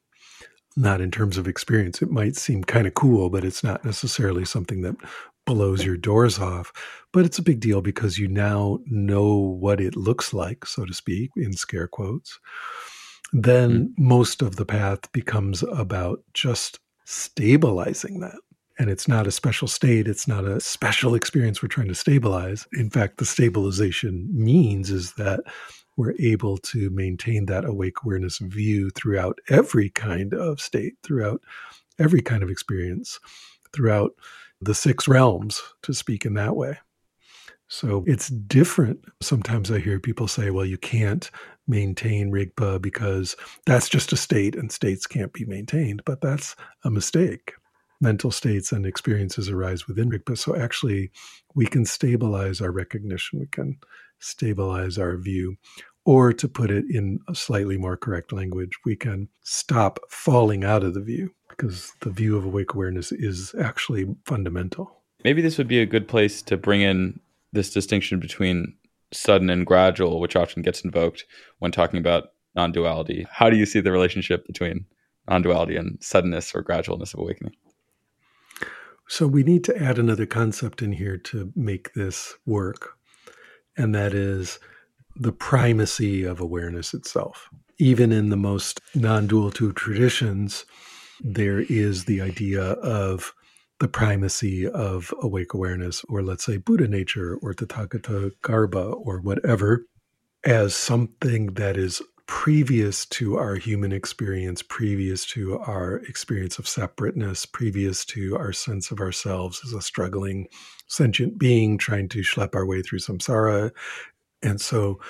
not 0.77 1.01
in 1.01 1.11
terms 1.11 1.39
of 1.39 1.47
experience. 1.47 2.03
It 2.03 2.11
might 2.11 2.35
seem 2.35 2.64
kind 2.64 2.87
of 2.87 2.95
cool, 2.95 3.31
but 3.31 3.45
it's 3.45 3.62
not 3.62 3.85
necessarily 3.85 4.45
something 4.45 4.83
that 4.83 4.97
blows 5.45 5.84
your 5.84 5.97
doors 5.97 6.38
off. 6.38 6.72
But 7.12 7.24
it's 7.24 7.38
a 7.38 7.42
big 7.42 7.61
deal 7.61 7.80
because 7.80 8.18
you 8.18 8.28
now 8.28 8.80
know 8.86 9.36
what 9.36 9.80
it 9.80 9.97
looks 9.97 10.34
like, 10.34 10.66
so 10.66 10.84
to 10.84 10.95
speak, 10.95 11.30
in 11.36 11.53
scare 11.53 11.88
quotes. 11.88 12.38
Then 13.32 13.88
mm-hmm. 13.88 14.09
most 14.09 14.42
of 14.42 14.57
the 14.57 14.66
path 14.66 15.11
becomes 15.12 15.62
about 15.62 16.20
just 16.32 16.80
stabilizing 17.05 18.20
that. 18.20 18.36
And 18.78 18.90
it's 18.90 19.07
not 19.07 19.26
a 19.26 19.32
special 19.32 19.68
state, 19.68 20.09
it's 20.09 20.26
not 20.26 20.45
a 20.45 20.61
special 20.61 21.14
experience 21.14 21.62
we're 21.62 21.68
trying 21.68 21.88
to 21.88 21.95
stabilize. 21.95 22.66
In 22.72 22.90
fact, 22.90 23.18
the 23.18 23.24
stabilization 23.24 24.28
means 24.32 24.90
is 24.90 25.12
that 25.12 25.40
we're 25.97 26.14
able 26.18 26.59
to 26.59 26.90
maintain 26.90 27.47
that 27.47 27.64
awake 27.64 28.03
awareness 28.03 28.38
view 28.38 28.90
throughout 28.90 29.38
every 29.49 29.90
kind 29.90 30.34
of 30.34 30.61
state, 30.61 30.95
throughout 31.05 31.40
every 32.01 32.20
kind 32.20 32.42
of 32.42 32.51
experience, 32.51 33.20
throughout 33.72 34.12
the 34.65 34.75
six 34.75 35.07
realms, 35.07 35.61
to 35.83 35.95
speak 35.95 36.25
in 36.25 36.35
that 36.35 36.57
way. 36.57 36.79
So 37.69 38.05
it's 38.07 38.29
different. 38.29 39.05
Sometimes 39.23 39.71
I 39.71 39.79
hear 39.79 39.99
people 39.99 40.29
say, 40.29 40.51
well, 40.51 40.67
you 40.67 40.79
can't 40.79 41.31
maintain 41.67 42.31
Rigpa 42.31 42.81
because 42.81 43.37
that's 43.65 43.89
just 43.89 44.12
a 44.12 44.17
state 44.17 44.55
and 44.55 44.71
states 44.71 45.07
can't 45.07 45.33
be 45.33 45.45
maintained. 45.47 46.03
But 46.05 46.21
that's 46.21 46.55
a 46.85 46.91
mistake. 46.91 47.55
Mental 48.01 48.31
states 48.31 48.71
and 48.71 48.85
experiences 48.85 49.49
arise 49.49 49.89
within 49.89 50.11
Rigpa. 50.11 50.37
So 50.37 50.55
actually, 50.55 51.11
we 51.55 51.67
can 51.67 51.87
stabilize 51.87 52.61
our 52.61 52.71
recognition. 52.71 53.41
We 53.41 53.47
can 53.47 53.79
stabilize 54.19 54.99
our 54.99 55.17
view. 55.17 55.57
Or 56.05 56.35
to 56.35 56.49
put 56.49 56.71
it 56.71 56.85
in 56.91 57.19
a 57.29 57.35
slightly 57.35 57.79
more 57.79 57.97
correct 57.97 58.31
language, 58.31 58.73
we 58.85 58.95
can 58.95 59.29
stop 59.43 59.99
falling 60.11 60.62
out 60.62 60.85
of 60.85 60.93
the 60.93 61.01
view 61.01 61.31
because 61.57 61.92
the 62.00 62.11
view 62.11 62.36
of 62.36 62.44
awake 62.44 62.74
awareness 62.74 63.12
is 63.12 63.55
actually 63.61 64.07
fundamental. 64.24 65.00
Maybe 65.24 65.42
this 65.42 65.59
would 65.59 65.68
be 65.68 65.80
a 65.80 65.86
good 65.86 66.09
place 66.09 66.42
to 66.42 66.57
bring 66.57 66.82
in 66.82 67.20
this 67.52 67.72
distinction 67.72 68.20
between 68.20 68.74
sudden 69.12 69.48
and 69.48 69.64
gradual, 69.64 70.20
which 70.20 70.36
often 70.36 70.62
gets 70.62 70.84
invoked 70.84 71.24
when 71.59 71.72
talking 71.72 71.98
about 71.98 72.32
non 72.55 72.72
duality. 72.72 73.26
How 73.30 73.50
do 73.50 73.57
you 73.57 73.66
see 73.66 73.80
the 73.80 73.92
relationship 73.92 74.46
between 74.46 74.86
non 75.28 75.42
duality 75.42 75.76
and 75.76 75.98
suddenness 76.00 76.55
or 76.55 76.62
gradualness 76.62 77.14
of 77.14 77.20
awakening? 77.20 77.55
So, 79.07 79.26
we 79.26 79.42
need 79.42 79.64
to 79.64 79.82
add 79.82 79.98
another 79.98 80.26
concept 80.26 80.80
in 80.82 80.92
here 80.92 81.18
to 81.18 81.52
make 81.55 81.92
this 81.92 82.34
work 82.46 82.98
and 83.76 83.94
that 83.94 84.14
is 84.14 84.59
the 85.16 85.32
primacy 85.32 86.24
of 86.24 86.40
awareness 86.40 86.94
itself. 86.94 87.48
Even 87.78 88.12
in 88.12 88.28
the 88.28 88.36
most 88.36 88.80
non 88.94 89.26
dual 89.26 89.50
two 89.50 89.72
traditions, 89.72 90.64
there 91.25 91.61
is 91.61 92.05
the 92.05 92.20
idea 92.20 92.62
of 92.62 93.33
the 93.81 93.89
primacy 93.89 94.68
of 94.68 95.12
awake 95.20 95.55
awareness, 95.55 96.05
or 96.05 96.22
let's 96.22 96.45
say 96.45 96.59
Buddha 96.59 96.87
nature, 96.87 97.37
or 97.43 97.55
Tathagata 97.55 98.31
Garbha, 98.43 98.95
or 99.05 99.20
whatever, 99.20 99.87
as 100.45 100.75
something 100.75 101.47
that 101.55 101.77
is 101.77 102.03
previous 102.27 103.05
to 103.07 103.37
our 103.37 103.57
human 103.57 103.93
experience, 103.93 104.62
previous 104.62 105.27
to 105.27 105.59
our 105.59 105.97
experience 106.09 106.59
of 106.59 106.68
separateness, 106.68 107.47
previous 107.47 108.05
to 108.05 108.37
our 108.37 108.53
sense 108.53 108.91
of 108.91 109.01
ourselves 109.01 109.61
as 109.64 109.72
a 109.72 109.83
struggling 109.83 110.47
sentient 110.87 111.39
being 111.39 111.77
trying 111.77 112.09
to 112.09 112.20
schlep 112.20 112.55
our 112.55 112.66
way 112.66 112.83
through 112.83 112.99
samsara. 112.99 113.70
And 114.43 114.61
so 114.61 115.01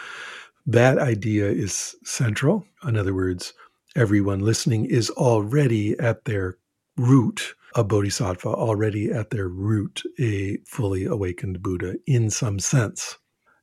that 0.67 0.99
idea 0.99 1.49
is 1.51 1.95
central. 2.05 2.65
In 2.87 2.97
other 2.97 3.15
words, 3.15 3.53
everyone 3.95 4.41
listening 4.41 4.85
is 4.87 5.11
already 5.11 5.99
at 5.99 6.25
their 6.25 6.59
root 6.97 7.55
a 7.75 7.83
bodhisattva, 7.83 8.49
already 8.49 9.11
at 9.11 9.31
their 9.31 9.49
root 9.49 10.03
a 10.21 10.59
fully 10.67 11.05
awakened 11.05 11.63
Buddha 11.63 11.97
in 12.07 12.31
some 12.31 12.59
sense. 12.59 13.19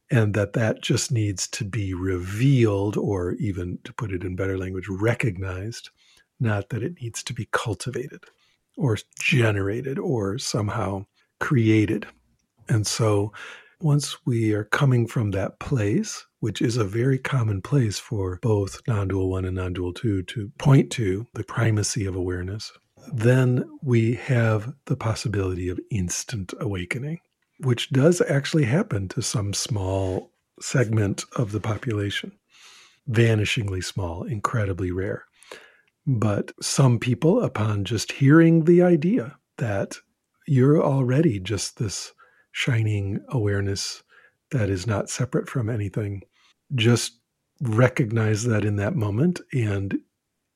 And 0.09 0.33
that 0.33 0.53
that 0.53 0.81
just 0.81 1.11
needs 1.11 1.47
to 1.49 1.63
be 1.63 1.93
revealed 1.93 2.97
or 2.97 3.33
even 3.35 3.79
to 3.85 3.93
put 3.93 4.11
it 4.11 4.25
in 4.25 4.35
better 4.35 4.57
language 4.57 4.87
recognized 4.89 5.89
not 6.41 6.69
that 6.69 6.83
it 6.83 7.01
needs 7.01 7.23
to 7.23 7.33
be 7.33 7.47
cultivated 7.51 8.25
or 8.75 8.97
generated 9.19 9.97
or 9.97 10.37
somehow 10.37 11.05
created. 11.39 12.05
And 12.67 12.85
so 12.85 13.31
once 13.83 14.17
we 14.25 14.53
are 14.53 14.63
coming 14.65 15.07
from 15.07 15.31
that 15.31 15.59
place, 15.59 16.25
which 16.39 16.61
is 16.61 16.77
a 16.77 16.83
very 16.83 17.17
common 17.17 17.61
place 17.61 17.99
for 17.99 18.39
both 18.41 18.81
non 18.87 19.07
dual 19.07 19.29
one 19.29 19.45
and 19.45 19.55
non 19.55 19.73
dual 19.73 19.93
two 19.93 20.23
to 20.23 20.51
point 20.57 20.91
to 20.91 21.27
the 21.33 21.43
primacy 21.43 22.05
of 22.05 22.15
awareness, 22.15 22.71
then 23.13 23.63
we 23.81 24.13
have 24.15 24.73
the 24.85 24.95
possibility 24.95 25.69
of 25.69 25.79
instant 25.89 26.53
awakening, 26.59 27.19
which 27.59 27.89
does 27.89 28.21
actually 28.21 28.65
happen 28.65 29.07
to 29.09 29.21
some 29.21 29.53
small 29.53 30.31
segment 30.59 31.25
of 31.35 31.51
the 31.51 31.59
population. 31.59 32.31
Vanishingly 33.09 33.83
small, 33.83 34.23
incredibly 34.23 34.91
rare. 34.91 35.25
But 36.05 36.51
some 36.61 36.99
people, 36.99 37.41
upon 37.41 37.85
just 37.85 38.13
hearing 38.13 38.65
the 38.65 38.81
idea 38.81 39.37
that 39.57 39.97
you're 40.47 40.83
already 40.83 41.39
just 41.39 41.77
this 41.77 42.13
shining 42.51 43.19
awareness 43.29 44.03
that 44.51 44.69
is 44.69 44.85
not 44.85 45.09
separate 45.09 45.49
from 45.49 45.69
anything. 45.69 46.21
Just 46.75 47.19
recognize 47.61 48.43
that 48.43 48.65
in 48.65 48.75
that 48.77 48.95
moment, 48.95 49.39
and 49.53 49.97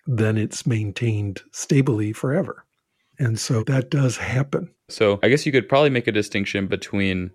then 0.06 0.38
it's 0.38 0.66
maintained 0.66 1.41
stably 1.52 2.14
forever. 2.14 2.66
And 3.18 3.39
so 3.39 3.64
that 3.64 3.89
does 3.89 4.18
happen. 4.18 4.70
So 4.89 5.20
I 5.24 5.30
guess 5.30 5.46
you 5.46 5.52
could 5.52 5.70
probably 5.70 5.89
make 5.89 6.08
a 6.08 6.12
distinction 6.12 6.68
between 6.68 7.32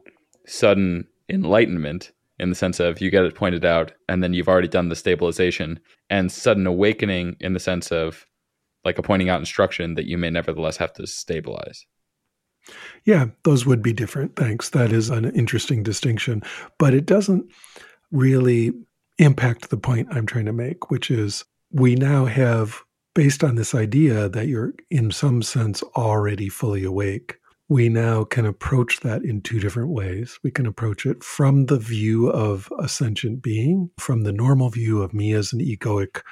sudden 0.47 1.07
enlightenment 1.29 2.13
in 2.39 2.51
the 2.51 2.57
sense 2.57 2.81
of 2.81 3.01
you 3.01 3.11
get 3.11 3.25
it 3.25 3.35
pointed 3.35 3.65
out 3.65 3.93
and 4.09 4.23
then 4.23 4.33
you've 4.33 4.49
already 4.49 4.69
done 4.69 4.89
the 4.89 4.97
stabilization 4.97 5.79
and 6.09 6.33
sudden 6.33 6.67
awakening 6.67 7.37
in 7.41 7.53
the 7.53 7.61
sense 7.61 7.93
of 7.93 8.27
like 8.85 8.99
a 8.99 9.03
pointing 9.03 9.29
out 9.29 9.41
instruction 9.41 9.95
that 9.95 10.07
you 10.07 10.17
may 10.17 10.31
nevertheless 10.31 10.79
have 10.79 10.93
to 10.95 11.07
stabilize. 11.07 11.85
Yeah, 13.05 13.27
those 13.45 13.67
would 13.67 13.83
be 13.83 13.93
different. 13.93 14.37
Thanks. 14.37 14.71
That 14.71 14.93
is 14.93 15.11
an 15.11 15.25
interesting 15.31 15.83
distinction, 15.83 16.43
but 16.79 16.95
it 16.95 17.07
doesn't 17.07 17.51
really 18.11 18.73
impact 19.19 19.71
the 19.71 19.77
point 19.77 20.09
I'm 20.11 20.27
trying 20.27 20.47
to 20.47 20.53
make, 20.53 20.91
which 20.91 21.11
is 21.11 21.45
we 21.71 21.95
now 21.95 22.27
have, 22.27 22.83
based 23.15 23.45
on 23.45 23.55
this 23.55 23.75
idea 23.75 24.29
that 24.29 24.49
you're 24.49 24.75
in 24.91 25.11
some 25.11 25.43
sense 25.43 25.83
already 25.97 26.49
fully 26.49 26.85
awake, 26.85 27.37
we 27.69 27.89
now 27.89 28.25
can 28.25 28.47
approach 28.47 29.01
that 29.01 29.23
in 29.23 29.41
two 29.41 29.61
different 29.61 29.91
ways. 29.91 30.39
We 30.43 30.51
can 30.51 30.67
approach 30.67 31.07
it 31.07 31.23
from 31.23 31.67
the 31.67 31.79
view 31.79 32.29
of 32.29 32.69
a 32.81 32.89
sentient 32.89 33.43
being, 33.43 33.91
from 33.99 34.23
the 34.23 34.33
normal 34.33 34.71
view 34.71 35.03
of 35.03 35.15
me 35.15 35.33
as 35.35 35.53
an 35.53 35.61
egoic 35.61 36.23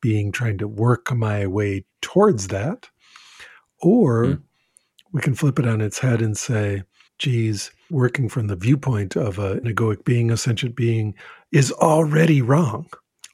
being 0.00 0.32
trying 0.32 0.58
to 0.58 0.66
work 0.66 1.14
my 1.14 1.46
way 1.46 1.84
towards 2.00 2.48
that, 2.48 2.88
or 3.80 4.24
mm 4.24 4.42
we 5.12 5.20
can 5.20 5.34
flip 5.34 5.58
it 5.58 5.66
on 5.66 5.80
its 5.80 5.98
head 5.98 6.20
and 6.20 6.36
say, 6.36 6.82
geez, 7.18 7.70
working 7.90 8.28
from 8.28 8.46
the 8.46 8.56
viewpoint 8.56 9.16
of 9.16 9.38
an 9.38 9.60
egoic 9.60 10.04
being, 10.04 10.30
a 10.30 10.36
sentient 10.36 10.76
being, 10.76 11.14
is 11.52 11.72
already 11.72 12.42
wrong, 12.42 12.86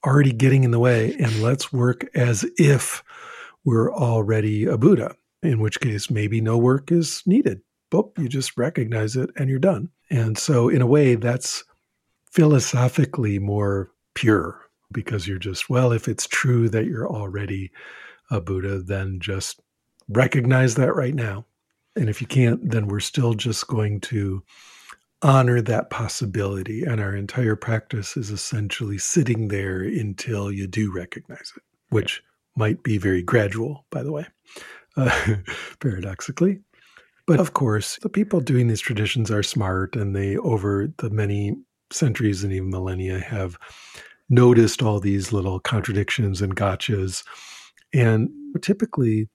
already 0.04 0.32
getting 0.32 0.64
in 0.64 0.70
the 0.70 0.78
way. 0.78 1.14
And 1.14 1.42
let's 1.42 1.72
work 1.72 2.06
as 2.14 2.46
if 2.56 3.02
we're 3.64 3.92
already 3.92 4.64
a 4.64 4.78
Buddha, 4.78 5.16
in 5.42 5.60
which 5.60 5.80
case 5.80 6.10
maybe 6.10 6.40
no 6.40 6.56
work 6.56 6.92
is 6.92 7.22
needed. 7.26 7.60
Boop, 7.90 8.18
you 8.18 8.28
just 8.28 8.56
recognize 8.56 9.16
it 9.16 9.30
and 9.36 9.48
you're 9.48 9.58
done. 9.58 9.90
And 10.10 10.38
so, 10.38 10.68
in 10.68 10.82
a 10.82 10.86
way, 10.86 11.14
that's 11.14 11.64
philosophically 12.30 13.38
more 13.38 13.90
pure 14.14 14.60
because 14.92 15.26
you're 15.26 15.38
just, 15.38 15.70
well, 15.70 15.92
if 15.92 16.08
it's 16.08 16.26
true 16.26 16.68
that 16.68 16.86
you're 16.86 17.08
already 17.08 17.70
a 18.30 18.40
Buddha, 18.40 18.80
then 18.80 19.18
just 19.20 19.60
recognize 20.08 20.74
that 20.74 20.94
right 20.94 21.14
now 21.14 21.46
and 21.96 22.08
if 22.08 22.20
you 22.20 22.26
can't, 22.26 22.70
then 22.70 22.88
we're 22.88 23.00
still 23.00 23.34
just 23.34 23.66
going 23.66 24.00
to 24.00 24.42
honor 25.22 25.60
that 25.62 25.90
possibility. 25.90 26.82
And 26.84 27.00
our 27.00 27.14
entire 27.14 27.56
practice 27.56 28.16
is 28.16 28.30
essentially 28.30 28.98
sitting 28.98 29.48
there 29.48 29.80
until 29.80 30.52
you 30.52 30.66
do 30.66 30.92
recognize 30.92 31.52
it, 31.56 31.62
which 31.90 32.22
might 32.56 32.82
be 32.82 32.98
very 32.98 33.22
gradual, 33.22 33.86
by 33.90 34.02
the 34.02 34.12
way, 34.12 34.26
uh, 34.96 35.36
paradoxically. 35.80 36.60
But 37.26 37.40
of 37.40 37.54
course, 37.54 37.98
the 38.02 38.10
people 38.10 38.40
doing 38.40 38.68
these 38.68 38.82
traditions 38.82 39.30
are 39.30 39.42
smart 39.42 39.96
and 39.96 40.14
they, 40.14 40.36
over 40.36 40.92
the 40.98 41.08
many 41.08 41.56
centuries 41.90 42.44
and 42.44 42.52
even 42.52 42.68
millennia, 42.68 43.18
have 43.18 43.56
noticed 44.28 44.82
all 44.82 45.00
these 45.00 45.32
little 45.32 45.58
contradictions 45.58 46.42
and 46.42 46.54
gotchas. 46.54 47.24
And 47.94 48.28
typically, 48.60 49.28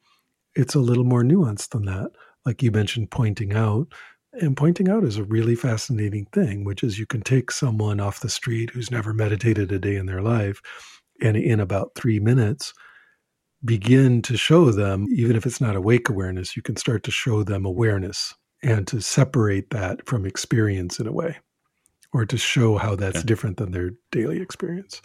it's 0.55 0.75
a 0.75 0.79
little 0.79 1.03
more 1.03 1.23
nuanced 1.23 1.69
than 1.69 1.85
that 1.85 2.11
like 2.45 2.63
you 2.63 2.71
mentioned, 2.71 3.11
pointing 3.11 3.53
out. 3.53 3.87
And 4.33 4.55
pointing 4.55 4.89
out 4.89 5.03
is 5.03 5.17
a 5.17 5.23
really 5.23 5.55
fascinating 5.55 6.25
thing, 6.31 6.63
which 6.63 6.83
is 6.83 6.99
you 6.99 7.07
can 7.07 7.21
take 7.21 7.49
someone 7.51 7.99
off 7.99 8.19
the 8.19 8.29
street 8.29 8.69
who's 8.69 8.91
never 8.91 9.11
meditated 9.11 9.71
a 9.71 9.79
day 9.79 9.95
in 9.95 10.05
their 10.05 10.21
life, 10.21 10.61
and 11.21 11.35
in 11.35 11.59
about 11.59 11.95
three 11.95 12.19
minutes, 12.19 12.73
begin 13.65 14.21
to 14.21 14.37
show 14.37 14.71
them, 14.71 15.07
even 15.11 15.35
if 15.35 15.45
it's 15.45 15.59
not 15.59 15.75
awake 15.75 16.09
awareness, 16.09 16.55
you 16.55 16.61
can 16.61 16.75
start 16.75 17.03
to 17.03 17.11
show 17.11 17.43
them 17.43 17.65
awareness 17.65 18.33
and 18.63 18.87
to 18.87 19.01
separate 19.01 19.69
that 19.71 20.05
from 20.05 20.25
experience 20.25 20.99
in 20.99 21.07
a 21.07 21.11
way, 21.11 21.37
or 22.13 22.25
to 22.25 22.37
show 22.37 22.77
how 22.77 22.95
that's 22.95 23.17
yeah. 23.17 23.23
different 23.23 23.57
than 23.57 23.71
their 23.71 23.91
daily 24.11 24.41
experience. 24.41 25.01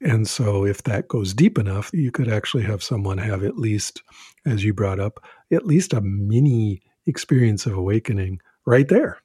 And 0.00 0.28
so, 0.28 0.64
if 0.64 0.84
that 0.84 1.08
goes 1.08 1.34
deep 1.34 1.58
enough, 1.58 1.90
you 1.92 2.12
could 2.12 2.28
actually 2.28 2.62
have 2.64 2.82
someone 2.82 3.18
have 3.18 3.42
at 3.42 3.58
least, 3.58 4.02
as 4.46 4.64
you 4.64 4.72
brought 4.72 5.00
up, 5.00 5.24
at 5.52 5.66
least 5.66 5.92
a 5.92 6.00
mini 6.00 6.80
experience 7.06 7.66
of 7.66 7.74
awakening 7.74 8.40
right 8.66 8.88
there. 8.88 9.18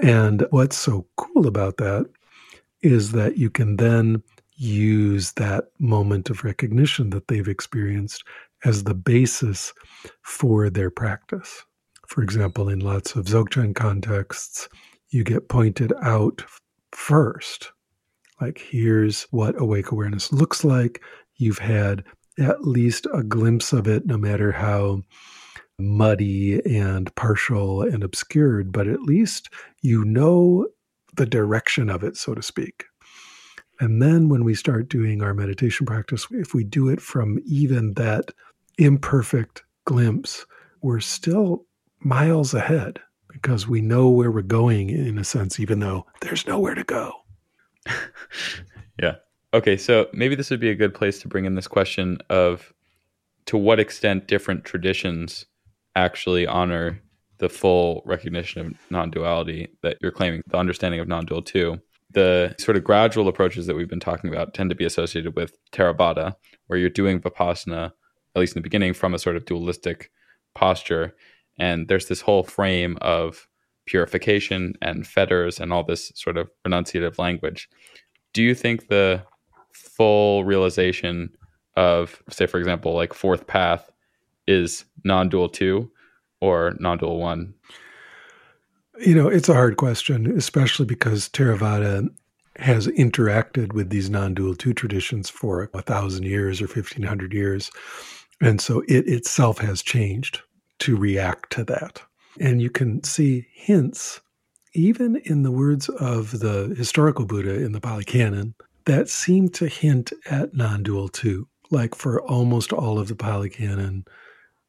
And 0.00 0.46
what's 0.50 0.76
so 0.76 1.06
cool 1.16 1.46
about 1.46 1.76
that 1.78 2.06
is 2.82 3.12
that 3.12 3.36
you 3.36 3.50
can 3.50 3.76
then 3.76 4.22
use 4.54 5.32
that 5.32 5.64
moment 5.78 6.30
of 6.30 6.44
recognition 6.44 7.10
that 7.10 7.28
they've 7.28 7.48
experienced 7.48 8.24
as 8.64 8.84
the 8.84 8.94
basis 8.94 9.72
for 10.22 10.70
their 10.70 10.90
practice. 10.90 11.64
For 12.06 12.22
example, 12.22 12.68
in 12.68 12.80
lots 12.80 13.14
of 13.14 13.26
Dzogchen 13.26 13.74
contexts, 13.74 14.68
you 15.10 15.24
get 15.24 15.48
pointed 15.48 15.92
out 16.02 16.44
first 16.92 17.72
like, 18.40 18.58
here's 18.58 19.24
what 19.24 19.60
awake 19.60 19.90
awareness 19.90 20.32
looks 20.32 20.64
like. 20.64 21.02
You've 21.36 21.58
had 21.58 22.04
at 22.38 22.66
least 22.66 23.06
a 23.12 23.22
glimpse 23.22 23.72
of 23.72 23.86
it, 23.86 24.06
no 24.06 24.16
matter 24.16 24.52
how 24.52 25.02
muddy 25.78 26.60
and 26.66 27.14
partial 27.14 27.82
and 27.82 28.02
obscured, 28.02 28.72
but 28.72 28.88
at 28.88 29.02
least 29.02 29.48
you 29.82 30.04
know 30.04 30.66
the 31.16 31.26
direction 31.26 31.88
of 31.88 32.02
it, 32.02 32.16
so 32.16 32.34
to 32.34 32.42
speak. 32.42 32.84
And 33.80 34.02
then 34.02 34.28
when 34.28 34.44
we 34.44 34.54
start 34.54 34.88
doing 34.88 35.22
our 35.22 35.34
meditation 35.34 35.86
practice, 35.86 36.26
if 36.30 36.52
we 36.52 36.64
do 36.64 36.88
it 36.88 37.00
from 37.00 37.38
even 37.46 37.94
that 37.94 38.32
imperfect 38.76 39.62
glimpse, 39.84 40.44
we're 40.82 41.00
still 41.00 41.64
miles 42.00 42.54
ahead 42.54 43.00
because 43.28 43.68
we 43.68 43.80
know 43.80 44.08
where 44.08 44.30
we're 44.30 44.42
going 44.42 44.90
in 44.90 45.18
a 45.18 45.24
sense, 45.24 45.60
even 45.60 45.80
though 45.80 46.06
there's 46.20 46.46
nowhere 46.46 46.74
to 46.74 46.84
go. 46.84 47.12
yeah. 49.00 49.16
Okay, 49.54 49.78
so 49.78 50.08
maybe 50.12 50.34
this 50.34 50.50
would 50.50 50.60
be 50.60 50.70
a 50.70 50.74
good 50.74 50.94
place 50.94 51.20
to 51.20 51.28
bring 51.28 51.46
in 51.46 51.54
this 51.54 51.68
question 51.68 52.18
of 52.28 52.72
to 53.46 53.56
what 53.56 53.80
extent 53.80 54.28
different 54.28 54.64
traditions 54.64 55.46
actually 55.96 56.46
honor 56.46 57.00
the 57.38 57.48
full 57.48 58.02
recognition 58.04 58.66
of 58.66 58.74
non-duality 58.90 59.68
that 59.82 59.96
you're 60.02 60.12
claiming, 60.12 60.42
the 60.48 60.58
understanding 60.58 61.00
of 61.00 61.08
non-dual 61.08 61.42
two. 61.42 61.80
The 62.10 62.54
sort 62.58 62.76
of 62.76 62.84
gradual 62.84 63.28
approaches 63.28 63.66
that 63.66 63.74
we've 63.74 63.88
been 63.88 64.00
talking 64.00 64.30
about 64.30 64.52
tend 64.52 64.70
to 64.70 64.76
be 64.76 64.84
associated 64.84 65.34
with 65.34 65.56
Theravada, 65.72 66.34
where 66.66 66.78
you're 66.78 66.90
doing 66.90 67.20
Vipassana, 67.20 67.92
at 68.34 68.40
least 68.40 68.54
in 68.54 68.60
the 68.60 68.64
beginning, 68.64 68.92
from 68.92 69.14
a 69.14 69.18
sort 69.18 69.36
of 69.36 69.46
dualistic 69.46 70.10
posture. 70.54 71.14
And 71.58 71.88
there's 71.88 72.08
this 72.08 72.20
whole 72.20 72.42
frame 72.42 72.98
of 73.00 73.48
purification 73.86 74.74
and 74.82 75.06
fetters 75.06 75.58
and 75.58 75.72
all 75.72 75.84
this 75.84 76.12
sort 76.14 76.36
of 76.36 76.50
renunciative 76.66 77.18
language. 77.18 77.68
Do 78.34 78.42
you 78.42 78.54
think 78.54 78.88
the 78.88 79.22
full 79.78 80.44
realization 80.44 81.30
of, 81.76 82.22
say, 82.28 82.46
for 82.46 82.58
example, 82.58 82.94
like 82.94 83.14
fourth 83.14 83.46
path 83.46 83.90
is 84.46 84.84
non 85.04 85.28
dual 85.28 85.48
two 85.48 85.90
or 86.40 86.74
non 86.80 86.98
dual 86.98 87.18
one? 87.18 87.54
You 89.00 89.14
know, 89.14 89.28
it's 89.28 89.48
a 89.48 89.54
hard 89.54 89.76
question, 89.76 90.36
especially 90.36 90.86
because 90.86 91.28
Theravada 91.28 92.08
has 92.56 92.88
interacted 92.88 93.72
with 93.72 93.90
these 93.90 94.10
non 94.10 94.34
dual 94.34 94.54
two 94.54 94.74
traditions 94.74 95.30
for 95.30 95.70
a 95.74 95.82
thousand 95.82 96.24
years 96.24 96.60
or 96.60 96.66
1500 96.66 97.32
years. 97.32 97.70
And 98.40 98.60
so 98.60 98.82
it 98.88 99.08
itself 99.08 99.58
has 99.58 99.82
changed 99.82 100.42
to 100.80 100.96
react 100.96 101.50
to 101.52 101.64
that. 101.64 102.02
And 102.40 102.62
you 102.62 102.70
can 102.70 103.02
see 103.02 103.46
hints, 103.52 104.20
even 104.74 105.16
in 105.24 105.42
the 105.42 105.50
words 105.50 105.88
of 105.88 106.38
the 106.38 106.74
historical 106.76 107.24
Buddha 107.24 107.54
in 107.54 107.72
the 107.72 107.80
Pali 107.80 108.04
Canon, 108.04 108.54
that 108.88 109.10
seem 109.10 109.50
to 109.50 109.68
hint 109.68 110.12
at 110.30 110.54
non 110.54 110.82
dual 110.82 111.08
two. 111.08 111.46
Like 111.70 111.94
for 111.94 112.22
almost 112.22 112.72
all 112.72 112.98
of 112.98 113.08
the 113.08 113.14
Pali 113.14 113.50
Canon, 113.50 114.06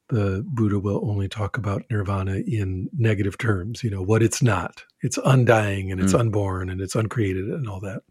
the 0.09 0.43
Buddha 0.45 0.78
will 0.78 1.09
only 1.09 1.30
talk 1.30 1.57
about 1.57 1.84
nirvana 1.89 2.41
in 2.45 2.89
negative 2.93 3.38
terms, 3.38 3.82
you 3.82 3.89
know, 3.89 4.01
what 4.01 4.22
it's 4.22 4.43
not. 4.43 4.84
It's 5.01 5.17
undying 5.24 5.89
and 5.89 6.01
it's 6.01 6.13
mm. 6.13 6.20
unborn 6.20 6.70
and 6.70 6.82
it's 6.82 6.95
uncreated 6.95 7.45
and 7.45 7.70
all 7.70 7.80
that. 7.80 8.01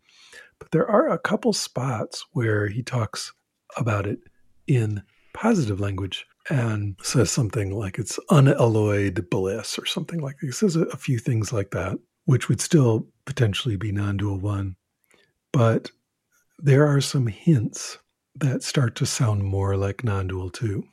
But 0.59 0.71
there 0.71 0.91
are 0.91 1.11
a 1.11 1.19
couple 1.19 1.53
spots 1.53 2.25
where 2.33 2.69
he 2.69 2.83
talks 2.83 3.33
about 3.77 4.07
it 4.07 4.21
in 4.67 5.03
positive 5.35 5.79
language 5.79 6.25
and 6.49 6.97
says 7.03 7.31
something 7.31 7.71
like 7.71 7.99
it's 7.99 8.19
unalloyed 8.31 9.29
bliss 9.29 9.79
or 9.79 9.85
something 9.85 10.21
like 10.21 10.39
that. 10.39 10.47
He 10.47 10.53
says 10.53 10.75
a, 10.75 10.85
a 10.85 10.97
few 10.97 11.19
things 11.19 11.53
like 11.53 11.73
that, 11.73 11.99
which 12.25 12.49
would 12.49 12.63
still 12.63 13.07
potentially 13.27 13.77
be 13.77 13.93
non 13.93 14.17
dual 14.17 14.39
one. 14.39 14.77
But 15.53 15.91
there 16.59 16.87
are 16.87 17.01
some 17.01 17.27
hints 17.27 17.99
that 18.35 18.63
start 18.63 18.95
to 18.97 19.07
sound 19.07 19.45
more 19.45 19.77
like 19.77 20.05
non 20.05 20.27
dual 20.27 20.51
two. 20.51 20.85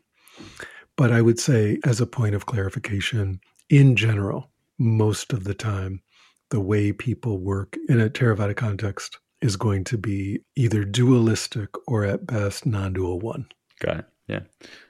But 0.97 1.11
I 1.11 1.21
would 1.21 1.39
say, 1.39 1.79
as 1.85 1.99
a 1.99 2.07
point 2.07 2.35
of 2.35 2.45
clarification, 2.45 3.39
in 3.69 3.95
general, 3.95 4.51
most 4.77 5.33
of 5.33 5.43
the 5.43 5.53
time, 5.53 6.01
the 6.51 6.59
way 6.59 6.91
people 6.91 7.39
work 7.39 7.75
in 7.89 7.99
a 7.99 8.09
Theravada 8.09 8.55
context 8.55 9.19
is 9.41 9.57
going 9.57 9.83
to 9.85 9.97
be 9.97 10.39
either 10.55 10.85
dualistic 10.85 11.69
or 11.87 12.05
at 12.05 12.25
best 12.25 12.65
non 12.65 12.93
dual 12.93 13.19
one. 13.19 13.47
Got 13.79 13.97
it. 13.97 14.05
Yeah. 14.27 14.41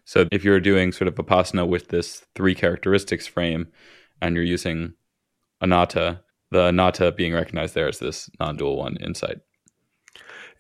So 0.06 0.28
if 0.32 0.44
you're 0.44 0.60
doing 0.60 0.92
sort 0.92 1.08
of 1.08 1.16
vipassana 1.16 1.68
with 1.68 1.90
this 1.90 2.24
three 2.36 2.56
characteristics 2.56 3.28
frame 3.28 3.68
and 4.22 4.36
you're 4.36 4.46
using 4.46 4.94
anatta, 5.62 6.22
the 6.52 6.68
anatta 6.68 7.12
being 7.12 7.34
recognized 7.34 7.74
there 7.74 7.88
as 7.88 8.00
this 8.00 8.30
non 8.40 8.56
dual 8.58 8.78
one 8.78 8.98
insight. 8.98 9.38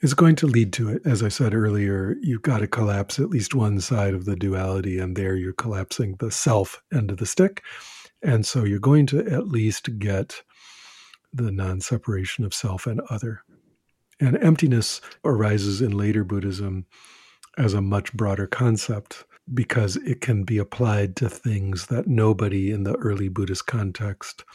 Is 0.05 0.13
going 0.13 0.35
to 0.35 0.45
lead 0.45 0.71
to 0.73 0.89
it. 0.89 1.01
As 1.03 1.23
I 1.23 1.29
said 1.29 1.55
earlier, 1.55 2.15
you've 2.21 2.43
got 2.43 2.59
to 2.59 2.67
collapse 2.67 3.17
at 3.17 3.31
least 3.31 3.55
one 3.55 3.79
side 3.79 4.13
of 4.13 4.25
the 4.25 4.35
duality, 4.35 4.99
and 4.99 5.15
there 5.15 5.35
you're 5.35 5.51
collapsing 5.51 6.17
the 6.19 6.29
self 6.29 6.83
end 6.93 7.09
of 7.09 7.17
the 7.17 7.25
stick. 7.25 7.63
And 8.21 8.45
so 8.45 8.65
you're 8.65 8.77
going 8.77 9.07
to 9.07 9.25
at 9.25 9.47
least 9.47 9.97
get 9.97 10.43
the 11.33 11.51
non 11.51 11.81
separation 11.81 12.45
of 12.45 12.53
self 12.53 12.85
and 12.85 13.01
other. 13.09 13.41
And 14.19 14.37
emptiness 14.37 15.01
arises 15.23 15.81
in 15.81 15.97
later 15.97 16.23
Buddhism 16.23 16.85
as 17.57 17.73
a 17.73 17.81
much 17.81 18.13
broader 18.13 18.45
concept 18.45 19.23
because 19.55 19.95
it 19.95 20.21
can 20.21 20.43
be 20.43 20.59
applied 20.59 21.15
to 21.15 21.29
things 21.29 21.87
that 21.87 22.05
nobody 22.05 22.69
in 22.69 22.83
the 22.83 22.93
early 22.97 23.27
Buddhist 23.27 23.65
context 23.65 24.45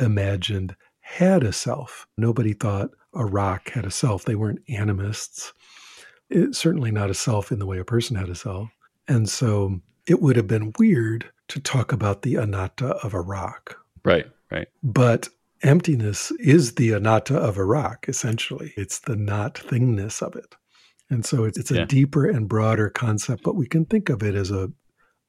imagined 0.00 0.74
had 1.02 1.44
a 1.44 1.52
self. 1.52 2.06
Nobody 2.16 2.54
thought 2.54 2.88
a 3.14 3.24
rock 3.24 3.70
had 3.70 3.84
a 3.84 3.90
self. 3.90 4.24
They 4.24 4.34
weren't 4.34 4.62
animists. 4.68 5.52
It's 6.30 6.58
certainly 6.58 6.90
not 6.90 7.10
a 7.10 7.14
self 7.14 7.52
in 7.52 7.58
the 7.58 7.66
way 7.66 7.78
a 7.78 7.84
person 7.84 8.16
had 8.16 8.28
a 8.28 8.34
self. 8.34 8.68
And 9.08 9.28
so 9.28 9.80
it 10.06 10.20
would 10.20 10.36
have 10.36 10.46
been 10.46 10.72
weird 10.78 11.30
to 11.48 11.60
talk 11.60 11.92
about 11.92 12.22
the 12.22 12.36
anatta 12.36 12.88
of 12.96 13.14
a 13.14 13.20
rock. 13.20 13.76
Right, 14.04 14.26
right. 14.50 14.68
But 14.82 15.28
emptiness 15.62 16.30
is 16.40 16.74
the 16.74 16.92
anatta 16.92 17.36
of 17.36 17.56
a 17.56 17.64
rock, 17.64 18.06
essentially. 18.08 18.72
It's 18.76 19.00
the 19.00 19.16
not 19.16 19.54
thingness 19.54 20.22
of 20.22 20.36
it. 20.36 20.54
And 21.10 21.24
so 21.24 21.44
it's, 21.44 21.58
it's 21.58 21.70
a 21.70 21.76
yeah. 21.76 21.84
deeper 21.84 22.26
and 22.26 22.48
broader 22.48 22.90
concept, 22.90 23.42
but 23.42 23.56
we 23.56 23.66
can 23.66 23.84
think 23.84 24.08
of 24.08 24.22
it 24.22 24.34
as 24.34 24.50
a 24.50 24.72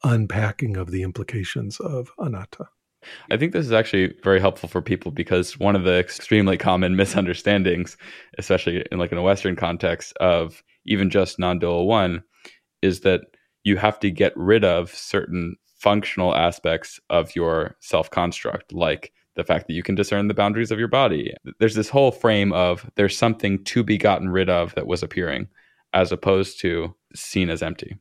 unpacking 0.03 0.77
of 0.77 0.91
the 0.91 1.03
implications 1.03 1.79
of 1.79 2.09
anatta. 2.17 2.67
I 3.31 3.37
think 3.37 3.53
this 3.53 3.65
is 3.65 3.71
actually 3.71 4.13
very 4.23 4.39
helpful 4.39 4.69
for 4.69 4.81
people 4.81 5.11
because 5.11 5.59
one 5.59 5.75
of 5.75 5.83
the 5.83 5.97
extremely 5.97 6.57
common 6.57 6.95
misunderstandings, 6.97 7.97
especially 8.37 8.85
in 8.91 8.99
like 8.99 9.11
in 9.11 9.17
a 9.17 9.23
Western 9.23 9.55
context 9.55 10.13
of 10.17 10.63
even 10.85 11.09
just 11.09 11.39
non-dual 11.39 11.87
one, 11.87 12.23
is 12.81 13.01
that 13.01 13.21
you 13.63 13.77
have 13.77 13.99
to 13.99 14.11
get 14.11 14.33
rid 14.35 14.63
of 14.63 14.93
certain 14.93 15.55
functional 15.79 16.35
aspects 16.35 16.99
of 17.09 17.35
your 17.35 17.75
self-construct, 17.79 18.71
like 18.73 19.11
the 19.35 19.43
fact 19.43 19.67
that 19.67 19.73
you 19.73 19.83
can 19.83 19.95
discern 19.95 20.27
the 20.27 20.33
boundaries 20.33 20.71
of 20.71 20.79
your 20.79 20.87
body. 20.87 21.33
There's 21.59 21.75
this 21.75 21.89
whole 21.89 22.11
frame 22.11 22.53
of 22.53 22.89
there's 22.95 23.17
something 23.17 23.63
to 23.65 23.83
be 23.83 23.97
gotten 23.97 24.29
rid 24.29 24.49
of 24.49 24.73
that 24.75 24.87
was 24.87 25.03
appearing, 25.03 25.47
as 25.93 26.11
opposed 26.11 26.59
to 26.61 26.95
seen 27.13 27.49
as 27.49 27.61
empty. 27.61 27.97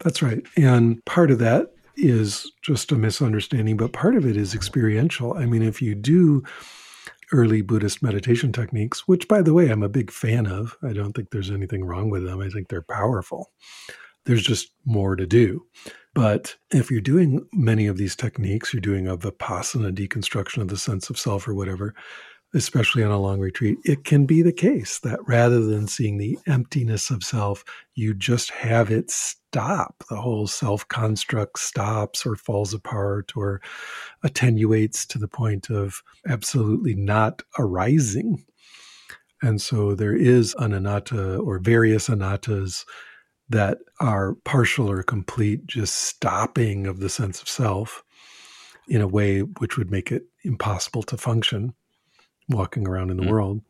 That's 0.00 0.22
right. 0.22 0.42
And 0.56 1.02
part 1.06 1.30
of 1.30 1.38
that 1.38 1.72
is 1.96 2.50
just 2.62 2.92
a 2.92 2.96
misunderstanding, 2.96 3.76
but 3.76 3.92
part 3.92 4.16
of 4.16 4.26
it 4.26 4.36
is 4.36 4.54
experiential. 4.54 5.34
I 5.34 5.46
mean, 5.46 5.62
if 5.62 5.80
you 5.80 5.94
do 5.94 6.42
early 7.32 7.62
Buddhist 7.62 8.02
meditation 8.02 8.52
techniques, 8.52 9.08
which, 9.08 9.26
by 9.28 9.42
the 9.42 9.54
way, 9.54 9.68
I'm 9.68 9.82
a 9.82 9.88
big 9.88 10.10
fan 10.10 10.46
of, 10.46 10.76
I 10.82 10.92
don't 10.92 11.12
think 11.12 11.30
there's 11.30 11.50
anything 11.50 11.84
wrong 11.84 12.10
with 12.10 12.24
them. 12.24 12.40
I 12.40 12.48
think 12.48 12.68
they're 12.68 12.82
powerful. 12.82 13.50
There's 14.24 14.42
just 14.42 14.70
more 14.84 15.16
to 15.16 15.26
do. 15.26 15.66
But 16.14 16.56
if 16.72 16.90
you're 16.90 17.00
doing 17.00 17.46
many 17.52 17.86
of 17.86 17.98
these 17.98 18.16
techniques, 18.16 18.72
you're 18.72 18.80
doing 18.80 19.06
a 19.06 19.16
vipassana 19.16 19.94
deconstruction 19.94 20.62
of 20.62 20.68
the 20.68 20.76
sense 20.76 21.10
of 21.10 21.18
self 21.18 21.46
or 21.46 21.54
whatever, 21.54 21.94
especially 22.56 23.04
on 23.04 23.10
a 23.10 23.20
long 23.20 23.38
retreat, 23.38 23.76
it 23.84 24.04
can 24.04 24.24
be 24.24 24.40
the 24.40 24.52
case 24.52 24.98
that 25.00 25.20
rather 25.28 25.60
than 25.60 25.86
seeing 25.86 26.16
the 26.16 26.38
emptiness 26.46 27.10
of 27.10 27.22
self, 27.22 27.62
you 27.94 28.14
just 28.14 28.50
have 28.50 28.90
it 28.90 29.10
stop. 29.10 30.02
The 30.08 30.16
whole 30.16 30.46
self 30.46 30.88
construct 30.88 31.58
stops 31.58 32.24
or 32.24 32.34
falls 32.34 32.72
apart 32.72 33.36
or 33.36 33.60
attenuates 34.22 35.04
to 35.06 35.18
the 35.18 35.28
point 35.28 35.68
of 35.68 36.02
absolutely 36.26 36.94
not 36.94 37.42
arising. 37.58 38.42
And 39.42 39.60
so 39.60 39.94
there 39.94 40.16
is 40.16 40.54
an 40.58 40.72
anatta 40.72 41.36
or 41.36 41.58
various 41.58 42.08
anattas 42.08 42.86
that 43.50 43.78
are 44.00 44.34
partial 44.44 44.90
or 44.90 45.02
complete, 45.02 45.66
just 45.66 45.94
stopping 45.94 46.86
of 46.86 47.00
the 47.00 47.10
sense 47.10 47.42
of 47.42 47.48
self 47.50 48.02
in 48.88 49.02
a 49.02 49.06
way 49.06 49.40
which 49.40 49.76
would 49.76 49.90
make 49.90 50.10
it 50.10 50.22
impossible 50.42 51.02
to 51.02 51.18
function 51.18 51.74
walking 52.48 52.86
around 52.86 53.10
in 53.10 53.16
the 53.16 53.22
mm. 53.22 53.30
world, 53.30 53.60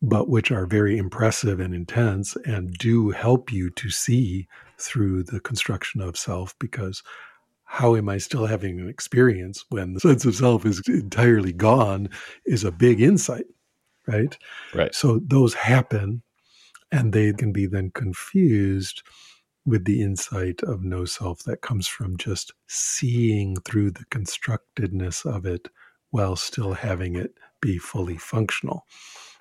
but 0.00 0.28
which 0.28 0.50
are 0.50 0.66
very 0.66 0.98
impressive 0.98 1.60
and 1.60 1.74
intense 1.74 2.36
and 2.44 2.74
do 2.74 3.10
help 3.10 3.52
you 3.52 3.70
to 3.70 3.90
see 3.90 4.46
through 4.78 5.22
the 5.22 5.40
construction 5.40 6.00
of 6.00 6.16
self 6.16 6.54
because 6.58 7.02
how 7.64 7.96
am 7.96 8.08
I 8.08 8.18
still 8.18 8.46
having 8.46 8.80
an 8.80 8.88
experience 8.88 9.64
when 9.70 9.94
the 9.94 10.00
sense 10.08 10.24
of 10.24 10.34
self 10.34 10.66
is 10.66 10.82
entirely 10.88 11.52
gone 11.52 12.08
is 12.44 12.64
a 12.64 12.72
big 12.72 13.00
insight, 13.00 13.46
right? 14.06 14.36
Right. 14.74 14.94
So 14.94 15.20
those 15.24 15.54
happen 15.54 16.22
and 16.90 17.12
they 17.12 17.32
can 17.32 17.52
be 17.52 17.66
then 17.66 17.90
confused 17.90 19.02
with 19.64 19.84
the 19.84 20.02
insight 20.02 20.62
of 20.62 20.82
no 20.82 21.04
self 21.04 21.44
that 21.44 21.62
comes 21.62 21.86
from 21.86 22.16
just 22.16 22.52
seeing 22.66 23.56
through 23.64 23.92
the 23.92 24.04
constructedness 24.06 25.24
of 25.24 25.46
it 25.46 25.68
while 26.10 26.36
still 26.36 26.74
having 26.74 27.16
it 27.16 27.32
be 27.62 27.78
fully 27.78 28.18
functional, 28.18 28.84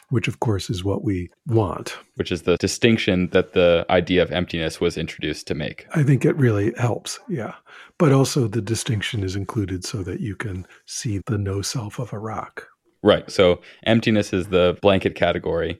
which 0.09 0.30
of 0.30 0.39
course 0.39 0.69
is 0.69 0.86
what 0.86 1.03
we 1.03 1.30
want. 1.47 1.97
Which 2.15 2.32
is 2.32 2.43
the 2.43 2.55
distinction 2.55 3.28
that 3.32 3.51
the 3.51 3.86
idea 3.89 4.22
of 4.22 4.32
emptiness 4.32 4.80
was 4.80 4.97
introduced 4.97 5.47
to 5.47 5.55
make. 5.55 5.86
I 5.93 6.03
think 6.03 6.24
it 6.24 6.38
really 6.38 6.74
helps, 6.78 7.19
yeah. 7.28 7.55
But 7.97 8.13
also 8.13 8.47
the 8.47 8.61
distinction 8.61 9.24
is 9.24 9.36
included 9.36 9.84
so 9.84 10.03
that 10.03 10.22
you 10.22 10.38
can 10.38 10.65
see 10.86 11.22
the 11.26 11.38
no 11.38 11.61
self 11.61 11.99
of 11.99 12.13
a 12.13 12.19
rock. 12.19 12.67
Right. 13.03 13.30
So 13.30 13.59
emptiness 13.84 14.32
is 14.32 14.47
the 14.47 14.78
blanket 14.82 15.15
category. 15.15 15.80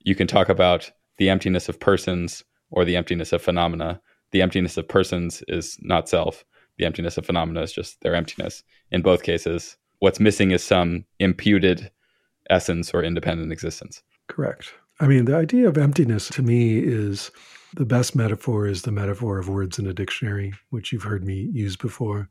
You 0.00 0.14
can 0.14 0.26
talk 0.26 0.48
about 0.48 0.90
the 1.18 1.28
emptiness 1.28 1.68
of 1.68 1.78
persons 1.78 2.42
or 2.70 2.84
the 2.84 2.96
emptiness 2.96 3.32
of 3.32 3.42
phenomena. 3.42 4.00
The 4.30 4.42
emptiness 4.42 4.78
of 4.78 4.88
persons 4.88 5.42
is 5.48 5.76
not 5.82 6.08
self. 6.08 6.44
The 6.78 6.86
emptiness 6.86 7.18
of 7.18 7.26
phenomena 7.26 7.60
is 7.60 7.72
just 7.72 8.00
their 8.00 8.14
emptiness. 8.14 8.64
In 8.90 9.02
both 9.02 9.22
cases, 9.22 9.76
what's 10.02 10.18
missing 10.18 10.50
is 10.50 10.64
some 10.64 11.04
imputed 11.20 11.88
essence 12.50 12.90
or 12.92 13.04
independent 13.04 13.52
existence. 13.52 14.02
Correct. 14.26 14.74
I 14.98 15.06
mean, 15.06 15.26
the 15.26 15.36
idea 15.36 15.68
of 15.68 15.78
emptiness 15.78 16.28
to 16.30 16.42
me 16.42 16.80
is 16.80 17.30
the 17.76 17.84
best 17.84 18.16
metaphor 18.16 18.66
is 18.66 18.82
the 18.82 18.90
metaphor 18.90 19.38
of 19.38 19.48
words 19.48 19.78
in 19.78 19.86
a 19.86 19.94
dictionary, 19.94 20.54
which 20.70 20.92
you've 20.92 21.04
heard 21.04 21.24
me 21.24 21.50
use 21.52 21.76
before. 21.76 22.28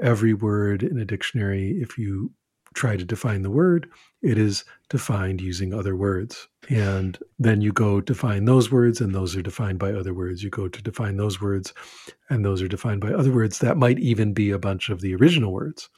Every 0.00 0.32
word 0.32 0.84
in 0.84 0.96
a 0.96 1.04
dictionary, 1.04 1.72
if 1.80 1.98
you 1.98 2.30
try 2.74 2.96
to 2.96 3.04
define 3.04 3.42
the 3.42 3.50
word, 3.50 3.90
it 4.22 4.38
is 4.38 4.64
defined 4.88 5.40
using 5.40 5.74
other 5.74 5.96
words. 5.96 6.46
And 6.70 7.18
then 7.36 7.62
you 7.62 7.72
go 7.72 8.00
define 8.00 8.44
those 8.44 8.70
words, 8.70 9.00
and 9.00 9.12
those 9.12 9.34
are 9.34 9.42
defined 9.42 9.80
by 9.80 9.92
other 9.92 10.14
words. 10.14 10.44
You 10.44 10.50
go 10.50 10.68
to 10.68 10.82
define 10.82 11.16
those 11.16 11.40
words, 11.40 11.74
and 12.30 12.44
those 12.44 12.62
are 12.62 12.68
defined 12.68 13.00
by 13.00 13.12
other 13.12 13.32
words. 13.32 13.58
That 13.58 13.76
might 13.76 13.98
even 13.98 14.32
be 14.32 14.52
a 14.52 14.58
bunch 14.58 14.88
of 14.88 15.00
the 15.00 15.16
original 15.16 15.52
words. 15.52 15.90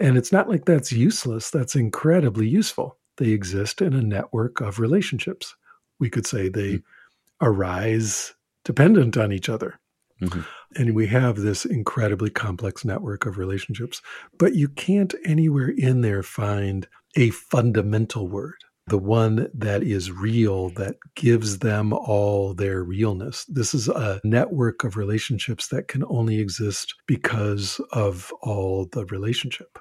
And 0.00 0.16
it's 0.16 0.32
not 0.32 0.48
like 0.48 0.64
that's 0.64 0.92
useless, 0.92 1.50
that's 1.50 1.74
incredibly 1.76 2.48
useful. 2.48 2.98
They 3.16 3.30
exist 3.30 3.82
in 3.82 3.94
a 3.94 4.02
network 4.02 4.60
of 4.60 4.78
relationships. 4.78 5.54
We 5.98 6.08
could 6.08 6.26
say 6.26 6.48
they 6.48 6.74
mm-hmm. 6.74 7.46
arise 7.46 8.34
dependent 8.64 9.16
on 9.16 9.32
each 9.32 9.48
other. 9.48 9.80
Mm-hmm. 10.20 10.40
And 10.76 10.94
we 10.94 11.06
have 11.08 11.36
this 11.36 11.64
incredibly 11.64 12.30
complex 12.30 12.84
network 12.84 13.26
of 13.26 13.38
relationships, 13.38 14.02
but 14.38 14.54
you 14.54 14.68
can't 14.68 15.14
anywhere 15.24 15.68
in 15.68 16.00
there 16.02 16.22
find 16.22 16.86
a 17.16 17.30
fundamental 17.30 18.28
word. 18.28 18.56
the 18.88 18.98
one 18.98 19.48
that 19.54 19.82
is 19.82 20.10
real, 20.10 20.70
that 20.70 20.96
gives 21.14 21.58
them 21.58 21.92
all 21.92 22.54
their 22.54 22.82
realness. 22.82 23.44
This 23.44 23.74
is 23.74 23.88
a 23.88 24.20
network 24.24 24.84
of 24.84 24.96
relationships 24.96 25.68
that 25.68 25.88
can 25.88 26.04
only 26.08 26.40
exist 26.40 26.94
because 27.06 27.80
of 27.92 28.32
all 28.40 28.86
the 28.92 29.04
relationship. 29.06 29.78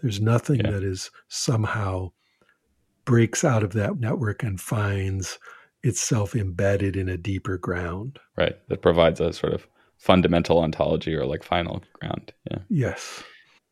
There's 0.00 0.20
nothing 0.20 0.60
yeah. 0.60 0.70
that 0.72 0.82
is 0.82 1.10
somehow 1.28 2.10
breaks 3.04 3.44
out 3.44 3.62
of 3.62 3.72
that 3.72 3.98
network 3.98 4.42
and 4.42 4.60
finds 4.60 5.38
itself 5.82 6.34
embedded 6.34 6.96
in 6.96 7.08
a 7.08 7.16
deeper 7.16 7.56
ground. 7.56 8.18
Right. 8.36 8.56
That 8.68 8.82
provides 8.82 9.20
a 9.20 9.32
sort 9.32 9.54
of 9.54 9.66
fundamental 9.98 10.58
ontology 10.58 11.14
or 11.14 11.24
like 11.24 11.42
final 11.42 11.82
ground. 11.94 12.32
Yeah. 12.50 12.58
Yes. 12.68 13.22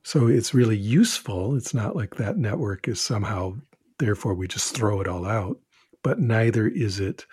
So 0.04 0.26
it's 0.28 0.54
really 0.54 0.76
useful. 0.76 1.56
It's 1.56 1.74
not 1.74 1.96
like 1.96 2.16
that 2.16 2.36
network 2.36 2.88
is 2.88 3.00
somehow, 3.00 3.56
therefore, 3.98 4.34
we 4.34 4.46
just 4.46 4.74
throw 4.74 5.00
it 5.00 5.08
all 5.08 5.26
out, 5.26 5.58
but 6.02 6.20
neither 6.20 6.68
is 6.68 7.00
it 7.00 7.26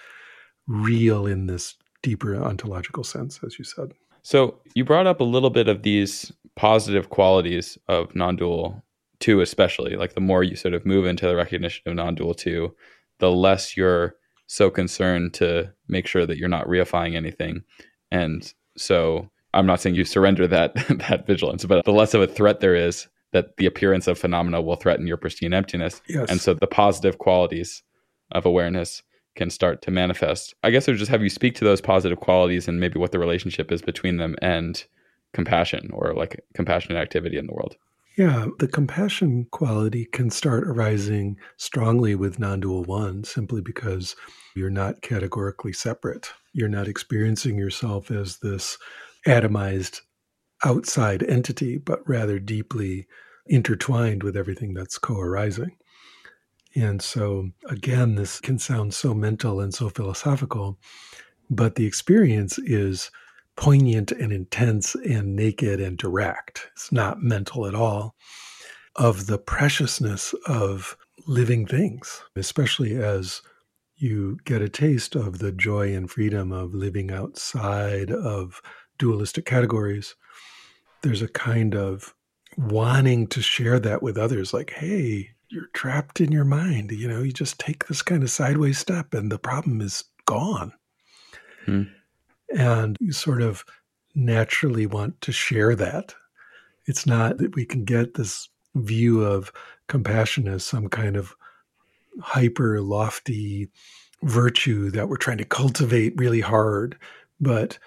real 0.67 1.27
in 1.27 1.47
this 1.47 1.75
deeper 2.01 2.35
ontological 2.35 3.03
sense, 3.03 3.39
as 3.45 3.59
you 3.59 3.65
said. 3.65 3.91
So 4.23 4.59
you 4.75 4.85
brought 4.85 5.07
up 5.07 5.19
a 5.19 5.25
little 5.25 5.49
bit 5.49 5.67
of 5.67 5.83
these 5.83 6.31
positive 6.55 7.09
qualities 7.09 7.77
of 7.87 8.13
non 8.15 8.35
dual 8.35 8.83
two, 9.19 9.41
especially. 9.41 9.95
Like 9.95 10.13
the 10.13 10.21
more 10.21 10.43
you 10.43 10.55
sort 10.55 10.73
of 10.73 10.85
move 10.85 11.05
into 11.05 11.27
the 11.27 11.35
recognition 11.35 11.83
of 11.85 11.95
non 11.95 12.15
dual 12.15 12.33
two, 12.33 12.75
the 13.19 13.31
less 13.31 13.77
you're 13.77 14.15
so 14.47 14.69
concerned 14.69 15.33
to 15.35 15.71
make 15.87 16.07
sure 16.07 16.25
that 16.25 16.37
you're 16.37 16.49
not 16.49 16.67
reifying 16.67 17.15
anything. 17.15 17.63
And 18.11 18.51
so 18.77 19.29
I'm 19.53 19.65
not 19.65 19.79
saying 19.79 19.95
you 19.95 20.03
surrender 20.03 20.47
that 20.47 20.73
that 21.07 21.25
vigilance, 21.25 21.65
but 21.65 21.85
the 21.85 21.93
less 21.93 22.13
of 22.13 22.21
a 22.21 22.27
threat 22.27 22.59
there 22.59 22.75
is 22.75 23.07
that 23.31 23.55
the 23.57 23.65
appearance 23.65 24.07
of 24.07 24.19
phenomena 24.19 24.61
will 24.61 24.75
threaten 24.75 25.07
your 25.07 25.17
pristine 25.17 25.53
emptiness. 25.53 26.01
Yes. 26.07 26.29
And 26.29 26.41
so 26.41 26.53
the 26.53 26.67
positive 26.67 27.17
qualities 27.17 27.81
of 28.31 28.45
awareness 28.45 29.03
can 29.35 29.49
start 29.49 29.81
to 29.83 29.91
manifest. 29.91 30.53
I 30.63 30.71
guess 30.71 30.87
I 30.87 30.91
would 30.91 30.99
just 30.99 31.11
have 31.11 31.23
you 31.23 31.29
speak 31.29 31.55
to 31.55 31.63
those 31.63 31.81
positive 31.81 32.19
qualities 32.19 32.67
and 32.67 32.79
maybe 32.79 32.99
what 32.99 33.11
the 33.11 33.19
relationship 33.19 33.71
is 33.71 33.81
between 33.81 34.17
them 34.17 34.35
and 34.41 34.83
compassion 35.33 35.89
or 35.93 36.13
like 36.13 36.43
compassionate 36.53 37.01
activity 37.01 37.37
in 37.37 37.47
the 37.47 37.53
world. 37.53 37.75
Yeah, 38.17 38.47
the 38.59 38.67
compassion 38.67 39.47
quality 39.51 40.05
can 40.05 40.29
start 40.29 40.67
arising 40.67 41.37
strongly 41.55 42.13
with 42.13 42.39
non 42.39 42.59
dual 42.59 42.83
one 42.83 43.23
simply 43.23 43.61
because 43.61 44.15
you're 44.53 44.69
not 44.69 45.01
categorically 45.01 45.71
separate. 45.71 46.31
You're 46.53 46.67
not 46.67 46.89
experiencing 46.89 47.57
yourself 47.57 48.11
as 48.11 48.37
this 48.39 48.77
atomized 49.25 50.01
outside 50.65 51.23
entity, 51.23 51.77
but 51.77 52.07
rather 52.07 52.37
deeply 52.37 53.07
intertwined 53.47 54.23
with 54.23 54.35
everything 54.35 54.73
that's 54.73 54.97
co 54.97 55.17
arising. 55.17 55.77
And 56.75 57.01
so, 57.01 57.49
again, 57.65 58.15
this 58.15 58.39
can 58.39 58.57
sound 58.59 58.93
so 58.93 59.13
mental 59.13 59.59
and 59.59 59.73
so 59.73 59.89
philosophical, 59.89 60.79
but 61.49 61.75
the 61.75 61.85
experience 61.85 62.57
is 62.59 63.11
poignant 63.57 64.11
and 64.11 64.31
intense 64.31 64.95
and 64.95 65.35
naked 65.35 65.81
and 65.81 65.97
direct. 65.97 66.69
It's 66.73 66.91
not 66.91 67.21
mental 67.21 67.67
at 67.67 67.75
all 67.75 68.15
of 68.95 69.27
the 69.27 69.37
preciousness 69.37 70.33
of 70.47 70.97
living 71.27 71.65
things, 71.65 72.21
especially 72.35 72.95
as 72.95 73.41
you 73.95 74.37
get 74.45 74.61
a 74.61 74.69
taste 74.69 75.15
of 75.15 75.39
the 75.39 75.51
joy 75.51 75.93
and 75.93 76.09
freedom 76.09 76.51
of 76.51 76.73
living 76.73 77.11
outside 77.11 78.11
of 78.11 78.61
dualistic 78.97 79.45
categories. 79.45 80.15
There's 81.03 81.21
a 81.21 81.27
kind 81.27 81.75
of 81.75 82.15
wanting 82.57 83.27
to 83.27 83.41
share 83.41 83.79
that 83.79 84.01
with 84.01 84.17
others, 84.17 84.53
like, 84.53 84.71
hey, 84.71 85.31
you're 85.51 85.69
trapped 85.73 86.21
in 86.21 86.31
your 86.31 86.45
mind. 86.45 86.91
You 86.91 87.07
know, 87.07 87.21
you 87.21 87.31
just 87.31 87.59
take 87.59 87.87
this 87.87 88.01
kind 88.01 88.23
of 88.23 88.31
sideways 88.31 88.77
step 88.77 89.13
and 89.13 89.31
the 89.31 89.39
problem 89.39 89.81
is 89.81 90.03
gone. 90.25 90.73
Hmm. 91.65 91.83
And 92.55 92.97
you 92.99 93.11
sort 93.11 93.41
of 93.41 93.63
naturally 94.15 94.85
want 94.85 95.19
to 95.21 95.31
share 95.31 95.75
that. 95.75 96.15
It's 96.85 97.05
not 97.05 97.37
that 97.37 97.55
we 97.55 97.65
can 97.65 97.85
get 97.85 98.15
this 98.15 98.49
view 98.75 99.23
of 99.23 99.51
compassion 99.87 100.47
as 100.47 100.63
some 100.63 100.87
kind 100.87 101.15
of 101.15 101.35
hyper 102.21 102.81
lofty 102.81 103.69
virtue 104.23 104.91
that 104.91 105.09
we're 105.09 105.17
trying 105.17 105.37
to 105.37 105.45
cultivate 105.45 106.17
really 106.17 106.41
hard. 106.41 106.97
But 107.39 107.77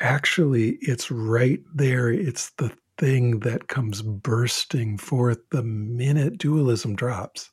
actually, 0.00 0.78
it's 0.80 1.10
right 1.10 1.60
there. 1.74 2.10
It's 2.10 2.50
the 2.50 2.72
thing 2.98 3.40
that 3.40 3.68
comes 3.68 4.02
bursting 4.02 4.98
forth 4.98 5.38
the 5.50 5.62
minute 5.62 6.38
dualism 6.38 6.96
drops. 6.96 7.50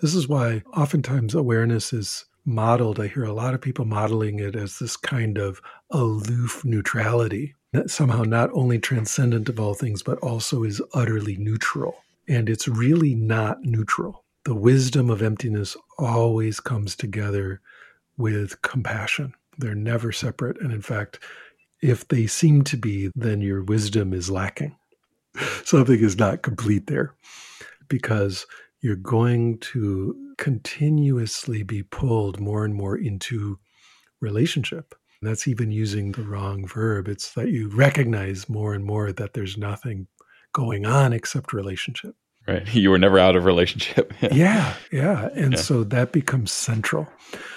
This 0.00 0.14
is 0.14 0.28
why 0.28 0.62
oftentimes 0.74 1.34
awareness 1.34 1.92
is 1.92 2.24
modeled. 2.44 3.00
I 3.00 3.08
hear 3.08 3.24
a 3.24 3.32
lot 3.32 3.54
of 3.54 3.60
people 3.60 3.84
modeling 3.84 4.38
it 4.38 4.54
as 4.54 4.78
this 4.78 4.96
kind 4.96 5.38
of 5.38 5.60
aloof 5.90 6.64
neutrality 6.64 7.54
that 7.72 7.90
somehow 7.90 8.22
not 8.22 8.50
only 8.52 8.78
transcendent 8.78 9.48
of 9.48 9.60
all 9.60 9.74
things, 9.74 10.02
but 10.02 10.18
also 10.18 10.62
is 10.62 10.80
utterly 10.94 11.36
neutral. 11.36 11.96
And 12.28 12.48
it's 12.48 12.68
really 12.68 13.14
not 13.14 13.62
neutral. 13.62 14.24
The 14.44 14.54
wisdom 14.54 15.10
of 15.10 15.22
emptiness 15.22 15.76
always 15.98 16.60
comes 16.60 16.96
together 16.96 17.60
with 18.16 18.62
compassion. 18.62 19.34
They're 19.58 19.74
never 19.74 20.12
separate. 20.12 20.60
And 20.60 20.72
in 20.72 20.82
fact, 20.82 21.18
if 21.82 22.08
they 22.08 22.26
seem 22.26 22.62
to 22.64 22.76
be, 22.76 23.10
then 23.14 23.40
your 23.40 23.62
wisdom 23.62 24.12
is 24.12 24.30
lacking. 24.30 24.76
Something 25.64 26.00
is 26.00 26.18
not 26.18 26.42
complete 26.42 26.86
there 26.86 27.14
because 27.88 28.46
you're 28.80 28.96
going 28.96 29.58
to 29.58 30.34
continuously 30.38 31.62
be 31.62 31.82
pulled 31.82 32.40
more 32.40 32.64
and 32.64 32.74
more 32.74 32.96
into 32.96 33.58
relationship. 34.20 34.94
And 35.20 35.30
That's 35.30 35.48
even 35.48 35.70
using 35.70 36.12
the 36.12 36.22
wrong 36.22 36.66
verb. 36.66 37.08
It's 37.08 37.32
that 37.34 37.48
you 37.48 37.68
recognize 37.68 38.48
more 38.48 38.74
and 38.74 38.84
more 38.84 39.12
that 39.12 39.32
there's 39.32 39.56
nothing 39.56 40.06
going 40.52 40.86
on 40.86 41.12
except 41.12 41.52
relationship. 41.52 42.14
Right. 42.46 42.66
You 42.74 42.90
were 42.90 42.98
never 42.98 43.18
out 43.18 43.36
of 43.36 43.44
relationship. 43.44 44.12
yeah. 44.32 44.74
Yeah. 44.92 45.28
And 45.34 45.54
yeah. 45.54 45.60
so 45.60 45.84
that 45.84 46.12
becomes 46.12 46.52
central. 46.52 47.08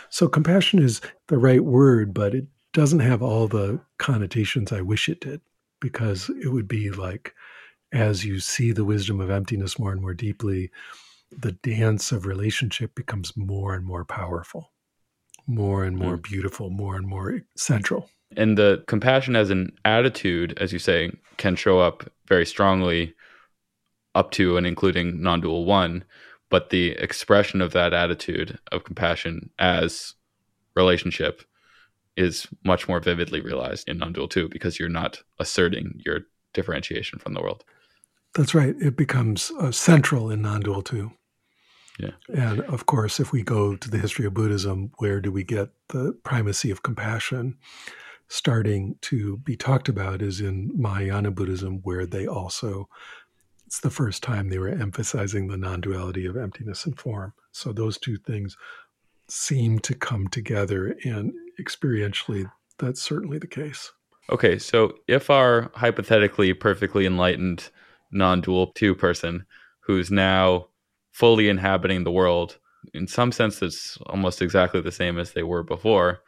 So 0.09 0.27
compassion 0.27 0.81
is 0.81 1.01
the 1.27 1.37
right 1.37 1.63
word, 1.63 2.13
but 2.13 2.33
it 2.33 2.47
doesn't 2.73 3.01
have 3.01 3.21
all 3.21 3.47
the 3.47 3.79
connotations 3.97 4.71
I 4.71 4.81
wish 4.81 5.09
it 5.09 5.21
did 5.21 5.41
because 5.79 6.29
it 6.43 6.49
would 6.49 6.67
be 6.67 6.89
like 6.89 7.33
as 7.91 8.25
you 8.25 8.39
see 8.39 8.71
the 8.71 8.85
wisdom 8.85 9.19
of 9.19 9.29
emptiness 9.29 9.79
more 9.79 9.91
and 9.91 10.01
more 10.01 10.13
deeply, 10.13 10.71
the 11.31 11.51
dance 11.51 12.11
of 12.11 12.25
relationship 12.25 12.95
becomes 12.95 13.35
more 13.35 13.73
and 13.73 13.85
more 13.85 14.05
powerful, 14.05 14.71
more 15.47 15.83
and 15.83 15.97
more 15.97 16.17
mm. 16.17 16.23
beautiful, 16.23 16.69
more 16.69 16.95
and 16.95 17.07
more 17.07 17.41
central. 17.55 18.09
And 18.35 18.57
the 18.57 18.83
compassion 18.87 19.35
as 19.35 19.49
an 19.49 19.71
attitude, 19.85 20.57
as 20.59 20.71
you 20.71 20.79
say, 20.79 21.11
can 21.37 21.55
show 21.55 21.79
up 21.79 22.11
very 22.27 22.45
strongly 22.45 23.13
up 24.15 24.31
to 24.31 24.57
and 24.57 24.67
including 24.67 25.21
non 25.21 25.41
dual 25.41 25.65
one. 25.65 26.03
But 26.49 26.71
the 26.71 26.91
expression 26.91 27.61
of 27.61 27.73
that 27.73 27.93
attitude 27.93 28.57
of 28.71 28.83
compassion 28.83 29.51
as 29.59 30.15
relationship 30.75 31.43
is 32.17 32.47
much 32.65 32.87
more 32.87 32.99
vividly 32.99 33.39
realized 33.41 33.87
in 33.87 33.97
non 33.97 34.13
dual 34.13 34.27
two 34.27 34.49
because 34.49 34.79
you're 34.79 34.89
not 34.89 35.21
asserting 35.39 36.01
your 36.05 36.21
differentiation 36.53 37.19
from 37.19 37.33
the 37.33 37.41
world. 37.41 37.63
That's 38.35 38.53
right. 38.53 38.75
It 38.79 38.95
becomes 38.95 39.51
uh, 39.59 39.71
central 39.71 40.29
in 40.29 40.41
non 40.41 40.61
dual 40.61 40.81
two. 40.81 41.11
Yeah. 41.99 42.11
And 42.33 42.61
of 42.61 42.85
course, 42.85 43.19
if 43.19 43.31
we 43.31 43.43
go 43.43 43.75
to 43.75 43.89
the 43.89 43.97
history 43.97 44.25
of 44.25 44.33
Buddhism, 44.33 44.91
where 44.99 45.19
do 45.19 45.31
we 45.31 45.43
get 45.43 45.69
the 45.89 46.17
primacy 46.23 46.71
of 46.71 46.81
compassion 46.81 47.57
starting 48.29 48.95
to 49.01 49.37
be 49.37 49.57
talked 49.57 49.89
about 49.89 50.21
is 50.21 50.39
in 50.39 50.71
Mahayana 50.75 51.31
Buddhism, 51.31 51.79
where 51.83 52.05
they 52.05 52.27
also, 52.27 52.87
it's 53.65 53.81
the 53.81 53.89
first 53.89 54.23
time 54.23 54.49
they 54.49 54.59
were 54.59 54.69
emphasizing 54.69 55.47
the 55.47 55.57
non 55.57 55.81
duality 55.81 56.25
of 56.25 56.37
emptiness 56.37 56.85
and 56.85 56.97
form. 56.97 57.33
So 57.51 57.73
those 57.73 57.97
two 57.97 58.17
things 58.17 58.55
seem 59.27 59.79
to 59.79 59.93
come 59.93 60.27
together, 60.27 60.95
and 61.03 61.33
experientially, 61.59 62.49
that's 62.77 63.01
certainly 63.01 63.39
the 63.39 63.47
case. 63.47 63.91
Okay, 64.29 64.59
so 64.59 64.93
if 65.07 65.29
our 65.29 65.71
hypothetically 65.73 66.53
perfectly 66.53 67.05
enlightened 67.05 67.69
non 68.11 68.41
dual 68.41 68.71
two 68.73 68.95
person 68.95 69.45
who's 69.81 70.11
now 70.11 70.67
fully 71.11 71.49
inhabiting 71.49 72.03
the 72.03 72.11
world. 72.11 72.57
In 72.93 73.07
some 73.07 73.31
sense, 73.31 73.61
it's 73.61 73.97
almost 74.05 74.41
exactly 74.41 74.81
the 74.81 74.91
same 74.91 75.19
as 75.19 75.33
they 75.33 75.43
were 75.43 75.63
before. 75.63 76.21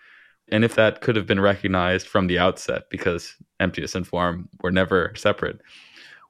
And 0.52 0.66
if 0.66 0.76
that 0.76 1.02
could 1.02 1.16
have 1.16 1.26
been 1.26 1.40
recognized 1.40 2.08
from 2.08 2.28
the 2.28 2.40
outset, 2.40 2.90
because 2.90 3.36
emptiness 3.60 3.96
and 3.96 4.06
form 4.06 4.50
were 4.62 4.72
never 4.72 5.14
separate, 5.16 5.62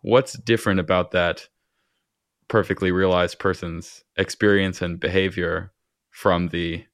what's 0.02 0.34
different 0.34 0.80
about 0.80 1.12
that 1.12 1.48
perfectly 2.48 2.92
realized 2.92 3.40
person's 3.40 4.04
experience 4.18 4.82
and 4.82 5.00
behavior 5.00 5.72
from 6.12 6.50
the 6.50 6.86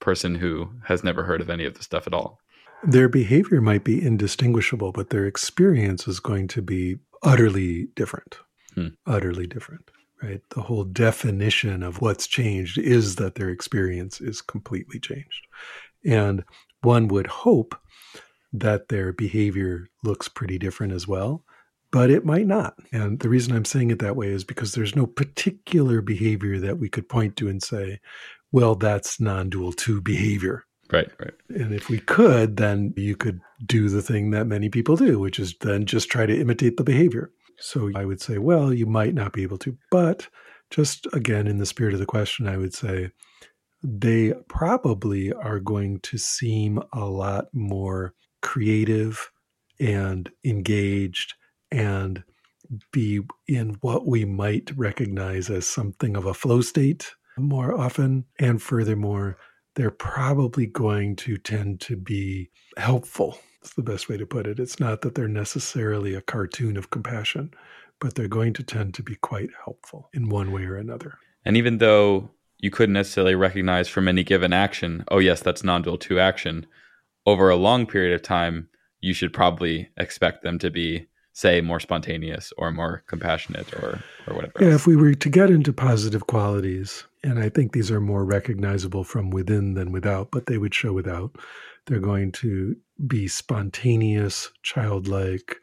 person 0.00 0.34
who 0.34 0.68
has 0.84 1.02
never 1.02 1.22
heard 1.22 1.40
of 1.40 1.48
any 1.48 1.64
of 1.64 1.74
the 1.74 1.82
stuff 1.82 2.06
at 2.06 2.12
all? 2.12 2.40
Their 2.82 3.08
behavior 3.08 3.60
might 3.60 3.84
be 3.84 4.04
indistinguishable, 4.04 4.92
but 4.92 5.10
their 5.10 5.26
experience 5.26 6.06
is 6.06 6.20
going 6.20 6.48
to 6.48 6.60
be 6.60 6.98
utterly 7.26 7.88
different. 7.96 8.38
Hmm. 8.74 8.88
Utterly 9.06 9.46
different. 9.46 9.90
right? 10.22 10.40
The 10.54 10.62
whole 10.62 10.84
definition 10.84 11.82
of 11.82 12.00
what's 12.00 12.26
changed 12.26 12.78
is 12.78 13.16
that 13.16 13.34
their 13.34 13.50
experience 13.50 14.20
is 14.20 14.40
completely 14.40 14.98
changed. 15.00 15.46
And 16.04 16.44
one 16.82 17.08
would 17.08 17.26
hope 17.26 17.78
that 18.52 18.88
their 18.88 19.12
behavior 19.12 19.88
looks 20.04 20.28
pretty 20.28 20.58
different 20.58 20.92
as 20.92 21.06
well, 21.08 21.44
but 21.90 22.10
it 22.10 22.24
might 22.24 22.46
not. 22.46 22.74
And 22.92 23.20
the 23.20 23.28
reason 23.28 23.54
I'm 23.54 23.64
saying 23.64 23.90
it 23.90 23.98
that 23.98 24.16
way 24.16 24.28
is 24.28 24.44
because 24.44 24.72
there's 24.72 24.96
no 24.96 25.06
particular 25.06 26.00
behavior 26.00 26.58
that 26.60 26.78
we 26.78 26.88
could 26.88 27.08
point 27.08 27.36
to 27.36 27.48
and 27.48 27.62
say, 27.62 28.00
well, 28.52 28.74
that's 28.76 29.20
non 29.20 29.50
dual 29.50 29.72
two 29.72 30.00
behavior. 30.00 30.64
Right, 30.92 31.10
right. 31.18 31.34
And 31.48 31.74
if 31.74 31.88
we 31.88 31.98
could, 31.98 32.56
then 32.56 32.94
you 32.96 33.16
could 33.16 33.40
do 33.64 33.88
the 33.88 34.02
thing 34.02 34.30
that 34.30 34.46
many 34.46 34.68
people 34.68 34.96
do, 34.96 35.18
which 35.18 35.38
is 35.38 35.54
then 35.60 35.84
just 35.86 36.08
try 36.08 36.26
to 36.26 36.40
imitate 36.40 36.76
the 36.76 36.84
behavior. 36.84 37.30
So 37.58 37.90
I 37.94 38.04
would 38.04 38.20
say, 38.20 38.38
well, 38.38 38.72
you 38.72 38.86
might 38.86 39.14
not 39.14 39.32
be 39.32 39.42
able 39.42 39.58
to. 39.58 39.76
But 39.90 40.28
just 40.70 41.06
again, 41.12 41.46
in 41.46 41.58
the 41.58 41.66
spirit 41.66 41.94
of 41.94 42.00
the 42.00 42.06
question, 42.06 42.46
I 42.46 42.56
would 42.56 42.74
say 42.74 43.10
they 43.82 44.34
probably 44.48 45.32
are 45.32 45.60
going 45.60 46.00
to 46.00 46.18
seem 46.18 46.80
a 46.92 47.04
lot 47.04 47.46
more 47.52 48.14
creative 48.42 49.30
and 49.80 50.30
engaged 50.44 51.34
and 51.70 52.22
be 52.92 53.20
in 53.46 53.76
what 53.80 54.06
we 54.06 54.24
might 54.24 54.70
recognize 54.76 55.50
as 55.50 55.66
something 55.66 56.16
of 56.16 56.26
a 56.26 56.34
flow 56.34 56.60
state 56.60 57.12
more 57.38 57.78
often. 57.78 58.24
And 58.38 58.60
furthermore, 58.60 59.36
they're 59.76 59.90
probably 59.90 60.66
going 60.66 61.14
to 61.14 61.36
tend 61.36 61.80
to 61.82 61.96
be 61.96 62.50
helpful. 62.76 63.38
That's 63.62 63.74
the 63.74 63.82
best 63.82 64.08
way 64.08 64.16
to 64.16 64.26
put 64.26 64.46
it. 64.46 64.58
It's 64.58 64.80
not 64.80 65.02
that 65.02 65.14
they're 65.14 65.28
necessarily 65.28 66.14
a 66.14 66.22
cartoon 66.22 66.76
of 66.76 66.90
compassion, 66.90 67.52
but 68.00 68.14
they're 68.14 68.26
going 68.26 68.54
to 68.54 68.62
tend 68.62 68.94
to 68.94 69.02
be 69.02 69.16
quite 69.16 69.50
helpful 69.64 70.08
in 70.14 70.30
one 70.30 70.50
way 70.50 70.64
or 70.64 70.76
another. 70.76 71.18
And 71.44 71.56
even 71.56 71.78
though 71.78 72.30
you 72.58 72.70
couldn't 72.70 72.94
necessarily 72.94 73.34
recognize 73.34 73.88
from 73.88 74.08
any 74.08 74.24
given 74.24 74.52
action, 74.52 75.04
oh, 75.08 75.18
yes, 75.18 75.42
that's 75.42 75.62
non 75.62 75.82
dual 75.82 75.98
two 75.98 76.18
action, 76.18 76.66
over 77.26 77.50
a 77.50 77.56
long 77.56 77.86
period 77.86 78.14
of 78.14 78.22
time, 78.22 78.68
you 79.00 79.12
should 79.12 79.32
probably 79.32 79.90
expect 79.98 80.42
them 80.42 80.58
to 80.58 80.70
be 80.70 81.06
say 81.36 81.60
more 81.60 81.78
spontaneous 81.78 82.50
or 82.56 82.72
more 82.72 83.02
compassionate 83.08 83.70
or 83.74 84.02
or 84.26 84.34
whatever. 84.34 84.54
Yeah, 84.58 84.74
if 84.74 84.86
we 84.86 84.96
were 84.96 85.12
to 85.12 85.28
get 85.28 85.50
into 85.50 85.70
positive 85.70 86.26
qualities, 86.26 87.04
and 87.22 87.38
I 87.38 87.50
think 87.50 87.72
these 87.72 87.90
are 87.90 88.00
more 88.00 88.24
recognizable 88.24 89.04
from 89.04 89.28
within 89.28 89.74
than 89.74 89.92
without, 89.92 90.30
but 90.30 90.46
they 90.46 90.56
would 90.56 90.74
show 90.74 90.94
without. 90.94 91.36
They're 91.84 92.00
going 92.00 92.32
to 92.32 92.74
be 93.06 93.28
spontaneous, 93.28 94.50
childlike, 94.62 95.58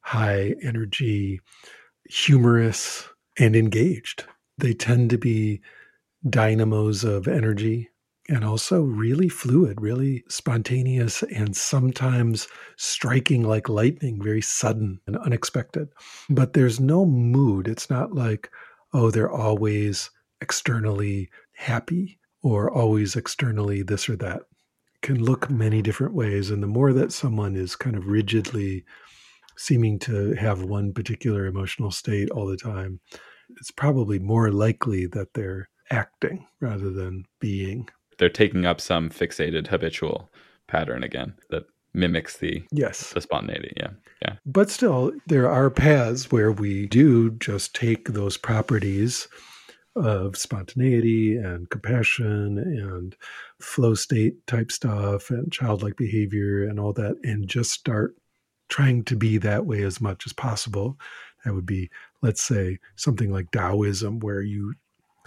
high 0.00 0.54
energy, 0.62 1.42
humorous, 2.08 3.06
and 3.38 3.54
engaged. 3.54 4.24
They 4.56 4.72
tend 4.72 5.10
to 5.10 5.18
be 5.18 5.60
dynamos 6.30 7.04
of 7.04 7.28
energy 7.28 7.89
and 8.30 8.44
also 8.44 8.82
really 8.82 9.28
fluid, 9.28 9.80
really 9.80 10.22
spontaneous, 10.28 11.24
and 11.24 11.56
sometimes 11.56 12.46
striking 12.76 13.42
like 13.42 13.68
lightning, 13.68 14.22
very 14.22 14.40
sudden 14.40 15.00
and 15.08 15.16
unexpected. 15.16 15.88
But 16.28 16.52
there's 16.52 16.78
no 16.78 17.04
mood. 17.04 17.66
It's 17.66 17.90
not 17.90 18.14
like, 18.14 18.48
oh, 18.94 19.10
they're 19.10 19.30
always 19.30 20.10
externally 20.40 21.28
happy 21.54 22.20
or 22.42 22.70
always 22.70 23.16
externally 23.16 23.82
this 23.82 24.08
or 24.08 24.14
that. 24.16 24.42
It 24.94 25.02
can 25.02 25.22
look 25.22 25.50
many 25.50 25.82
different 25.82 26.14
ways. 26.14 26.50
And 26.50 26.62
the 26.62 26.68
more 26.68 26.92
that 26.92 27.12
someone 27.12 27.56
is 27.56 27.74
kind 27.74 27.96
of 27.96 28.06
rigidly 28.06 28.84
seeming 29.56 29.98
to 29.98 30.34
have 30.34 30.62
one 30.62 30.92
particular 30.92 31.46
emotional 31.46 31.90
state 31.90 32.30
all 32.30 32.46
the 32.46 32.56
time, 32.56 33.00
it's 33.58 33.72
probably 33.72 34.20
more 34.20 34.52
likely 34.52 35.06
that 35.06 35.34
they're 35.34 35.68
acting 35.90 36.46
rather 36.60 36.90
than 36.90 37.24
being 37.40 37.88
they're 38.20 38.28
taking 38.28 38.66
up 38.66 38.80
some 38.80 39.10
fixated 39.10 39.66
habitual 39.66 40.30
pattern 40.68 41.02
again 41.02 41.34
that 41.48 41.64
mimics 41.92 42.36
the 42.36 42.62
yes. 42.70 43.12
the 43.14 43.20
spontaneity 43.20 43.72
yeah 43.76 43.90
yeah. 44.22 44.36
But 44.44 44.70
still 44.70 45.12
there 45.26 45.50
are 45.50 45.70
paths 45.70 46.30
where 46.30 46.52
we 46.52 46.86
do 46.86 47.30
just 47.30 47.74
take 47.74 48.08
those 48.08 48.36
properties 48.36 49.28
of 49.96 50.36
spontaneity 50.36 51.36
and 51.36 51.68
compassion 51.70 52.58
and 52.58 53.16
flow 53.60 53.94
state 53.94 54.46
type 54.46 54.70
stuff 54.70 55.30
and 55.30 55.50
childlike 55.50 55.96
behavior 55.96 56.64
and 56.64 56.78
all 56.78 56.92
that 56.92 57.16
and 57.24 57.48
just 57.48 57.72
start 57.72 58.14
trying 58.68 59.02
to 59.04 59.16
be 59.16 59.36
that 59.38 59.66
way 59.66 59.82
as 59.82 60.00
much 60.00 60.26
as 60.26 60.32
possible. 60.32 60.96
That 61.44 61.54
would 61.54 61.66
be 61.66 61.90
let's 62.22 62.42
say 62.42 62.78
something 62.96 63.32
like 63.32 63.50
taoism 63.50 64.20
where 64.20 64.42
you 64.42 64.74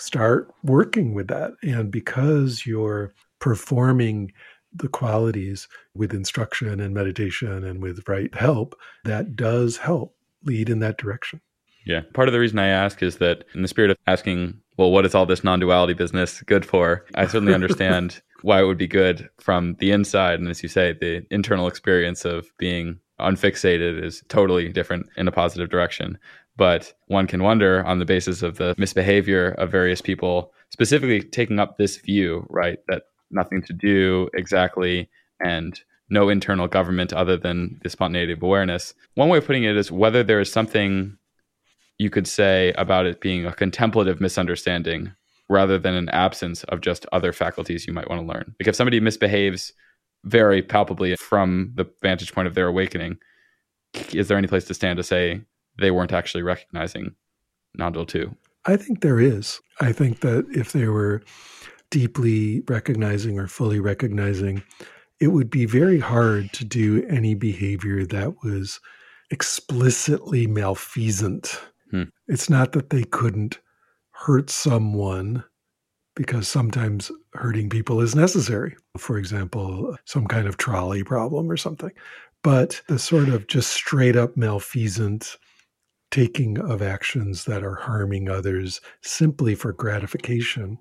start 0.04 0.54
working 0.64 1.14
with 1.14 1.28
that. 1.28 1.54
And 1.64 1.92
because 1.92 2.66
you're 2.66 3.14
performing 3.40 4.32
the 4.74 4.88
qualities 4.88 5.68
with 5.94 6.14
instruction 6.14 6.80
and 6.80 6.94
meditation 6.94 7.64
and 7.64 7.82
with 7.82 8.08
right 8.08 8.34
help, 8.36 8.76
that 9.06 9.36
does 9.36 9.78
help 9.78 10.16
lead 10.44 10.70
in 10.70 10.80
that 10.80 10.98
direction. 10.98 11.40
Yeah. 11.86 12.02
Part 12.14 12.28
of 12.28 12.34
the 12.34 12.40
reason 12.40 12.60
I 12.60 12.68
ask 12.68 13.04
is 13.04 13.18
that, 13.18 13.44
in 13.54 13.62
the 13.62 13.68
spirit 13.68 13.92
of 13.92 13.98
asking, 14.08 14.60
well, 14.78 14.92
what 14.92 15.06
is 15.06 15.14
all 15.14 15.26
this 15.26 15.44
non 15.44 15.60
duality 15.60 15.94
business 15.94 16.42
good 16.42 16.66
for? 16.66 17.06
I 17.16 17.28
certainly 17.28 17.54
understand 17.54 18.22
why 18.42 18.62
it 18.62 18.66
would 18.66 18.78
be 18.78 18.88
good 18.88 19.30
from 19.40 19.76
the 19.80 19.92
inside. 19.92 20.40
And 20.40 20.50
as 20.50 20.64
you 20.64 20.70
say, 20.70 20.94
the 20.94 21.26
internal 21.30 21.68
experience 21.68 22.26
of 22.26 22.48
being 22.58 23.00
unfixated 23.20 24.04
is 24.04 24.24
totally 24.28 24.70
different 24.70 25.08
in 25.18 25.28
a 25.28 25.32
positive 25.32 25.70
direction. 25.70 26.18
But 26.56 26.94
one 27.08 27.28
can 27.28 27.42
wonder 27.42 27.84
on 27.84 28.00
the 28.00 28.06
basis 28.06 28.44
of 28.44 28.58
the 28.58 28.76
misbehavior 28.78 29.50
of 29.58 29.72
various 29.72 30.02
people, 30.02 30.54
specifically 30.70 31.22
taking 31.22 31.60
up 31.60 31.78
this 31.78 31.98
view, 31.98 32.46
right, 32.50 32.80
that 32.88 33.04
nothing 33.32 33.64
to 33.64 33.74
do 33.74 34.30
exactly 34.34 35.10
and 35.44 35.80
no 36.10 36.30
internal 36.30 36.68
government 36.68 37.12
other 37.12 37.38
than 37.38 37.80
the 37.84 37.90
spontaneity 37.90 38.34
of 38.34 38.44
awareness. 38.44 38.94
One 39.16 39.30
way 39.30 39.40
of 39.40 39.46
putting 39.46 39.64
it 39.64 39.76
is 39.76 39.92
whether 39.92 40.24
there 40.24 40.40
is 40.40 40.52
something 40.52 41.18
you 41.98 42.10
could 42.10 42.28
say 42.28 42.74
about 42.74 43.06
it 43.06 43.22
being 43.22 43.46
a 43.46 43.54
contemplative 43.54 44.22
misunderstanding 44.22 45.14
rather 45.50 45.78
than 45.78 45.96
an 45.96 46.10
absence 46.10 46.64
of 46.66 46.82
just 46.82 47.06
other 47.12 47.34
faculties 47.34 47.88
you 47.88 47.94
might 47.94 48.10
want 48.10 48.22
to 48.22 48.28
learn. 48.28 48.56
Like 48.60 48.68
if 48.68 48.76
somebody 48.76 49.00
misbehaves 49.00 49.74
very 50.24 50.62
palpably 50.62 51.16
from 51.16 51.72
the 51.76 51.86
vantage 52.02 52.34
point 52.34 52.48
of 52.48 52.56
their 52.56 52.68
awakening, 52.68 53.18
is 54.14 54.28
there 54.28 54.38
any 54.38 54.48
place 54.48 54.66
to 54.66 54.74
stand 54.74 54.98
to 54.98 55.04
say 55.04 55.42
they 55.78 55.92
weren't 55.92 56.14
actually 56.14 56.44
recognizing 56.44 57.16
non-dual 57.76 58.06
two. 58.06 58.36
I 58.66 58.78
think 58.78 59.02
there 59.02 59.20
is. 59.20 59.60
I 59.82 59.92
think 59.92 60.22
that 60.22 60.46
if 60.54 60.72
they 60.72 60.88
were 60.88 61.22
deeply 61.90 62.62
recognizing 62.68 63.40
or 63.40 63.48
fully 63.48 63.80
recognizing, 63.80 64.64
it 65.20 65.28
would 65.28 65.50
be 65.50 65.66
very 65.66 66.00
hard 66.00 66.52
to 66.54 66.66
do 66.66 67.06
any 67.10 67.36
behavior 67.36 68.06
that 68.06 68.44
was 68.44 68.80
explicitly 69.30 70.48
malfeasant. 70.48 71.60
Hmm. 71.92 72.04
It's 72.28 72.50
not 72.50 72.72
that 72.74 72.90
they 72.90 73.04
couldn't 73.04 73.60
hurt 74.12 74.50
someone 74.50 75.44
because 76.16 76.48
sometimes 76.48 77.12
hurting 77.34 77.70
people 77.70 78.00
is 78.00 78.16
necessary. 78.16 78.76
For 78.98 79.18
example, 79.18 79.98
some 80.06 80.28
kind 80.28 80.48
of 80.48 80.58
trolley 80.58 81.04
problem 81.04 81.52
or 81.52 81.58
something. 81.58 81.92
But 82.44 82.82
the 82.88 83.00
sort 83.00 83.30
of 83.30 83.48
just 83.48 83.72
straight 83.72 84.16
up 84.16 84.38
malfeasant 84.38 85.38
taking 86.14 86.60
of 86.60 86.80
actions 86.80 87.46
that 87.46 87.64
are 87.64 87.74
harming 87.74 88.30
others 88.30 88.80
simply 89.02 89.56
for 89.56 89.74
gratification, 89.74 90.78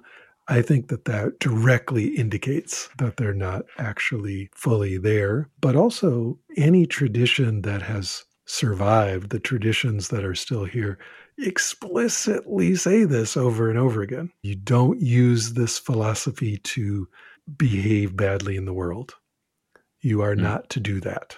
I 0.47 0.61
think 0.61 0.89
that 0.89 1.07
that 1.07 1.39
directly 1.39 2.09
indicates 2.09 2.91
that 2.99 3.17
they're 3.17 3.33
not 3.33 3.63
actually 3.79 4.51
fully 4.55 4.99
there. 4.99 5.49
But 5.59 5.75
also, 5.75 6.39
any 6.59 6.85
tradition 6.85 7.63
that 7.63 7.81
has 7.81 8.27
survived, 8.45 9.31
the 9.31 9.41
traditions 9.41 10.09
that 10.09 10.23
are 10.23 10.35
still 10.35 10.67
here, 10.67 10.99
explicitly 11.39 12.75
say 12.75 13.05
this 13.05 13.35
over 13.35 13.71
and 13.71 13.79
over 13.79 14.03
again. 14.03 14.31
You 14.43 14.57
don't 14.57 15.01
use 15.01 15.55
this 15.55 15.79
philosophy 15.79 16.59
to 16.59 17.09
behave 17.57 18.15
badly 18.15 18.57
in 18.57 18.67
the 18.67 18.75
world. 18.75 19.15
You 20.03 20.21
are 20.21 20.35
mm. 20.35 20.43
not 20.43 20.69
to 20.71 20.81
do 20.81 21.01
that. 21.01 21.37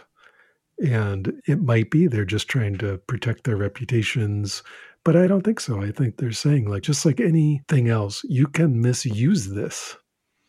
And 0.79 1.41
it 1.47 1.61
might 1.61 1.91
be 1.91 2.07
they're 2.07 2.25
just 2.25 2.49
trying 2.49 2.79
to 2.79 2.99
protect 3.07 3.45
their 3.45 3.57
reputations. 3.57 4.62
But 5.05 5.16
I 5.16 5.27
don't 5.27 5.43
think 5.43 5.61
so. 5.61 5.83
I 5.83 5.93
think 5.93 6.16
they're 6.16 6.33
saying, 6.33 6.68
like, 6.68 6.83
just 6.83 7.05
like 7.05 7.20
anything 7.20 7.89
else, 7.89 8.22
you 8.25 8.47
can 8.47 8.81
misuse 8.81 9.51
this. 9.51 9.97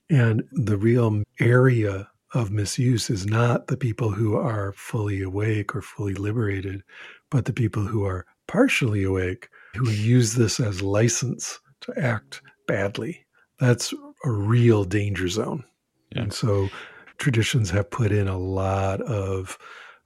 And 0.09 0.43
the 0.51 0.77
real 0.77 1.23
area 1.39 2.07
of 2.33 2.51
misuse 2.51 3.09
is 3.09 3.25
not 3.25 3.67
the 3.67 3.77
people 3.77 4.11
who 4.11 4.35
are 4.35 4.73
fully 4.73 5.21
awake 5.21 5.75
or 5.75 5.81
fully 5.81 6.13
liberated, 6.13 6.83
but 7.29 7.45
the 7.45 7.53
people 7.53 7.83
who 7.83 8.05
are 8.05 8.25
partially 8.47 9.03
awake 9.03 9.49
who 9.75 9.89
use 9.89 10.35
this 10.35 10.59
as 10.59 10.81
license 10.81 11.59
to 11.81 11.93
act 11.99 12.41
badly. 12.67 13.25
That's 13.59 13.93
a 14.25 14.31
real 14.31 14.83
danger 14.83 15.27
zone. 15.27 15.63
Yeah. 16.11 16.23
And 16.23 16.33
so 16.33 16.69
traditions 17.17 17.69
have 17.71 17.89
put 17.89 18.11
in 18.11 18.27
a 18.27 18.37
lot 18.37 19.01
of 19.01 19.57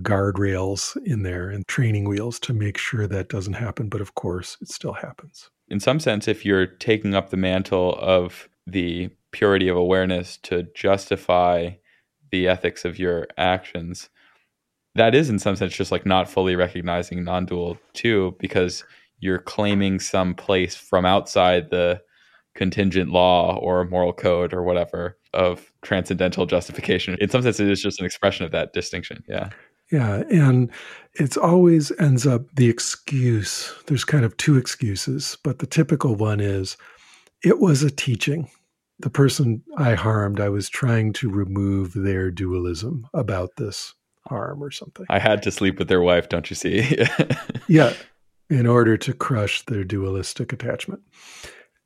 guardrails 0.03 0.95
in 1.05 1.23
there 1.23 1.49
and 1.49 1.67
training 1.67 2.07
wheels 2.07 2.39
to 2.39 2.53
make 2.53 2.77
sure 2.77 3.07
that 3.07 3.29
doesn't 3.29 3.53
happen. 3.53 3.89
But 3.89 4.01
of 4.01 4.15
course, 4.15 4.57
it 4.61 4.69
still 4.69 4.93
happens. 4.93 5.49
In 5.67 5.79
some 5.79 5.99
sense, 5.99 6.27
if 6.27 6.45
you're 6.45 6.65
taking 6.65 7.13
up 7.13 7.29
the 7.29 7.37
mantle 7.37 7.95
of 7.99 8.49
the 8.65 9.09
purity 9.31 9.67
of 9.67 9.77
awareness 9.77 10.37
to 10.37 10.63
justify 10.73 11.71
the 12.31 12.47
ethics 12.47 12.85
of 12.85 12.97
your 12.97 13.27
actions, 13.37 14.09
that 14.95 15.15
is 15.15 15.29
in 15.29 15.39
some 15.39 15.55
sense 15.55 15.73
just 15.73 15.91
like 15.91 16.05
not 16.05 16.29
fully 16.29 16.55
recognizing 16.55 17.23
non-dual 17.23 17.77
two 17.93 18.35
because 18.39 18.83
you're 19.19 19.39
claiming 19.39 19.99
some 19.99 20.33
place 20.33 20.75
from 20.75 21.05
outside 21.05 21.69
the 21.69 22.01
contingent 22.55 23.11
law 23.11 23.57
or 23.57 23.85
moral 23.85 24.13
code 24.13 24.53
or 24.53 24.63
whatever 24.63 25.17
of 25.33 25.71
transcendental 25.83 26.45
justification 26.45 27.15
in 27.21 27.29
some 27.29 27.41
sense 27.41 27.59
it 27.59 27.69
is 27.69 27.81
just 27.81 27.99
an 27.99 28.05
expression 28.05 28.45
of 28.45 28.51
that 28.51 28.73
distinction 28.73 29.23
yeah 29.27 29.49
yeah 29.91 30.23
and 30.31 30.71
it's 31.13 31.37
always 31.37 31.91
ends 31.99 32.27
up 32.27 32.43
the 32.55 32.69
excuse 32.69 33.73
there's 33.87 34.05
kind 34.05 34.25
of 34.25 34.35
two 34.37 34.57
excuses 34.57 35.37
but 35.43 35.59
the 35.59 35.67
typical 35.67 36.15
one 36.15 36.39
is 36.39 36.77
it 37.43 37.59
was 37.59 37.83
a 37.83 37.91
teaching 37.91 38.49
the 38.99 39.09
person 39.09 39.63
i 39.77 39.93
harmed 39.93 40.39
i 40.39 40.49
was 40.49 40.69
trying 40.69 41.13
to 41.13 41.29
remove 41.29 41.93
their 41.93 42.29
dualism 42.31 43.07
about 43.13 43.49
this 43.57 43.93
harm 44.29 44.63
or 44.63 44.71
something. 44.71 45.05
I 45.09 45.19
had 45.19 45.43
to 45.43 45.51
sleep 45.51 45.79
with 45.79 45.89
their 45.89 46.01
wife, 46.01 46.29
don't 46.29 46.49
you 46.49 46.55
see? 46.55 47.05
yeah, 47.67 47.93
in 48.49 48.65
order 48.65 48.97
to 48.97 49.13
crush 49.13 49.65
their 49.65 49.83
dualistic 49.83 50.53
attachment. 50.53 51.01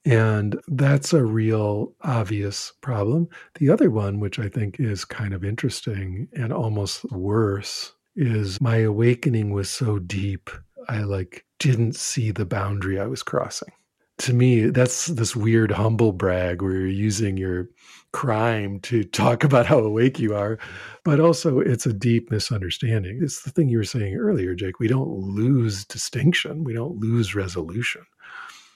And 0.05 0.59
that's 0.67 1.13
a 1.13 1.23
real 1.23 1.93
obvious 2.01 2.73
problem. 2.81 3.29
The 3.55 3.69
other 3.69 3.89
one, 3.89 4.19
which 4.19 4.37
I 4.37 4.49
think 4.49 4.79
is 4.79 5.05
kind 5.05 5.33
of 5.33 5.45
interesting 5.45 6.27
and 6.33 6.51
almost 6.51 7.05
worse, 7.11 7.93
is 8.15 8.59
my 8.59 8.77
awakening 8.77 9.53
was 9.53 9.69
so 9.69 9.99
deep, 9.99 10.49
I 10.89 11.03
like 11.03 11.45
didn't 11.57 11.95
see 11.95 12.31
the 12.31 12.45
boundary 12.45 12.99
I 12.99 13.07
was 13.07 13.23
crossing 13.23 13.71
to 14.19 14.33
me, 14.33 14.67
that's 14.67 15.07
this 15.07 15.35
weird 15.35 15.71
humble 15.71 16.11
brag 16.11 16.61
where 16.61 16.73
you're 16.73 16.87
using 16.87 17.35
your 17.35 17.69
crime 18.11 18.79
to 18.81 19.03
talk 19.03 19.43
about 19.43 19.65
how 19.65 19.79
awake 19.79 20.19
you 20.19 20.35
are. 20.35 20.59
But 21.03 21.19
also, 21.19 21.59
it's 21.59 21.85
a 21.85 21.93
deep 21.93 22.29
misunderstanding. 22.29 23.19
It's 23.21 23.41
the 23.41 23.49
thing 23.49 23.69
you 23.69 23.77
were 23.77 23.83
saying 23.83 24.15
earlier, 24.15 24.53
Jake. 24.53 24.79
We 24.79 24.87
don't 24.87 25.09
lose 25.09 25.85
distinction, 25.85 26.63
we 26.63 26.73
don't 26.73 26.99
lose 26.99 27.35
resolution. 27.35 28.03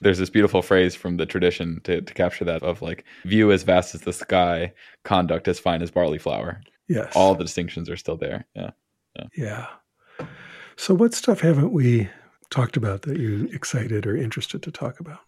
There's 0.01 0.19
this 0.19 0.29
beautiful 0.29 0.61
phrase 0.61 0.95
from 0.95 1.17
the 1.17 1.25
tradition 1.25 1.81
to, 1.83 2.01
to 2.01 2.13
capture 2.13 2.45
that 2.45 2.63
of 2.63 2.81
like 2.81 3.03
view 3.25 3.51
as 3.51 3.63
vast 3.63 3.95
as 3.95 4.01
the 4.01 4.13
sky, 4.13 4.73
conduct 5.03 5.47
as 5.47 5.59
fine 5.59 5.81
as 5.81 5.91
barley 5.91 6.19
flour. 6.19 6.61
Yes. 6.87 7.15
All 7.15 7.35
the 7.35 7.43
distinctions 7.43 7.89
are 7.89 7.97
still 7.97 8.17
there. 8.17 8.45
Yeah. 8.55 8.71
Yeah. 9.15 9.25
yeah. 9.35 10.27
So, 10.75 10.93
what 10.93 11.13
stuff 11.13 11.41
haven't 11.41 11.73
we 11.73 12.09
talked 12.49 12.77
about 12.77 13.01
that 13.03 13.17
you're 13.17 13.53
excited 13.53 14.05
or 14.05 14.15
interested 14.15 14.61
to 14.63 14.71
talk 14.71 14.99
about? 14.99 15.19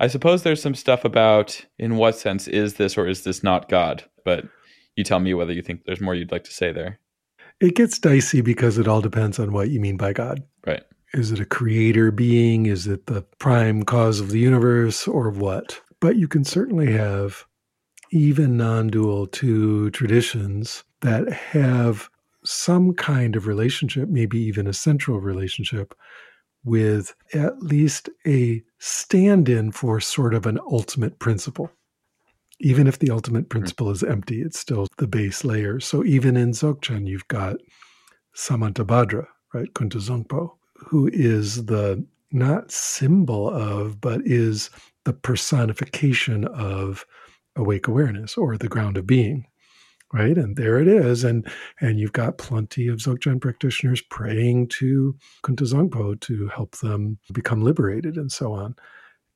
I 0.00 0.08
suppose 0.08 0.42
there's 0.42 0.60
some 0.60 0.74
stuff 0.74 1.04
about 1.04 1.64
in 1.78 1.96
what 1.96 2.16
sense 2.16 2.48
is 2.48 2.74
this 2.74 2.98
or 2.98 3.06
is 3.06 3.24
this 3.24 3.42
not 3.42 3.68
God, 3.68 4.04
but 4.24 4.46
you 4.96 5.04
tell 5.04 5.20
me 5.20 5.34
whether 5.34 5.52
you 5.52 5.62
think 5.62 5.84
there's 5.84 6.00
more 6.00 6.14
you'd 6.14 6.32
like 6.32 6.44
to 6.44 6.52
say 6.52 6.72
there. 6.72 6.98
It 7.60 7.74
gets 7.74 7.98
dicey 7.98 8.42
because 8.42 8.76
it 8.76 8.88
all 8.88 9.00
depends 9.00 9.38
on 9.38 9.52
what 9.52 9.70
you 9.70 9.80
mean 9.80 9.96
by 9.96 10.12
God. 10.12 10.42
Right. 10.66 10.82
Is 11.14 11.32
it 11.32 11.40
a 11.40 11.46
creator 11.46 12.10
being? 12.10 12.66
Is 12.66 12.86
it 12.86 13.06
the 13.06 13.22
prime 13.38 13.84
cause 13.84 14.20
of 14.20 14.30
the 14.30 14.38
universe 14.38 15.06
or 15.06 15.30
what? 15.30 15.80
But 16.00 16.16
you 16.16 16.28
can 16.28 16.44
certainly 16.44 16.92
have 16.92 17.44
even 18.10 18.56
non 18.56 18.88
dual 18.88 19.26
two 19.26 19.90
traditions 19.90 20.84
that 21.00 21.32
have 21.32 22.08
some 22.44 22.94
kind 22.94 23.36
of 23.36 23.46
relationship, 23.46 24.08
maybe 24.08 24.38
even 24.38 24.66
a 24.66 24.72
central 24.72 25.20
relationship 25.20 25.94
with 26.64 27.14
at 27.32 27.62
least 27.62 28.08
a 28.26 28.62
stand 28.78 29.48
in 29.48 29.70
for 29.72 30.00
sort 30.00 30.34
of 30.34 30.46
an 30.46 30.58
ultimate 30.70 31.18
principle. 31.18 31.70
Even 32.60 32.86
if 32.86 32.98
the 32.98 33.10
ultimate 33.10 33.44
hmm. 33.44 33.48
principle 33.48 33.90
is 33.90 34.02
empty, 34.02 34.42
it's 34.42 34.58
still 34.58 34.86
the 34.98 35.06
base 35.06 35.44
layer. 35.44 35.80
So 35.80 36.04
even 36.04 36.36
in 36.36 36.50
Dzogchen, 36.50 37.06
you've 37.06 37.28
got 37.28 37.56
Samantabhadra, 38.34 39.26
right? 39.54 39.72
Kuntu 39.74 40.00
Zangpo, 40.00 40.56
who 40.78 41.08
is 41.12 41.66
the 41.66 42.04
not 42.32 42.70
symbol 42.70 43.48
of, 43.50 44.00
but 44.00 44.20
is 44.24 44.70
the 45.04 45.12
personification 45.12 46.44
of 46.46 47.06
awake 47.56 47.88
awareness 47.88 48.36
or 48.36 48.56
the 48.56 48.68
ground 48.68 48.96
of 48.96 49.06
being 49.06 49.46
right? 50.12 50.36
And 50.38 50.56
there 50.56 50.78
it 50.78 50.88
is. 50.88 51.24
And 51.24 51.46
and 51.80 51.98
you've 51.98 52.12
got 52.12 52.38
plenty 52.38 52.88
of 52.88 52.98
dzogchen 52.98 53.40
practitioners 53.40 54.00
praying 54.02 54.68
to 54.68 55.16
Kuntu 55.42 55.72
Zangpo 55.72 56.18
to 56.20 56.48
help 56.48 56.76
them 56.78 57.18
become 57.32 57.62
liberated 57.62 58.16
and 58.16 58.30
so 58.30 58.52
on. 58.52 58.74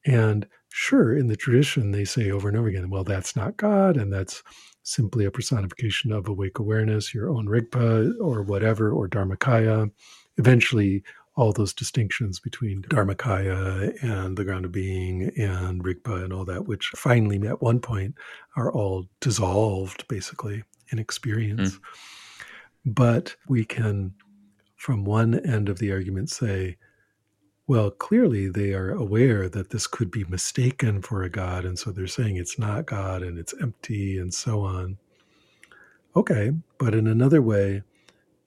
And 0.06 0.46
sure 0.70 1.16
in 1.16 1.26
the 1.26 1.36
tradition 1.36 1.90
they 1.90 2.04
say 2.04 2.30
over 2.30 2.48
and 2.48 2.56
over 2.56 2.68
again 2.68 2.90
well 2.90 3.02
that's 3.02 3.34
not 3.34 3.56
god 3.56 3.96
and 3.96 4.12
that's 4.12 4.40
simply 4.84 5.24
a 5.24 5.30
personification 5.30 6.12
of 6.12 6.28
awake 6.28 6.60
awareness 6.60 7.12
your 7.12 7.28
own 7.28 7.46
rigpa 7.46 8.12
or 8.20 8.42
whatever 8.42 8.92
or 8.92 9.08
dharmakaya. 9.08 9.90
Eventually 10.38 11.02
all 11.36 11.52
those 11.52 11.72
distinctions 11.72 12.40
between 12.40 12.82
Dharmakaya 12.82 14.02
and 14.02 14.36
the 14.36 14.44
ground 14.44 14.64
of 14.64 14.72
being 14.72 15.30
and 15.38 15.82
Rigpa 15.82 16.24
and 16.24 16.32
all 16.32 16.44
that, 16.44 16.66
which 16.66 16.88
finally 16.96 17.46
at 17.46 17.62
one 17.62 17.80
point 17.80 18.14
are 18.56 18.72
all 18.72 19.06
dissolved 19.20 20.06
basically 20.08 20.64
in 20.90 20.98
experience. 20.98 21.76
Mm. 21.76 21.80
But 22.84 23.36
we 23.48 23.64
can, 23.64 24.14
from 24.76 25.04
one 25.04 25.38
end 25.46 25.68
of 25.68 25.78
the 25.78 25.92
argument, 25.92 26.30
say, 26.30 26.76
well, 27.66 27.90
clearly 27.90 28.48
they 28.48 28.74
are 28.74 28.90
aware 28.90 29.48
that 29.48 29.70
this 29.70 29.86
could 29.86 30.10
be 30.10 30.24
mistaken 30.24 31.00
for 31.02 31.22
a 31.22 31.30
God. 31.30 31.64
And 31.64 31.78
so 31.78 31.92
they're 31.92 32.08
saying 32.08 32.36
it's 32.36 32.58
not 32.58 32.86
God 32.86 33.22
and 33.22 33.38
it's 33.38 33.54
empty 33.62 34.18
and 34.18 34.34
so 34.34 34.62
on. 34.62 34.98
Okay. 36.16 36.50
But 36.78 36.94
in 36.94 37.06
another 37.06 37.40
way, 37.40 37.82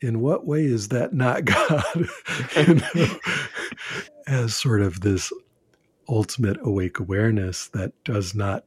in 0.03 0.19
what 0.19 0.45
way 0.45 0.65
is 0.65 0.89
that 0.89 1.13
not 1.13 1.45
God? 1.45 1.83
you 2.57 2.75
know, 2.75 3.17
as 4.27 4.55
sort 4.55 4.81
of 4.81 5.01
this 5.01 5.31
ultimate 6.09 6.57
awake 6.61 6.99
awareness 6.99 7.67
that 7.69 7.91
does 8.03 8.35
not 8.35 8.65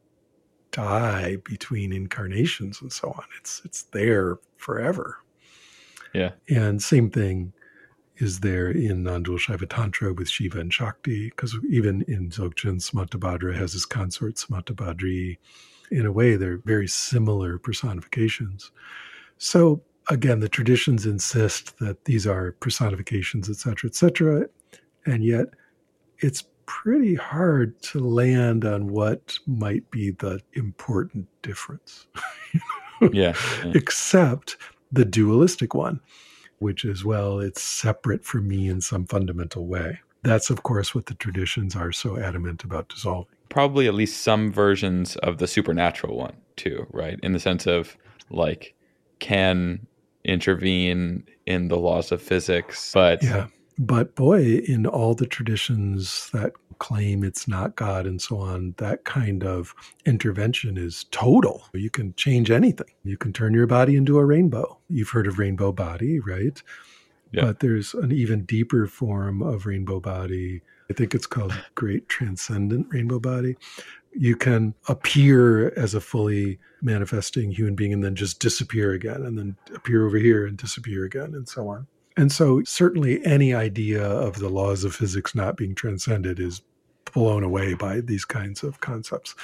die 0.72 1.36
between 1.44 1.92
incarnations 1.92 2.80
and 2.80 2.92
so 2.92 3.08
on. 3.08 3.24
It's 3.38 3.62
it's 3.64 3.84
there 3.84 4.38
forever. 4.56 5.18
Yeah. 6.14 6.32
And 6.48 6.82
same 6.82 7.10
thing 7.10 7.52
is 8.16 8.40
there 8.40 8.70
in 8.70 9.02
non-dual 9.02 9.38
Shaiva 9.38 9.68
Tantra 9.68 10.14
with 10.14 10.30
Shiva 10.30 10.58
and 10.58 10.72
Shakti, 10.72 11.28
because 11.28 11.54
even 11.68 12.02
in 12.08 12.30
Dzogchen, 12.30 12.80
Samantabhadra 12.80 13.54
has 13.54 13.74
his 13.74 13.84
consort 13.84 14.36
Samantabhadri. 14.36 15.36
In 15.90 16.06
a 16.06 16.12
way, 16.12 16.36
they're 16.36 16.62
very 16.64 16.88
similar 16.88 17.58
personifications. 17.58 18.72
So 19.36 19.82
again, 20.08 20.40
the 20.40 20.48
traditions 20.48 21.06
insist 21.06 21.78
that 21.78 22.04
these 22.04 22.26
are 22.26 22.52
personifications, 22.60 23.50
et 23.50 23.56
cetera, 23.56 23.88
et 23.88 23.94
cetera. 23.94 24.46
And 25.04 25.24
yet 25.24 25.46
it's 26.18 26.44
pretty 26.66 27.14
hard 27.14 27.80
to 27.80 28.00
land 28.00 28.64
on 28.64 28.88
what 28.88 29.38
might 29.46 29.88
be 29.90 30.10
the 30.10 30.40
important 30.54 31.26
difference. 31.42 32.06
yeah, 33.12 33.34
yeah. 33.64 33.72
Except 33.74 34.56
the 34.92 35.04
dualistic 35.04 35.74
one, 35.74 36.00
which 36.58 36.84
is, 36.84 37.04
well, 37.04 37.40
it's 37.40 37.62
separate 37.62 38.24
from 38.24 38.48
me 38.48 38.68
in 38.68 38.80
some 38.80 39.06
fundamental 39.06 39.66
way. 39.66 40.00
That's, 40.22 40.50
of 40.50 40.64
course, 40.64 40.94
what 40.94 41.06
the 41.06 41.14
traditions 41.14 41.76
are 41.76 41.92
so 41.92 42.18
adamant 42.18 42.64
about 42.64 42.88
dissolving. 42.88 43.32
Probably 43.48 43.86
at 43.86 43.94
least 43.94 44.22
some 44.22 44.50
versions 44.50 45.14
of 45.16 45.38
the 45.38 45.46
supernatural 45.46 46.16
one, 46.16 46.36
too, 46.56 46.86
right? 46.90 47.18
In 47.22 47.32
the 47.32 47.38
sense 47.38 47.66
of 47.66 47.96
like, 48.28 48.74
can 49.20 49.86
intervene 50.26 51.24
in 51.46 51.68
the 51.68 51.78
laws 51.78 52.12
of 52.12 52.20
physics. 52.20 52.90
But 52.92 53.22
yeah, 53.22 53.46
but 53.78 54.14
boy, 54.14 54.58
in 54.66 54.86
all 54.86 55.14
the 55.14 55.26
traditions 55.26 56.28
that 56.32 56.52
claim 56.78 57.24
it's 57.24 57.48
not 57.48 57.76
God 57.76 58.06
and 58.06 58.20
so 58.20 58.38
on, 58.38 58.74
that 58.76 59.04
kind 59.04 59.44
of 59.44 59.74
intervention 60.04 60.76
is 60.76 61.06
total. 61.10 61.64
You 61.72 61.88
can 61.88 62.14
change 62.16 62.50
anything. 62.50 62.90
You 63.02 63.16
can 63.16 63.32
turn 63.32 63.54
your 63.54 63.66
body 63.66 63.96
into 63.96 64.18
a 64.18 64.24
rainbow. 64.24 64.78
You've 64.90 65.08
heard 65.08 65.26
of 65.26 65.38
rainbow 65.38 65.72
body, 65.72 66.20
right? 66.20 66.62
Yeah. 67.32 67.46
But 67.46 67.60
there's 67.60 67.94
an 67.94 68.12
even 68.12 68.44
deeper 68.44 68.86
form 68.86 69.42
of 69.42 69.66
rainbow 69.66 70.00
body. 70.00 70.60
I 70.90 70.94
think 70.94 71.14
it's 71.14 71.26
called 71.26 71.54
great 71.74 72.08
transcendent 72.08 72.86
rainbow 72.90 73.18
body, 73.18 73.56
you 74.18 74.36
can 74.36 74.74
appear 74.88 75.72
as 75.78 75.94
a 75.94 76.00
fully 76.00 76.58
manifesting 76.82 77.50
human 77.50 77.74
being 77.74 77.92
and 77.92 78.04
then 78.04 78.14
just 78.14 78.40
disappear 78.40 78.92
again 78.92 79.22
and 79.22 79.38
then 79.38 79.56
appear 79.74 80.06
over 80.06 80.16
here 80.16 80.46
and 80.46 80.56
disappear 80.56 81.04
again 81.04 81.34
and 81.34 81.48
so 81.48 81.68
on. 81.68 81.86
And 82.16 82.32
so, 82.32 82.62
certainly, 82.64 83.24
any 83.26 83.52
idea 83.52 84.02
of 84.02 84.38
the 84.38 84.48
laws 84.48 84.84
of 84.84 84.94
physics 84.94 85.34
not 85.34 85.56
being 85.56 85.74
transcended 85.74 86.40
is 86.40 86.62
blown 87.12 87.42
away 87.42 87.74
by 87.74 88.00
these 88.00 88.24
kinds 88.24 88.62
of 88.62 88.80
concepts. 88.80 89.34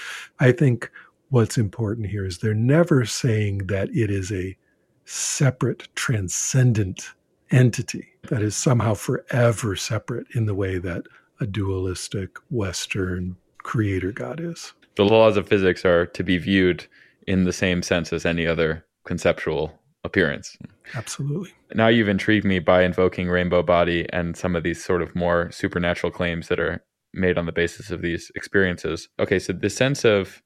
I 0.40 0.52
think 0.52 0.90
what's 1.28 1.58
important 1.58 2.08
here 2.08 2.24
is 2.24 2.38
they're 2.38 2.54
never 2.54 3.04
saying 3.04 3.66
that 3.66 3.90
it 3.90 4.10
is 4.10 4.32
a 4.32 4.56
separate, 5.04 5.88
transcendent 5.94 7.10
entity 7.50 8.08
that 8.28 8.42
is 8.42 8.56
somehow 8.56 8.94
forever 8.94 9.76
separate 9.76 10.26
in 10.34 10.46
the 10.46 10.54
way 10.54 10.78
that 10.78 11.04
a 11.40 11.46
dualistic 11.46 12.38
Western 12.50 13.36
creator 13.62 14.12
God 14.12 14.40
is. 14.40 14.72
The 14.96 15.04
laws 15.04 15.36
of 15.36 15.48
physics 15.48 15.84
are 15.84 16.06
to 16.06 16.22
be 16.22 16.38
viewed 16.38 16.86
in 17.26 17.44
the 17.44 17.52
same 17.52 17.82
sense 17.82 18.12
as 18.12 18.26
any 18.26 18.46
other 18.46 18.84
conceptual 19.04 19.78
appearance. 20.04 20.56
Absolutely. 20.94 21.50
Now 21.74 21.88
you've 21.88 22.08
intrigued 22.08 22.44
me 22.44 22.58
by 22.58 22.82
invoking 22.82 23.28
rainbow 23.28 23.62
body 23.62 24.06
and 24.12 24.36
some 24.36 24.56
of 24.56 24.62
these 24.62 24.84
sort 24.84 25.02
of 25.02 25.14
more 25.14 25.50
supernatural 25.52 26.12
claims 26.12 26.48
that 26.48 26.60
are 26.60 26.84
made 27.14 27.38
on 27.38 27.46
the 27.46 27.52
basis 27.52 27.90
of 27.90 28.02
these 28.02 28.30
experiences. 28.34 29.08
Okay, 29.18 29.38
so 29.38 29.52
the 29.52 29.70
sense 29.70 30.04
of 30.04 30.42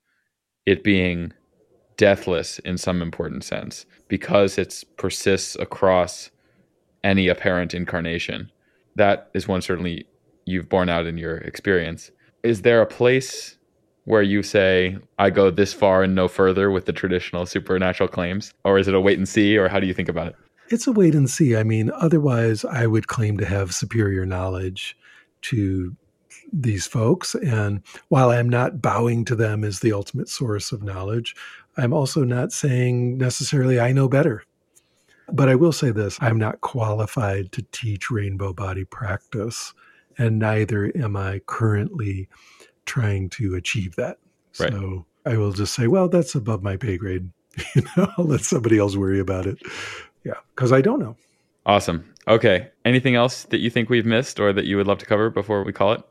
it 0.67 0.85
being 0.85 1.33
deathless 1.97 2.59
in 2.61 2.77
some 2.77 3.01
important 3.01 3.45
sense 3.45 3.87
because 4.09 4.59
it 4.59 4.85
persists 4.97 5.57
across 5.57 6.31
any 7.03 7.29
apparent 7.29 7.73
incarnation. 7.73 8.51
That 8.97 9.31
is 9.33 9.49
one 9.49 9.63
certainly 9.63 10.07
you've 10.45 10.69
borne 10.69 10.89
out 10.89 11.07
in 11.07 11.19
your 11.19 11.39
experience. 11.39 12.11
Is 12.43 12.63
there 12.63 12.81
a 12.81 12.87
place 12.87 13.57
where 14.05 14.23
you 14.23 14.43
say, 14.43 14.97
I 15.19 15.31
go 15.31 15.51
this 15.51 15.73
far 15.73 16.05
and 16.05 16.15
no 16.15 16.29
further 16.29 16.71
with 16.71 16.87
the 16.87 16.93
traditional 16.93 17.45
supernatural 17.45 18.09
claims? 18.09 18.53
Or 18.65 18.79
is 18.79 18.87
it 18.87 18.95
a 18.95 19.01
wait 19.01 19.19
and 19.19 19.29
see, 19.29 19.57
or 19.57 19.69
how 19.69 19.81
do 19.81 19.87
you 19.87 19.95
think 19.95 20.09
about 20.09 20.29
it? 20.29 20.37
It's 20.69 20.87
a 20.87 20.93
wait 20.93 21.15
and 21.15 21.29
see. 21.29 21.57
I 21.57 21.63
mean, 21.63 21.91
otherwise, 21.95 22.65
I 22.65 22.87
would 22.87 23.09
claim 23.09 23.37
to 23.39 23.47
have 23.47 23.75
superior 23.75 24.25
knowledge 24.25 24.97
to 25.43 25.97
these 26.53 26.87
folks. 26.87 27.35
And 27.35 27.83
while 28.09 28.31
I'm 28.31 28.49
not 28.49 28.81
bowing 28.81 29.25
to 29.27 29.37
them 29.37 29.65
as 29.65 29.81
the 29.81 29.93
ultimate 29.93 30.29
source 30.29 30.73
of 30.73 30.83
knowledge, 30.83 31.35
I'm 31.77 31.93
also 31.93 32.25
not 32.25 32.53
saying 32.53 33.19
necessarily 33.19 33.79
I 33.81 33.93
know 33.93 34.09
better. 34.09 34.45
But 35.33 35.49
I 35.49 35.57
will 35.57 35.73
say 35.73 35.91
this 35.91 36.19
I'm 36.21 36.39
not 36.39 36.61
qualified 36.61 37.51
to 37.53 37.63
teach 37.73 38.11
rainbow 38.11 38.53
body 38.53 38.85
practice, 38.85 39.75
and 40.19 40.39
neither 40.39 40.93
am 40.97 41.17
I 41.17 41.41
currently 41.47 42.29
trying 42.85 43.29
to 43.31 43.55
achieve 43.55 43.97
that. 43.97 44.19
Right. 44.59 44.73
So 44.73 45.07
I 45.25 45.37
will 45.37 45.53
just 45.53 45.75
say, 45.75 45.87
well, 45.87 46.09
that's 46.09 46.35
above 46.35 46.63
my 46.63 46.77
pay 46.77 46.97
grade. 46.97 47.31
you 47.75 47.83
know, 47.97 48.11
I'll 48.17 48.25
let 48.25 48.43
somebody 48.43 48.79
else 48.79 48.97
worry 48.97 49.21
about 49.21 49.47
it. 49.47 49.59
Yeah, 50.25 50.35
because 50.55 50.73
I 50.73 50.81
don't 50.81 51.01
know. 51.01 51.17
Awesome. 51.67 52.13
Okay. 52.29 52.71
Anything 52.85 53.17
else 53.17 53.45
that 53.45 53.59
you 53.59 53.71
think 53.71 53.89
we've 53.89 54.07
missed 54.07 54.39
or 54.39 54.53
that 54.53 54.67
you 54.67 54.77
would 54.77 54.87
love 54.87 54.99
to 54.99 55.07
cover 55.07 55.31
before 55.31 55.65
we 55.65 55.73
call 55.73 55.93
it? 55.93 56.03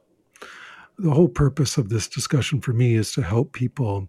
The 0.98 1.12
whole 1.12 1.28
purpose 1.28 1.78
of 1.78 1.90
this 1.90 2.08
discussion 2.08 2.62
for 2.62 2.74
me 2.74 2.96
is 2.96 3.12
to 3.14 3.22
help 3.22 3.54
people 3.54 4.08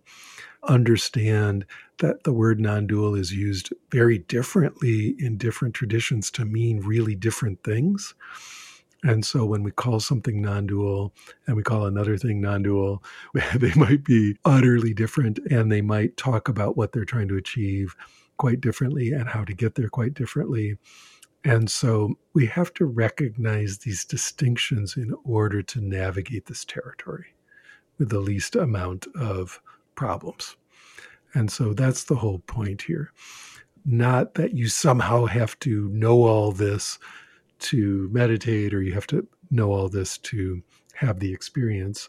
understand 0.64 1.66
that 1.99 2.24
the 2.24 2.32
word 2.32 2.61
non 2.61 2.86
dual 2.86 3.14
is 3.14 3.32
used 3.32 3.72
very 3.90 4.18
differently 4.18 5.14
in 5.18 5.36
different 5.36 5.74
traditions 5.74 6.30
to 6.32 6.44
mean 6.44 6.80
really 6.80 7.14
different 7.14 7.62
things. 7.62 8.14
And 9.03 9.24
so 9.24 9.44
when 9.44 9.62
we 9.62 9.70
call 9.70 10.01
something 10.01 10.40
non 10.40 10.66
dual 10.66 11.14
and 11.47 11.57
we 11.57 11.62
call 11.62 11.86
another 11.86 12.16
thing 12.16 12.40
non 12.40 12.62
dual, 12.62 13.03
they 13.57 13.72
might 13.74 14.05
be 14.05 14.36
utterly 14.44 14.94
different 14.94 15.38
and 15.51 15.70
they 15.70 15.82
might 15.82 16.16
talk 16.16 16.49
about 16.49 16.76
what 16.76 16.92
they're 16.92 17.05
trying 17.05 17.28
to 17.28 17.36
achieve 17.36 17.94
quite 18.36 18.61
differently 18.61 19.12
and 19.12 19.28
how 19.28 19.44
to 19.44 19.55
get 19.55 19.74
there 19.74 19.88
quite 19.88 20.14
differently. 20.14 20.76
And 21.44 21.70
so 21.70 22.18
we 22.34 22.47
have 22.47 22.74
to 22.74 22.84
recognize 22.84 23.78
these 23.78 24.05
distinctions 24.05 24.97
in 24.97 25.14
order 25.24 25.62
to 25.62 25.80
navigate 25.80 26.47
this 26.47 26.64
territory 26.64 27.26
with 27.99 28.09
the 28.09 28.18
least 28.18 28.57
amount 28.57 29.07
of 29.14 29.61
problems. 29.94 30.57
And 31.34 31.51
so 31.51 31.72
that's 31.72 32.05
the 32.05 32.16
whole 32.16 32.40
point 32.40 32.82
here. 32.82 33.12
Not 33.84 34.34
that 34.34 34.55
you 34.55 34.68
somehow 34.68 35.26
have 35.26 35.59
to 35.61 35.88
know 35.90 36.24
all 36.24 36.51
this 36.51 36.99
to 37.59 38.09
meditate 38.13 38.75
or 38.75 38.83
you 38.83 38.93
have 38.93 39.07
to 39.09 39.27
know 39.51 39.73
all 39.73 39.89
this 39.89 40.19
to 40.19 40.63
have 40.95 41.21
the 41.21 41.33
experience. 41.33 42.09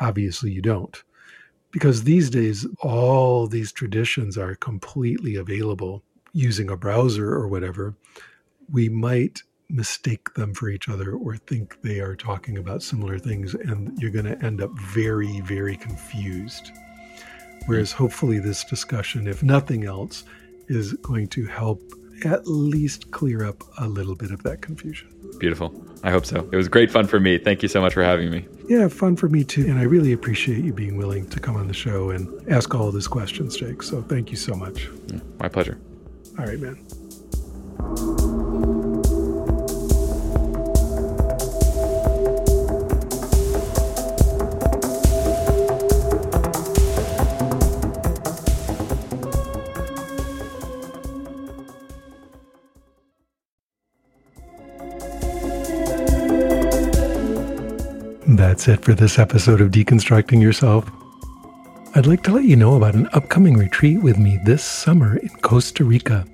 Obviously, 0.00 0.50
you 0.50 0.62
don't. 0.62 1.02
Because 1.70 2.04
these 2.04 2.30
days, 2.30 2.66
all 2.80 3.46
these 3.46 3.72
traditions 3.72 4.38
are 4.38 4.54
completely 4.54 5.36
available 5.36 6.02
using 6.32 6.70
a 6.70 6.76
browser 6.76 7.32
or 7.32 7.48
whatever. 7.48 7.94
We 8.70 8.88
might 8.88 9.42
mistake 9.68 10.34
them 10.34 10.54
for 10.54 10.68
each 10.68 10.88
other 10.88 11.14
or 11.14 11.36
think 11.36 11.80
they 11.82 12.00
are 12.00 12.14
talking 12.14 12.58
about 12.58 12.82
similar 12.82 13.18
things, 13.18 13.54
and 13.54 13.96
you're 14.00 14.10
going 14.10 14.24
to 14.26 14.44
end 14.44 14.62
up 14.62 14.70
very, 14.78 15.40
very 15.40 15.76
confused. 15.76 16.70
Whereas 17.66 17.92
hopefully, 17.92 18.38
this 18.38 18.62
discussion, 18.64 19.26
if 19.26 19.42
nothing 19.42 19.84
else, 19.84 20.24
is 20.68 20.92
going 20.94 21.28
to 21.28 21.46
help 21.46 21.82
at 22.24 22.46
least 22.46 23.10
clear 23.10 23.44
up 23.44 23.62
a 23.78 23.86
little 23.86 24.14
bit 24.14 24.30
of 24.30 24.42
that 24.44 24.62
confusion. 24.62 25.08
Beautiful. 25.38 25.74
I 26.02 26.10
hope 26.10 26.26
so. 26.26 26.48
It 26.52 26.56
was 26.56 26.68
great 26.68 26.90
fun 26.90 27.06
for 27.06 27.18
me. 27.18 27.38
Thank 27.38 27.62
you 27.62 27.68
so 27.68 27.80
much 27.80 27.94
for 27.94 28.02
having 28.02 28.30
me. 28.30 28.46
Yeah, 28.68 28.88
fun 28.88 29.16
for 29.16 29.28
me 29.28 29.44
too. 29.44 29.62
And 29.62 29.78
I 29.78 29.82
really 29.82 30.12
appreciate 30.12 30.64
you 30.64 30.72
being 30.72 30.96
willing 30.96 31.28
to 31.30 31.40
come 31.40 31.56
on 31.56 31.66
the 31.66 31.74
show 31.74 32.10
and 32.10 32.28
ask 32.50 32.74
all 32.74 32.88
of 32.88 32.94
these 32.94 33.08
questions, 33.08 33.56
Jake. 33.56 33.82
So 33.82 34.02
thank 34.02 34.30
you 34.30 34.36
so 34.36 34.54
much. 34.54 34.88
My 35.38 35.48
pleasure. 35.48 35.78
All 36.38 36.46
right, 36.46 36.58
man. 36.58 38.73
That's 58.64 58.80
it 58.80 58.84
for 58.86 58.94
this 58.94 59.18
episode 59.18 59.60
of 59.60 59.70
Deconstructing 59.72 60.40
Yourself. 60.40 60.90
I'd 61.94 62.06
like 62.06 62.22
to 62.22 62.32
let 62.32 62.44
you 62.44 62.56
know 62.56 62.76
about 62.76 62.94
an 62.94 63.10
upcoming 63.12 63.58
retreat 63.58 64.00
with 64.00 64.16
me 64.16 64.38
this 64.42 64.64
summer 64.64 65.18
in 65.18 65.28
Costa 65.42 65.84
Rica. 65.84 66.24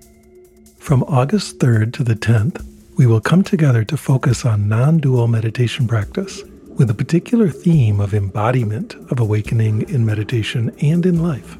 From 0.79 1.03
August 1.09 1.59
3rd 1.59 1.93
to 1.95 2.05
the 2.05 2.15
10th, 2.15 2.65
we 2.97 3.05
will 3.05 3.21
come 3.21 3.43
together 3.43 3.83
to 3.83 3.97
focus 3.97 4.45
on 4.45 4.69
non 4.69 4.99
dual 4.99 5.27
meditation 5.27 5.89
practice 5.89 6.45
with 6.79 6.89
a 6.89 6.95
particular 6.95 7.49
theme 7.49 7.99
of 7.99 8.15
embodiment 8.15 8.95
of 9.11 9.19
awakening 9.19 9.91
in 9.91 10.07
meditation 10.07 10.73
and 10.83 11.07
in 11.07 11.25
life. 11.25 11.59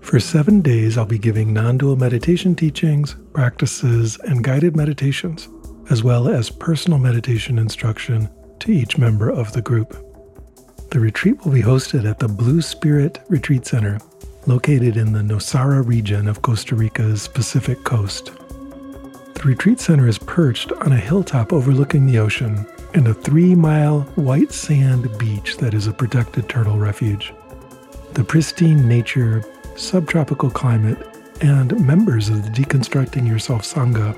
For 0.00 0.18
seven 0.18 0.62
days, 0.62 0.96
I'll 0.96 1.04
be 1.04 1.18
giving 1.18 1.52
non 1.52 1.76
dual 1.76 1.96
meditation 1.96 2.54
teachings, 2.54 3.14
practices, 3.34 4.16
and 4.24 4.42
guided 4.42 4.74
meditations, 4.74 5.50
as 5.90 6.02
well 6.02 6.28
as 6.28 6.48
personal 6.48 6.98
meditation 6.98 7.58
instruction 7.58 8.30
to 8.62 8.72
each 8.72 8.96
member 8.96 9.28
of 9.28 9.52
the 9.52 9.60
group. 9.60 9.96
The 10.90 11.00
retreat 11.00 11.44
will 11.44 11.52
be 11.52 11.62
hosted 11.62 12.08
at 12.08 12.20
the 12.20 12.28
Blue 12.28 12.62
Spirit 12.62 13.18
Retreat 13.28 13.66
Center, 13.66 13.98
located 14.46 14.96
in 14.96 15.12
the 15.12 15.20
Nosara 15.20 15.84
region 15.84 16.28
of 16.28 16.42
Costa 16.42 16.76
Rica's 16.76 17.26
Pacific 17.26 17.82
coast. 17.82 18.30
The 19.34 19.42
retreat 19.44 19.80
center 19.80 20.06
is 20.06 20.18
perched 20.18 20.70
on 20.70 20.92
a 20.92 20.96
hilltop 20.96 21.52
overlooking 21.52 22.06
the 22.06 22.20
ocean 22.20 22.64
and 22.94 23.08
a 23.08 23.14
three 23.14 23.56
mile 23.56 24.02
white 24.14 24.52
sand 24.52 25.08
beach 25.18 25.56
that 25.56 25.74
is 25.74 25.88
a 25.88 25.92
protected 25.92 26.48
turtle 26.48 26.78
refuge. 26.78 27.34
The 28.12 28.22
pristine 28.22 28.86
nature, 28.86 29.42
subtropical 29.74 30.50
climate, 30.50 30.98
and 31.40 31.84
members 31.84 32.28
of 32.28 32.44
the 32.44 32.50
Deconstructing 32.50 33.26
Yourself 33.26 33.62
Sangha 33.62 34.16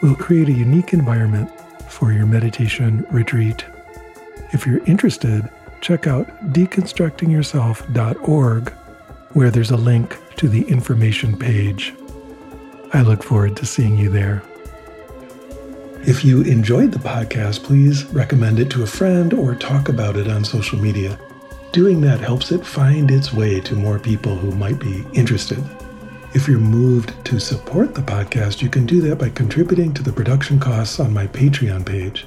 will 0.00 0.14
create 0.14 0.48
a 0.48 0.52
unique 0.52 0.94
environment 0.94 1.50
for 1.90 2.10
your 2.10 2.24
meditation 2.24 3.04
retreat. 3.10 3.66
If 4.52 4.66
you're 4.66 4.84
interested, 4.84 5.48
check 5.80 6.06
out 6.06 6.28
deconstructingyourself.org, 6.52 8.72
where 9.32 9.50
there's 9.50 9.70
a 9.70 9.76
link 9.76 10.18
to 10.36 10.48
the 10.48 10.68
information 10.68 11.38
page. 11.38 11.94
I 12.92 13.00
look 13.00 13.22
forward 13.22 13.56
to 13.56 13.64
seeing 13.64 13.96
you 13.96 14.10
there. 14.10 14.42
If 16.04 16.22
you 16.24 16.42
enjoyed 16.42 16.90
the 16.92 16.98
podcast, 16.98 17.62
please 17.62 18.04
recommend 18.06 18.58
it 18.58 18.68
to 18.72 18.82
a 18.82 18.86
friend 18.86 19.32
or 19.32 19.54
talk 19.54 19.88
about 19.88 20.16
it 20.16 20.26
on 20.28 20.44
social 20.44 20.78
media. 20.78 21.16
Doing 21.72 22.02
that 22.02 22.20
helps 22.20 22.52
it 22.52 22.66
find 22.66 23.10
its 23.10 23.32
way 23.32 23.58
to 23.60 23.74
more 23.74 23.98
people 23.98 24.36
who 24.36 24.50
might 24.50 24.78
be 24.78 25.06
interested. 25.14 25.64
If 26.34 26.46
you're 26.46 26.58
moved 26.58 27.14
to 27.26 27.40
support 27.40 27.94
the 27.94 28.02
podcast, 28.02 28.60
you 28.60 28.68
can 28.68 28.84
do 28.84 29.00
that 29.02 29.16
by 29.16 29.30
contributing 29.30 29.94
to 29.94 30.02
the 30.02 30.12
production 30.12 30.60
costs 30.60 31.00
on 31.00 31.14
my 31.14 31.26
Patreon 31.28 31.86
page. 31.86 32.26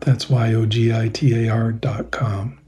That's 0.00 0.30
Y 0.30 0.54
O 0.54 0.66
G 0.66 0.92
I 0.94 1.08
T 1.08 1.46
A 1.46 1.52
R 1.52 1.72
dot 1.72 2.10
com. 2.10 2.58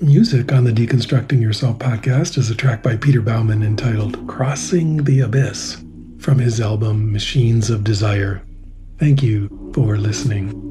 Music 0.00 0.52
on 0.52 0.62
the 0.64 0.70
Deconstructing 0.70 1.40
Yourself 1.40 1.78
podcast 1.78 2.38
is 2.38 2.50
a 2.50 2.54
track 2.54 2.82
by 2.84 2.96
Peter 2.96 3.20
Baumann 3.20 3.64
entitled 3.64 4.28
Crossing 4.28 5.02
the 5.04 5.20
Abyss 5.20 5.82
from 6.20 6.38
his 6.38 6.60
album 6.60 7.10
Machines 7.12 7.68
of 7.68 7.82
Desire. 7.82 8.42
Thank 8.98 9.22
you 9.22 9.72
for 9.74 9.96
listening. 9.96 10.67